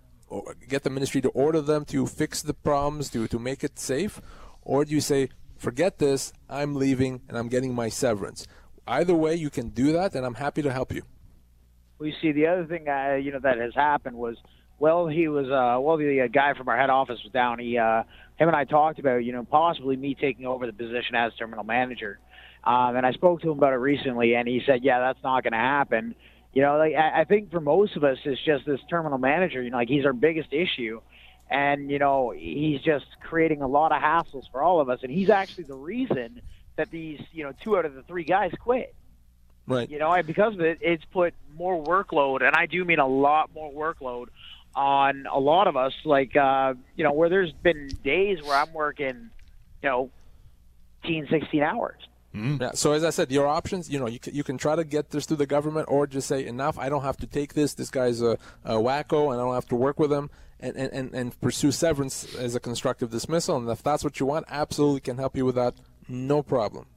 get 0.69 0.83
the 0.83 0.89
ministry 0.89 1.21
to 1.21 1.29
order 1.29 1.61
them 1.61 1.83
to 1.85 2.07
fix 2.07 2.41
the 2.41 2.53
problems, 2.53 3.09
to 3.09 3.27
to 3.27 3.39
make 3.39 3.61
it 3.63 3.77
safe, 3.77 4.21
or 4.61 4.85
do 4.85 4.95
you 4.95 5.01
say, 5.01 5.29
forget 5.57 5.99
this, 5.99 6.31
I'm 6.49 6.75
leaving 6.75 7.21
and 7.27 7.37
I'm 7.37 7.49
getting 7.49 7.75
my 7.75 7.89
severance? 7.89 8.47
Either 8.87 9.15
way, 9.15 9.35
you 9.35 9.49
can 9.49 9.69
do 9.69 9.93
that, 9.93 10.13
and 10.15 10.25
I'm 10.25 10.33
happy 10.33 10.61
to 10.61 10.71
help 10.71 10.93
you. 10.93 11.03
We 11.99 12.13
see 12.21 12.31
the 12.31 12.47
other 12.47 12.65
thing, 12.65 12.87
uh, 12.87 13.15
you 13.15 13.31
know, 13.31 13.39
that 13.39 13.57
has 13.57 13.73
happened 13.73 14.17
was, 14.17 14.35
well, 14.79 15.07
he 15.07 15.27
was, 15.27 15.45
uh, 15.45 15.79
well, 15.79 15.97
the 15.97 16.21
uh, 16.21 16.27
guy 16.27 16.53
from 16.57 16.67
our 16.67 16.77
head 16.77 16.89
office 16.89 17.19
was 17.23 17.31
down. 17.31 17.59
He 17.59 17.77
uh, 17.77 18.03
him 18.37 18.47
and 18.47 18.55
I 18.55 18.65
talked 18.65 18.99
about, 18.99 19.23
you 19.23 19.31
know, 19.31 19.43
possibly 19.43 19.95
me 19.95 20.15
taking 20.15 20.45
over 20.45 20.65
the 20.65 20.73
position 20.73 21.15
as 21.15 21.33
terminal 21.35 21.63
manager. 21.63 22.19
Um, 22.63 22.95
and 22.95 23.05
I 23.05 23.11
spoke 23.11 23.41
to 23.41 23.51
him 23.51 23.57
about 23.57 23.73
it 23.73 23.77
recently, 23.77 24.35
and 24.35 24.47
he 24.47 24.61
said, 24.65 24.83
"Yeah, 24.83 24.99
that's 24.99 25.21
not 25.23 25.43
going 25.43 25.53
to 25.53 25.59
happen." 25.59 26.15
You 26.53 26.61
know, 26.61 26.77
like 26.77 26.93
I, 26.95 27.21
I 27.21 27.23
think 27.25 27.51
for 27.51 27.59
most 27.59 27.95
of 27.95 28.03
us, 28.03 28.17
it's 28.25 28.41
just 28.45 28.65
this 28.65 28.79
terminal 28.89 29.17
manager. 29.17 29.61
You 29.61 29.69
know, 29.69 29.77
like 29.77 29.89
he's 29.89 30.05
our 30.05 30.13
biggest 30.13 30.53
issue, 30.53 31.01
and 31.49 31.91
you 31.91 31.99
know, 31.99 32.33
he's 32.35 32.81
just 32.81 33.05
creating 33.21 33.61
a 33.61 33.67
lot 33.67 33.91
of 33.91 34.01
hassles 34.01 34.43
for 34.51 34.61
all 34.61 34.79
of 34.79 34.89
us. 34.89 34.99
And 35.03 35.11
he's 35.11 35.29
actually 35.29 35.65
the 35.65 35.75
reason 35.75 36.41
that 36.75 36.91
these, 36.91 37.21
you 37.31 37.43
know, 37.43 37.53
two 37.63 37.77
out 37.77 37.85
of 37.85 37.93
the 37.93 38.03
three 38.03 38.23
guys 38.23 38.51
quit. 38.59 38.93
Right. 39.65 39.89
You 39.89 39.99
know, 39.99 40.11
and 40.11 40.27
because 40.27 40.53
of 40.53 40.61
it, 40.61 40.79
it's 40.81 41.05
put 41.05 41.33
more 41.57 41.81
workload, 41.83 42.45
and 42.45 42.55
I 42.55 42.65
do 42.65 42.83
mean 42.83 42.99
a 42.99 43.07
lot 43.07 43.49
more 43.53 43.71
workload 43.71 44.27
on 44.75 45.25
a 45.31 45.39
lot 45.39 45.67
of 45.67 45.77
us. 45.77 45.93
Like, 46.03 46.35
uh, 46.35 46.73
you 46.95 47.03
know, 47.03 47.13
where 47.13 47.29
there's 47.29 47.51
been 47.51 47.89
days 48.03 48.41
where 48.43 48.57
I'm 48.57 48.73
working, 48.73 49.29
you 49.81 49.89
know, 49.89 50.09
15, 51.03 51.27
16 51.29 51.63
hours. 51.63 51.99
Mm-hmm. 52.35 52.61
Yeah. 52.61 52.71
So 52.73 52.93
as 52.93 53.03
I 53.03 53.11
said, 53.11 53.31
your 53.31 53.47
options, 53.47 53.89
you 53.89 53.99
know, 53.99 54.07
you 54.07 54.19
can, 54.19 54.33
you 54.33 54.43
can 54.43 54.57
try 54.57 54.75
to 54.75 54.83
get 54.83 55.11
this 55.11 55.25
through 55.25 55.37
the 55.37 55.45
government, 55.45 55.87
or 55.89 56.07
just 56.07 56.27
say 56.27 56.45
enough. 56.45 56.79
I 56.79 56.89
don't 56.89 57.03
have 57.03 57.17
to 57.17 57.27
take 57.27 57.53
this. 57.53 57.75
This 57.75 57.91
guy's 57.91 58.21
a, 58.21 58.37
a 58.65 58.75
wacko, 58.75 59.31
and 59.31 59.39
I 59.39 59.43
don't 59.43 59.53
have 59.53 59.67
to 59.67 59.75
work 59.75 59.99
with 59.99 60.11
him, 60.11 60.29
and, 60.59 60.75
and, 60.75 61.13
and 61.13 61.39
pursue 61.41 61.71
severance 61.71 62.33
as 62.35 62.55
a 62.55 62.59
constructive 62.59 63.11
dismissal. 63.11 63.57
And 63.57 63.69
if 63.69 63.83
that's 63.83 64.03
what 64.03 64.19
you 64.19 64.25
want, 64.25 64.45
absolutely 64.49 65.01
can 65.01 65.17
help 65.17 65.37
you 65.37 65.45
with 65.45 65.55
that. 65.55 65.75
No 66.07 66.43
problem. 66.43 66.87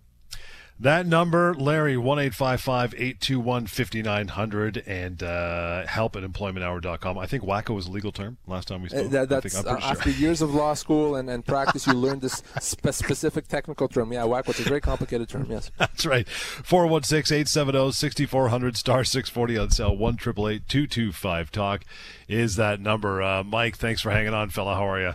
That 0.78 1.06
number, 1.06 1.54
Larry, 1.54 1.96
one 1.96 2.18
eight 2.18 2.34
five 2.34 2.60
five 2.60 2.94
eight 2.98 3.18
two 3.18 3.40
one 3.40 3.66
fifty 3.66 4.02
nine 4.02 4.28
hundred, 4.28 4.82
and 4.86 5.22
uh, 5.22 5.86
help 5.86 6.16
at 6.16 6.22
employmenthour.com. 6.22 7.16
I 7.16 7.24
think 7.24 7.44
wacko 7.44 7.74
was 7.74 7.86
a 7.86 7.90
legal 7.90 8.12
term 8.12 8.36
last 8.46 8.68
time 8.68 8.82
we 8.82 8.90
spoke. 8.90 9.06
Uh, 9.06 9.08
that, 9.08 9.28
that's, 9.30 9.56
uh, 9.56 9.62
sure. 9.62 9.78
After 9.80 10.10
years 10.10 10.42
of 10.42 10.54
law 10.54 10.74
school 10.82 11.16
and, 11.16 11.30
and 11.30 11.46
practice, 11.46 11.86
you 11.86 11.94
learned 11.94 12.20
this 12.20 12.42
spe- 12.60 12.90
specific 12.90 13.48
technical 13.48 13.88
term. 13.88 14.12
Yeah, 14.12 14.24
wacko, 14.24 14.50
it's 14.50 14.60
a 14.60 14.64
very 14.64 14.82
complicated 14.82 15.30
term, 15.30 15.46
yes. 15.48 15.70
That's 15.78 16.04
right. 16.04 16.28
416 16.28 17.34
870 17.34 17.92
6400 17.92 18.76
star 18.76 19.02
640 19.02 19.56
on 19.58 19.70
cell 19.70 19.96
1 19.96 20.16
225 20.18 21.50
talk 21.50 21.84
is 22.28 22.56
that 22.56 22.80
number. 22.80 23.22
Uh, 23.22 23.42
Mike, 23.42 23.78
thanks 23.78 24.02
for 24.02 24.10
hanging 24.10 24.34
on, 24.34 24.50
fella. 24.50 24.74
How 24.74 24.86
are 24.86 25.00
you? 25.00 25.14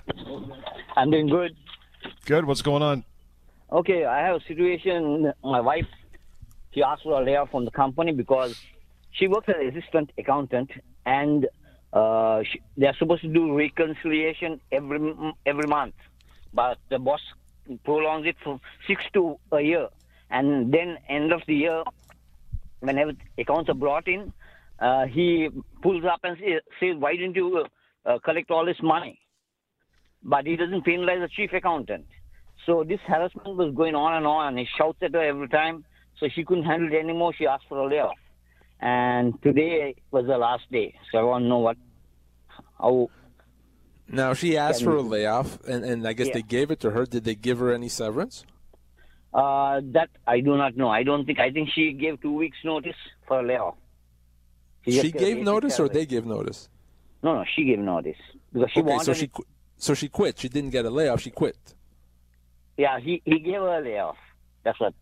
I'm 0.96 1.12
doing 1.12 1.28
good. 1.28 1.56
Good. 2.26 2.46
What's 2.46 2.64
going 2.64 2.82
on? 2.82 3.06
Okay, 3.74 4.04
I 4.04 4.20
have 4.26 4.36
a 4.36 4.44
situation. 4.48 5.32
My 5.42 5.62
wife, 5.62 5.88
she 6.74 6.84
asked 6.84 7.04
for 7.04 7.22
a 7.22 7.24
layoff 7.24 7.52
from 7.52 7.64
the 7.64 7.72
company 7.72 8.12
because 8.12 8.60
she 9.12 9.28
works 9.30 9.48
as 9.48 9.56
an 9.62 9.68
assistant 9.70 10.12
accountant, 10.18 10.72
and 11.06 11.48
uh, 11.94 12.44
she, 12.44 12.60
they're 12.76 12.96
supposed 13.00 13.22
to 13.22 13.30
do 13.30 13.56
reconciliation 13.56 14.60
every 14.74 15.16
every 15.46 15.68
month, 15.68 15.96
but 16.54 16.80
the 16.90 17.00
boss 17.00 17.22
prolongs 17.86 18.28
it 18.28 18.36
from 18.44 18.60
six 18.88 19.06
to 19.14 19.38
a 19.54 19.62
year, 19.62 19.88
and 20.30 20.74
then 20.74 20.98
end 21.08 21.32
of 21.32 21.42
the 21.48 21.56
year, 21.56 21.84
whenever 22.82 23.14
accounts 23.38 23.70
are 23.70 23.74
brought 23.74 24.06
in, 24.10 24.34
uh, 24.80 25.06
he 25.06 25.50
pulls 25.82 26.04
up 26.04 26.20
and 26.26 26.38
says, 26.82 26.98
"Why 26.98 27.16
didn't 27.16 27.38
you 27.38 27.66
uh, 28.06 28.20
collect 28.20 28.52
all 28.52 28.66
this 28.66 28.82
money?" 28.82 29.22
But 30.24 30.46
he 30.46 30.58
doesn't 30.58 30.84
penalize 30.84 31.22
the 31.22 31.30
chief 31.30 31.54
accountant. 31.54 32.08
So 32.66 32.84
this 32.84 33.00
harassment 33.08 33.58
was 33.58 33.74
going 33.76 33.96
on 33.96 34.14
and 34.14 34.28
on, 34.28 34.50
and 34.50 34.60
he 34.60 34.68
shouts 34.78 35.00
at 35.02 35.14
her 35.14 35.22
every 35.22 35.50
time. 35.50 35.86
So 36.20 36.28
she 36.34 36.44
couldn't 36.44 36.66
handle 36.66 36.94
it 36.94 36.98
anymore. 36.98 37.34
She 37.36 37.48
asked 37.48 37.66
for 37.68 37.80
a 37.80 37.88
layoff. 37.88 38.18
And 38.80 39.42
today 39.42 39.96
was 40.12 40.26
the 40.26 40.38
last 40.38 40.64
day. 40.72 40.96
So 41.12 41.20
I 41.20 41.24
want 41.24 41.44
to 41.44 41.50
know 41.50 41.60
what, 41.60 41.78
how. 42.80 43.10
Now 44.08 44.34
she 44.34 44.58
asked 44.58 44.84
for 44.84 44.96
a 44.96 45.02
layoff, 45.02 45.64
and, 45.68 45.86
and 45.86 46.08
I 46.08 46.14
guess 46.14 46.28
yeah. 46.28 46.34
they 46.34 46.42
gave 46.42 46.72
it 46.72 46.80
to 46.82 46.92
her. 46.92 47.06
Did 47.06 47.24
they 47.24 47.36
give 47.36 47.60
her 47.60 47.72
any 47.72 47.90
severance? 47.90 48.46
Uh, 49.34 49.82
that 49.94 50.10
I 50.28 50.42
do 50.42 50.58
not 50.58 50.76
know. 50.76 50.90
I 50.90 51.04
don't 51.04 51.26
think. 51.26 51.40
I 51.40 51.52
think 51.52 51.70
she 51.74 51.94
gave 51.94 52.22
two 52.22 52.34
weeks' 52.34 52.58
notice 52.66 52.96
for 53.28 53.40
a 53.40 53.44
layoff. 53.44 53.76
She, 54.84 55.00
she 55.00 55.12
gave 55.12 55.38
notice, 55.38 55.80
or 55.80 55.88
they 55.88 56.06
gave 56.06 56.26
notice? 56.26 56.68
No, 57.24 57.36
no, 57.36 57.46
she 57.56 57.64
gave 57.64 57.80
notice 57.80 58.18
because 58.52 58.72
she 58.72 58.82
okay, 58.82 58.90
wanted. 58.90 59.06
So 59.06 59.14
she, 59.14 59.28
qu- 59.28 59.46
so 59.78 59.94
she 59.94 60.10
quit. 60.10 60.40
She 60.40 60.50
didn't 60.50 60.72
get 60.72 60.86
a 60.86 60.90
layoff. 60.90 61.22
She 61.22 61.30
quit. 61.30 61.56
Yeah, 62.78 63.00
he, 63.00 63.22
he 63.26 63.40
gave 63.40 63.56
her 63.56 63.80
a 63.80 63.82
layoff. 63.82 64.18
That's 64.64 64.80
what. 64.80 64.94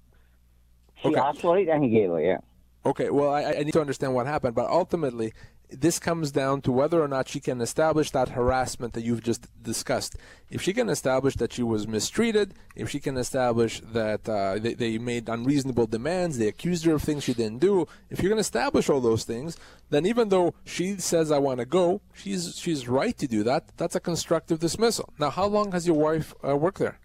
She 1.01 1.09
okay. 1.09 1.19
asked 1.19 1.41
for 1.41 1.57
it 1.57 1.69
and 1.69 1.83
he 1.83 1.89
gave 1.89 2.09
her, 2.09 2.21
yeah. 2.21 2.39
Okay, 2.85 3.09
well, 3.09 3.33
I, 3.33 3.43
I 3.43 3.63
need 3.63 3.73
to 3.73 3.81
understand 3.81 4.13
what 4.13 4.25
happened, 4.25 4.55
but 4.55 4.69
ultimately, 4.69 5.33
this 5.69 5.99
comes 5.99 6.31
down 6.31 6.61
to 6.61 6.71
whether 6.71 7.01
or 7.01 7.07
not 7.07 7.27
she 7.27 7.39
can 7.39 7.61
establish 7.61 8.09
that 8.11 8.29
harassment 8.29 8.93
that 8.93 9.03
you've 9.03 9.21
just 9.21 9.47
discussed. 9.61 10.15
If 10.49 10.61
she 10.61 10.73
can 10.73 10.89
establish 10.89 11.35
that 11.35 11.53
she 11.53 11.61
was 11.61 11.87
mistreated, 11.87 12.55
if 12.75 12.89
she 12.89 12.99
can 12.99 13.17
establish 13.17 13.81
that 13.93 14.27
uh, 14.27 14.57
they, 14.57 14.73
they, 14.73 14.97
made 14.97 15.29
unreasonable 15.29 15.85
demands, 15.85 16.37
they 16.37 16.47
accused 16.47 16.85
her 16.85 16.95
of 16.95 17.03
things 17.03 17.23
she 17.23 17.33
didn't 17.33 17.59
do, 17.59 17.87
if 18.09 18.23
you 18.23 18.29
can 18.29 18.39
establish 18.39 18.89
all 18.89 19.01
those 19.01 19.23
things, 19.23 19.57
then 19.89 20.05
even 20.05 20.29
though 20.29 20.55
she 20.65 20.97
says, 20.97 21.31
I 21.31 21.37
want 21.37 21.59
to 21.59 21.65
go, 21.65 22.01
she's, 22.13 22.57
she's 22.57 22.87
right 22.87 23.17
to 23.17 23.27
do 23.27 23.43
that. 23.43 23.69
That's 23.77 23.95
a 23.95 23.99
constructive 23.99 24.59
dismissal. 24.59 25.13
Now, 25.19 25.29
how 25.29 25.45
long 25.45 25.71
has 25.73 25.85
your 25.85 25.97
wife 25.97 26.33
uh, 26.47 26.55
worked 26.57 26.79
there? 26.79 26.99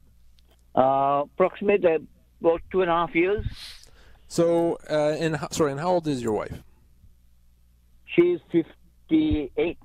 Uh, 0.75 1.22
approximately 1.35 2.07
about 2.41 2.61
two 2.72 2.83
and 2.83 2.91
a 2.91 2.95
half 2.95 3.14
years. 3.14 3.47
So, 4.27 4.79
uh, 4.91 5.16
and 5.20 5.39
sorry, 5.51 5.70
and 5.70 5.81
how 5.81 5.93
old 5.93 6.09
is 6.09 6.22
your 6.22 6.33
wife? 6.33 6.62
She's 8.07 8.41
fifty-eight. 8.51 9.79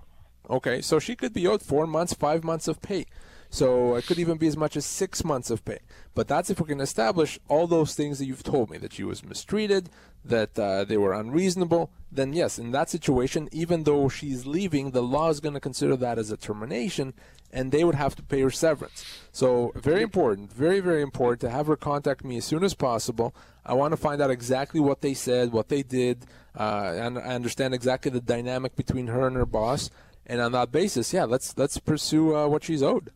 Okay, 0.50 0.82
so 0.82 0.98
she 0.98 1.16
could 1.16 1.34
be 1.34 1.46
owed 1.46 1.62
four 1.62 1.86
months, 1.86 2.14
five 2.14 2.44
months 2.44 2.68
of 2.68 2.82
pay. 2.82 3.06
So 3.52 3.96
it 3.96 4.06
could 4.06 4.20
even 4.20 4.38
be 4.38 4.48
as 4.48 4.58
much 4.58 4.78
as 4.78 4.86
six 4.86 5.24
months 5.24 5.50
of 5.50 5.66
pay. 5.66 5.80
But 6.14 6.28
that's 6.28 6.50
if 6.50 6.60
we 6.60 6.68
can 6.68 6.82
establish 6.82 7.40
all 7.48 7.66
those 7.66 7.96
things 7.96 8.20
that 8.20 8.26
you've 8.26 8.44
told 8.44 8.70
me 8.70 8.78
that 8.78 8.94
she 8.94 9.04
was 9.04 9.24
mistreated, 9.24 9.90
that 10.24 10.58
uh, 10.58 10.86
they 10.86 10.98
were 10.98 11.14
unreasonable. 11.14 11.92
Then 12.12 12.34
yes, 12.34 12.60
in 12.60 12.72
that 12.72 12.90
situation, 12.90 13.50
even 13.52 13.84
though 13.84 14.08
she's 14.08 14.46
leaving, 14.46 14.92
the 14.92 15.02
law 15.02 15.30
is 15.30 15.40
going 15.40 15.56
to 15.56 15.60
consider 15.60 15.96
that 15.98 16.20
as 16.20 16.30
a 16.32 16.38
termination, 16.38 17.14
and 17.52 17.72
they 17.72 17.84
would 17.84 17.96
have 17.96 18.16
to 18.16 18.24
pay 18.24 18.42
her 18.42 18.52
severance. 18.52 19.06
So 19.32 19.72
very 19.76 20.02
important, 20.02 20.52
very 20.54 20.80
very 20.80 21.02
important 21.02 21.42
to 21.42 21.50
have 21.50 21.68
her 21.68 21.76
contact 21.76 22.24
me 22.24 22.38
as 22.38 22.46
soon 22.46 22.64
as 22.64 22.74
possible. 22.74 23.34
I 23.66 23.74
want 23.74 23.92
to 23.92 23.98
find 23.98 24.22
out 24.22 24.32
exactly 24.32 24.80
what 24.80 25.02
they 25.02 25.14
said, 25.14 25.52
what 25.52 25.70
they 25.70 25.84
did, 25.84 26.26
uh, 26.58 26.94
and 26.96 27.20
I 27.20 27.36
understand 27.36 27.74
exactly 27.74 28.12
the 28.12 28.22
dynamic 28.22 28.76
between 28.76 29.08
her 29.08 29.28
and 29.28 29.36
her 29.36 29.46
boss. 29.46 29.90
And 30.26 30.42
on 30.42 30.52
that 30.52 30.72
basis, 30.72 31.14
yeah, 31.14 31.26
let's 31.26 31.58
let's 31.58 31.78
pursue 31.80 32.36
uh, 32.36 32.48
what 32.48 32.64
she's 32.64 32.84
owed. 32.84 33.12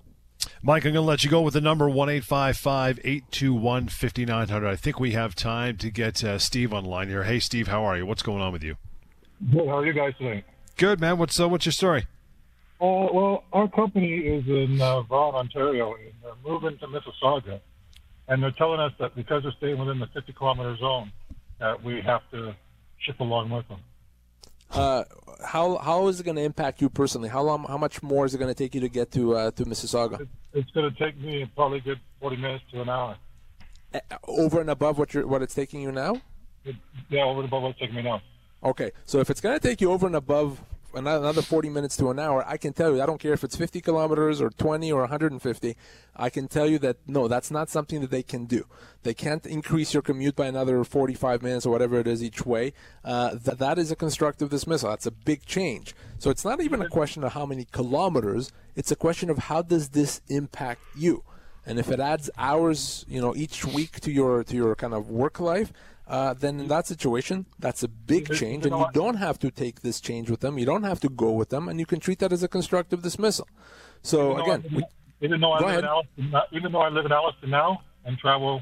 Mike, 0.61 0.85
I'm 0.85 0.93
going 0.93 1.03
to 1.03 1.07
let 1.07 1.23
you 1.23 1.29
go 1.29 1.41
with 1.41 1.53
the 1.53 1.61
number 1.61 1.89
1 1.89 2.09
821 2.09 3.87
5900. 3.87 4.67
I 4.67 4.75
think 4.75 4.99
we 4.99 5.11
have 5.11 5.35
time 5.35 5.77
to 5.77 5.89
get 5.89 6.23
uh, 6.23 6.37
Steve 6.37 6.73
online 6.73 7.09
here. 7.09 7.23
Hey, 7.23 7.39
Steve, 7.39 7.67
how 7.67 7.83
are 7.83 7.97
you? 7.97 8.05
What's 8.05 8.23
going 8.23 8.41
on 8.41 8.53
with 8.53 8.63
you? 8.63 8.75
Good. 9.51 9.67
How 9.67 9.77
are 9.77 9.85
you 9.85 9.93
guys 9.93 10.13
today? 10.17 10.43
Good, 10.77 10.99
man. 10.99 11.17
What's, 11.17 11.39
uh, 11.39 11.47
what's 11.47 11.65
your 11.65 11.73
story? 11.73 12.07
Uh, 12.83 13.07
well, 13.13 13.43
our 13.53 13.69
company 13.69 14.13
is 14.17 14.45
in 14.45 14.81
uh, 14.81 15.01
Vaughan, 15.03 15.35
Ontario, 15.35 15.93
and 15.93 16.11
they're 16.21 16.33
moving 16.45 16.77
to 16.79 16.87
Mississauga. 16.87 17.61
And 18.27 18.43
they're 18.43 18.51
telling 18.51 18.81
us 18.81 18.91
that 18.99 19.15
because 19.15 19.43
they're 19.43 19.53
staying 19.53 19.77
within 19.77 19.99
the 19.99 20.07
50 20.07 20.33
kilometer 20.33 20.75
zone, 20.75 21.09
that 21.59 21.81
we 21.81 22.01
have 22.01 22.21
to 22.31 22.53
ship 22.97 23.21
along 23.21 23.51
with 23.51 23.65
them. 23.69 23.79
Uh, 24.69 25.05
how 25.45 25.77
how 25.77 26.07
is 26.07 26.19
it 26.19 26.23
going 26.23 26.35
to 26.35 26.41
impact 26.41 26.81
you 26.81 26.89
personally? 26.89 27.29
How 27.29 27.41
long? 27.41 27.63
How 27.63 27.77
much 27.77 28.03
more 28.03 28.25
is 28.25 28.33
it 28.33 28.37
going 28.37 28.53
to 28.53 28.55
take 28.55 28.75
you 28.75 28.81
to 28.81 28.89
get 28.89 29.11
to 29.11 29.35
uh, 29.35 29.51
to 29.51 29.63
Mississauga? 29.63 30.27
It's 30.53 30.71
going 30.71 30.91
to 30.91 30.97
take 30.97 31.17
me 31.21 31.49
probably 31.55 31.77
a 31.77 31.81
good 31.81 31.99
40 32.19 32.35
minutes 32.37 32.65
to 32.71 32.81
an 32.81 32.89
hour. 32.89 33.15
Over 34.27 34.59
and 34.59 34.69
above 34.69 34.97
what 34.97 35.13
you're 35.13 35.25
what 35.25 35.41
it's 35.41 35.53
taking 35.53 35.81
you 35.81 35.91
now? 35.93 36.19
It, 36.65 36.75
yeah, 37.09 37.23
over 37.23 37.39
and 37.41 37.47
above 37.47 37.63
what 37.63 37.69
it's 37.69 37.79
taking 37.79 37.95
me 37.95 38.01
now. 38.01 38.21
Okay, 38.61 38.91
so 39.05 39.19
if 39.19 39.29
it's 39.29 39.39
going 39.39 39.57
to 39.57 39.65
take 39.65 39.79
you 39.79 39.91
over 39.91 40.05
and 40.07 40.15
above 40.15 40.59
another 40.93 41.41
40 41.41 41.69
minutes 41.69 41.97
to 41.97 42.09
an 42.09 42.19
hour, 42.19 42.43
I 42.47 42.57
can 42.57 42.73
tell 42.73 42.95
you, 42.95 43.01
I 43.01 43.05
don't 43.05 43.19
care 43.19 43.33
if 43.33 43.43
it's 43.43 43.55
50 43.55 43.81
kilometers 43.81 44.41
or 44.41 44.49
20 44.49 44.91
or 44.91 45.01
150, 45.01 45.77
I 46.15 46.29
can 46.29 46.47
tell 46.47 46.67
you 46.67 46.79
that 46.79 46.97
no, 47.07 47.27
that's 47.27 47.51
not 47.51 47.69
something 47.69 48.01
that 48.01 48.11
they 48.11 48.23
can 48.23 48.45
do. 48.45 48.65
They 49.03 49.13
can't 49.13 49.45
increase 49.45 49.93
your 49.93 50.03
commute 50.03 50.35
by 50.35 50.47
another 50.47 50.83
45 50.83 51.41
minutes 51.41 51.65
or 51.65 51.71
whatever 51.71 51.99
it 51.99 52.07
is 52.07 52.23
each 52.23 52.45
way. 52.45 52.73
Uh, 53.03 53.31
th- 53.31 53.57
that 53.57 53.79
is 53.79 53.91
a 53.91 53.95
constructive 53.95 54.49
dismissal. 54.49 54.89
That's 54.89 55.05
a 55.07 55.11
big 55.11 55.45
change. 55.45 55.95
So 56.19 56.29
it's 56.29 56.45
not 56.45 56.61
even 56.61 56.81
a 56.81 56.89
question 56.89 57.23
of 57.23 57.33
how 57.33 57.45
many 57.45 57.65
kilometers, 57.65 58.51
it's 58.75 58.91
a 58.91 58.95
question 58.95 59.29
of 59.29 59.37
how 59.37 59.61
does 59.61 59.89
this 59.89 60.21
impact 60.29 60.81
you. 60.95 61.23
And 61.65 61.79
if 61.79 61.89
it 61.89 61.99
adds 61.99 62.29
hours, 62.37 63.05
you 63.07 63.21
know, 63.21 63.33
each 63.35 63.65
week 63.65 64.01
to 64.01 64.11
your 64.11 64.43
to 64.43 64.55
your 64.55 64.75
kind 64.75 64.93
of 64.93 65.09
work 65.09 65.39
life, 65.39 65.71
uh, 66.07 66.33
then 66.33 66.59
in 66.59 66.67
that 66.67 66.85
situation, 66.87 67.45
that's 67.59 67.83
a 67.83 67.87
big 67.87 68.33
change, 68.33 68.65
and 68.65 68.75
you 68.75 68.87
don't 68.93 69.15
have 69.15 69.39
to 69.39 69.49
take 69.49 69.81
this 69.81 70.01
change 70.01 70.29
with 70.29 70.41
them. 70.41 70.57
You 70.57 70.65
don't 70.65 70.83
have 70.83 70.99
to 71.01 71.09
go 71.09 71.31
with 71.31 71.49
them, 71.49 71.69
and 71.69 71.79
you 71.79 71.85
can 71.85 71.99
treat 71.99 72.19
that 72.19 72.33
as 72.33 72.43
a 72.43 72.47
constructive 72.47 73.01
dismissal. 73.01 73.47
So 74.01 74.33
even 74.33 74.41
again, 74.41 74.83
I, 74.83 75.25
even 75.25 75.39
though 75.39 75.53
I 75.53 75.59
live 75.65 75.79
in 75.79 75.85
Alliston, 75.85 76.41
even 76.51 76.71
though 76.71 76.81
I 76.81 76.89
live 76.89 77.05
in 77.05 77.11
Alliston 77.11 77.49
now 77.49 77.81
and 78.03 78.17
travel 78.17 78.61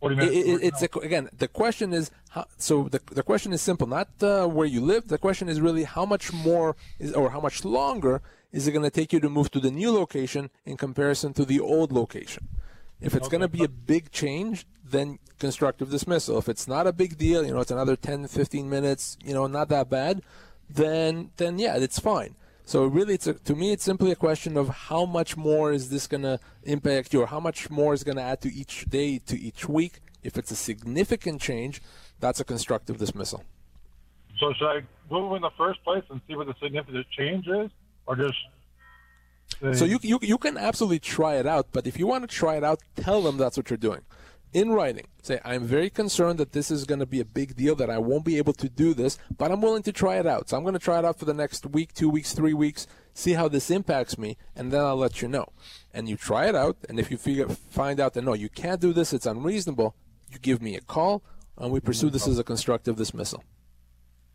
40 0.00 0.16
minutes. 0.16 0.36
It, 0.36 0.40
it, 0.40 0.62
it's 0.62 0.82
a, 0.82 0.98
again 0.98 1.28
the 1.36 1.48
question 1.48 1.92
is 1.92 2.10
how, 2.30 2.46
so 2.56 2.88
the 2.88 3.00
the 3.12 3.22
question 3.22 3.52
is 3.52 3.62
simple, 3.62 3.86
not 3.86 4.08
uh, 4.20 4.46
where 4.46 4.66
you 4.66 4.80
live. 4.80 5.08
The 5.08 5.18
question 5.18 5.48
is 5.48 5.60
really 5.60 5.84
how 5.84 6.04
much 6.04 6.32
more 6.32 6.76
is 6.98 7.12
or 7.12 7.30
how 7.30 7.40
much 7.40 7.64
longer 7.64 8.20
is 8.50 8.66
it 8.66 8.72
going 8.72 8.84
to 8.84 8.90
take 8.90 9.12
you 9.12 9.20
to 9.20 9.28
move 9.28 9.50
to 9.50 9.60
the 9.60 9.70
new 9.70 9.92
location 9.92 10.50
in 10.64 10.76
comparison 10.76 11.32
to 11.34 11.44
the 11.44 11.60
old 11.60 11.92
location. 11.92 12.48
If 13.00 13.14
it's 13.14 13.26
okay. 13.26 13.38
going 13.38 13.42
to 13.42 13.48
be 13.48 13.62
a 13.62 13.68
big 13.68 14.10
change, 14.10 14.66
then 14.82 15.18
constructive 15.38 15.90
dismissal. 15.90 16.38
If 16.38 16.48
it's 16.48 16.68
not 16.68 16.86
a 16.86 16.92
big 16.92 17.16
deal, 17.16 17.44
you 17.44 17.52
know, 17.52 17.60
it's 17.60 17.70
another 17.70 17.96
10, 17.96 18.28
15 18.28 18.68
minutes, 18.68 19.16
you 19.24 19.34
know, 19.34 19.46
not 19.46 19.68
that 19.68 19.88
bad, 19.88 20.22
then 20.68 21.30
then 21.36 21.58
yeah, 21.58 21.76
it's 21.76 21.98
fine. 21.98 22.34
So 22.64 22.84
really, 22.84 23.14
it's 23.14 23.26
a, 23.26 23.34
to 23.34 23.54
me, 23.54 23.72
it's 23.72 23.84
simply 23.84 24.10
a 24.10 24.16
question 24.16 24.58
of 24.58 24.68
how 24.68 25.06
much 25.06 25.38
more 25.38 25.72
is 25.72 25.88
this 25.88 26.06
going 26.06 26.22
to 26.22 26.38
impact 26.64 27.14
you, 27.14 27.22
or 27.22 27.26
how 27.26 27.40
much 27.40 27.70
more 27.70 27.94
is 27.94 28.04
going 28.04 28.16
to 28.18 28.22
add 28.22 28.42
to 28.42 28.52
each 28.52 28.84
day, 28.84 29.18
to 29.20 29.40
each 29.40 29.66
week. 29.68 30.00
If 30.22 30.36
it's 30.36 30.50
a 30.50 30.56
significant 30.56 31.40
change, 31.40 31.80
that's 32.20 32.40
a 32.40 32.44
constructive 32.44 32.98
dismissal. 32.98 33.42
So 34.38 34.52
should 34.52 34.68
I 34.68 34.82
move 35.10 35.34
in 35.36 35.42
the 35.42 35.50
first 35.56 35.82
place 35.82 36.04
and 36.10 36.20
see 36.28 36.36
what 36.36 36.46
the 36.46 36.54
significant 36.60 37.06
change 37.16 37.46
is, 37.48 37.70
or 38.06 38.16
just 38.16 38.36
so 39.72 39.84
you, 39.84 39.98
you 40.02 40.18
you 40.22 40.38
can 40.38 40.56
absolutely 40.56 41.00
try 41.00 41.36
it 41.36 41.46
out, 41.46 41.68
but 41.72 41.86
if 41.86 41.98
you 41.98 42.06
want 42.06 42.28
to 42.28 42.28
try 42.28 42.56
it 42.56 42.64
out, 42.64 42.80
tell 42.96 43.22
them 43.22 43.38
that's 43.38 43.56
what 43.56 43.70
you're 43.70 43.76
doing. 43.76 44.02
In 44.54 44.72
writing, 44.72 45.06
say, 45.22 45.40
I'm 45.44 45.64
very 45.64 45.90
concerned 45.90 46.38
that 46.38 46.52
this 46.52 46.70
is 46.70 46.84
going 46.84 47.00
to 47.00 47.06
be 47.06 47.20
a 47.20 47.24
big 47.24 47.54
deal, 47.54 47.74
that 47.76 47.90
I 47.90 47.98
won't 47.98 48.24
be 48.24 48.38
able 48.38 48.54
to 48.54 48.68
do 48.68 48.94
this, 48.94 49.18
but 49.36 49.50
I'm 49.52 49.60
willing 49.60 49.82
to 49.82 49.92
try 49.92 50.16
it 50.18 50.26
out. 50.26 50.48
So 50.48 50.56
I'm 50.56 50.62
going 50.62 50.72
to 50.72 50.78
try 50.78 50.98
it 50.98 51.04
out 51.04 51.18
for 51.18 51.26
the 51.26 51.34
next 51.34 51.66
week, 51.66 51.92
two 51.92 52.08
weeks, 52.08 52.32
three 52.32 52.54
weeks, 52.54 52.86
see 53.12 53.32
how 53.32 53.48
this 53.48 53.70
impacts 53.70 54.16
me, 54.16 54.38
and 54.56 54.72
then 54.72 54.80
I'll 54.80 54.96
let 54.96 55.20
you 55.20 55.28
know. 55.28 55.52
And 55.92 56.08
you 56.08 56.16
try 56.16 56.48
it 56.48 56.54
out, 56.54 56.78
and 56.88 56.98
if 56.98 57.10
you 57.10 57.18
figure, 57.18 57.46
find 57.48 58.00
out 58.00 58.14
that 58.14 58.24
no, 58.24 58.32
you 58.32 58.48
can't 58.48 58.80
do 58.80 58.94
this, 58.94 59.12
it's 59.12 59.26
unreasonable, 59.26 59.94
you 60.30 60.38
give 60.38 60.62
me 60.62 60.76
a 60.76 60.80
call, 60.80 61.22
and 61.58 61.70
we 61.70 61.80
pursue 61.80 62.08
this 62.08 62.26
as 62.26 62.38
a 62.38 62.44
constructive 62.44 62.96
dismissal. 62.96 63.44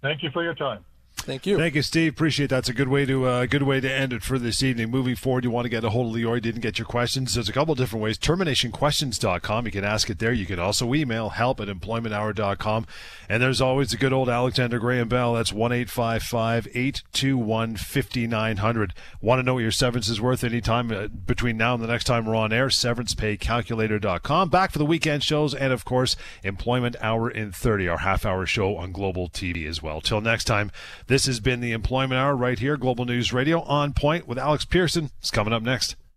Thank 0.03 0.21
you 0.21 0.29
for 0.31 0.43
your 0.43 0.53
time. 0.53 0.85
Thank 1.23 1.45
you. 1.45 1.57
Thank 1.57 1.75
you, 1.75 1.81
Steve. 1.81 2.13
Appreciate 2.13 2.49
that. 2.49 2.59
It's 2.59 2.69
a 2.69 2.73
good 2.73 2.87
way 2.87 3.05
to 3.05 3.25
uh, 3.25 3.45
good 3.45 3.63
way 3.63 3.79
to 3.79 3.91
end 3.91 4.13
it 4.13 4.23
for 4.23 4.37
this 4.37 4.61
evening. 4.61 4.91
Moving 4.91 5.15
forward, 5.15 5.43
you 5.43 5.51
want 5.51 5.65
to 5.65 5.69
get 5.69 5.83
a 5.83 5.89
hold 5.89 6.13
of 6.15 6.21
Lior. 6.21 6.41
Didn't 6.41 6.61
get 6.61 6.77
your 6.77 6.85
questions. 6.85 7.33
There's 7.33 7.49
a 7.49 7.53
couple 7.53 7.73
different 7.75 8.03
ways. 8.03 8.17
Terminationquestions.com. 8.17 9.65
You 9.65 9.71
can 9.71 9.83
ask 9.83 10.09
it 10.09 10.19
there. 10.19 10.33
You 10.33 10.45
can 10.45 10.59
also 10.59 10.93
email 10.93 11.29
help 11.29 11.59
at 11.59 11.67
employmenthour.com. 11.67 12.85
And 13.29 13.41
there's 13.41 13.61
always 13.61 13.91
the 13.91 13.97
good 13.97 14.13
old 14.13 14.29
Alexander 14.29 14.79
Graham 14.79 15.07
Bell. 15.07 15.33
That's 15.33 15.53
one 15.53 15.71
eight 15.71 15.89
five 15.89 16.23
five 16.23 16.67
eight 16.73 17.03
two 17.13 17.37
one 17.37 17.75
fifty 17.75 18.27
nine 18.27 18.57
hundred. 18.57 18.93
Want 19.21 19.39
to 19.39 19.43
know 19.43 19.55
what 19.55 19.61
your 19.61 19.71
severance 19.71 20.09
is 20.09 20.21
worth 20.21 20.43
anytime 20.43 20.91
uh, 20.91 21.07
between 21.07 21.57
now 21.57 21.73
and 21.73 21.83
the 21.83 21.87
next 21.87 22.03
time 22.03 22.25
we're 22.25 22.35
on 22.35 22.51
air? 22.53 22.67
SeverancePayCalculator.com. 22.67 24.49
Back 24.49 24.71
for 24.71 24.79
the 24.79 24.85
weekend 24.85 25.23
shows 25.23 25.53
and 25.53 25.71
of 25.71 25.85
course 25.85 26.15
Employment 26.43 26.95
Hour 27.01 27.29
in 27.29 27.51
30, 27.51 27.87
our 27.87 27.99
half 27.99 28.25
hour 28.25 28.45
show 28.45 28.75
on 28.77 28.91
Global 28.91 29.29
TV 29.29 29.67
as 29.67 29.81
well. 29.81 30.01
Till 30.01 30.21
next 30.21 30.45
time. 30.45 30.71
This 31.13 31.27
has 31.27 31.39
been 31.39 31.59
the 31.59 31.73
Employment 31.73 32.19
Hour 32.19 32.35
right 32.35 32.57
here, 32.57 32.75
Global 32.75 33.05
News 33.05 33.31
Radio 33.31 33.61
on 33.61 33.93
point 33.93 34.27
with 34.27 34.39
Alex 34.39 34.65
Pierson. 34.65 35.11
It's 35.19 35.29
coming 35.29 35.53
up 35.53 35.61
next. 35.61 35.95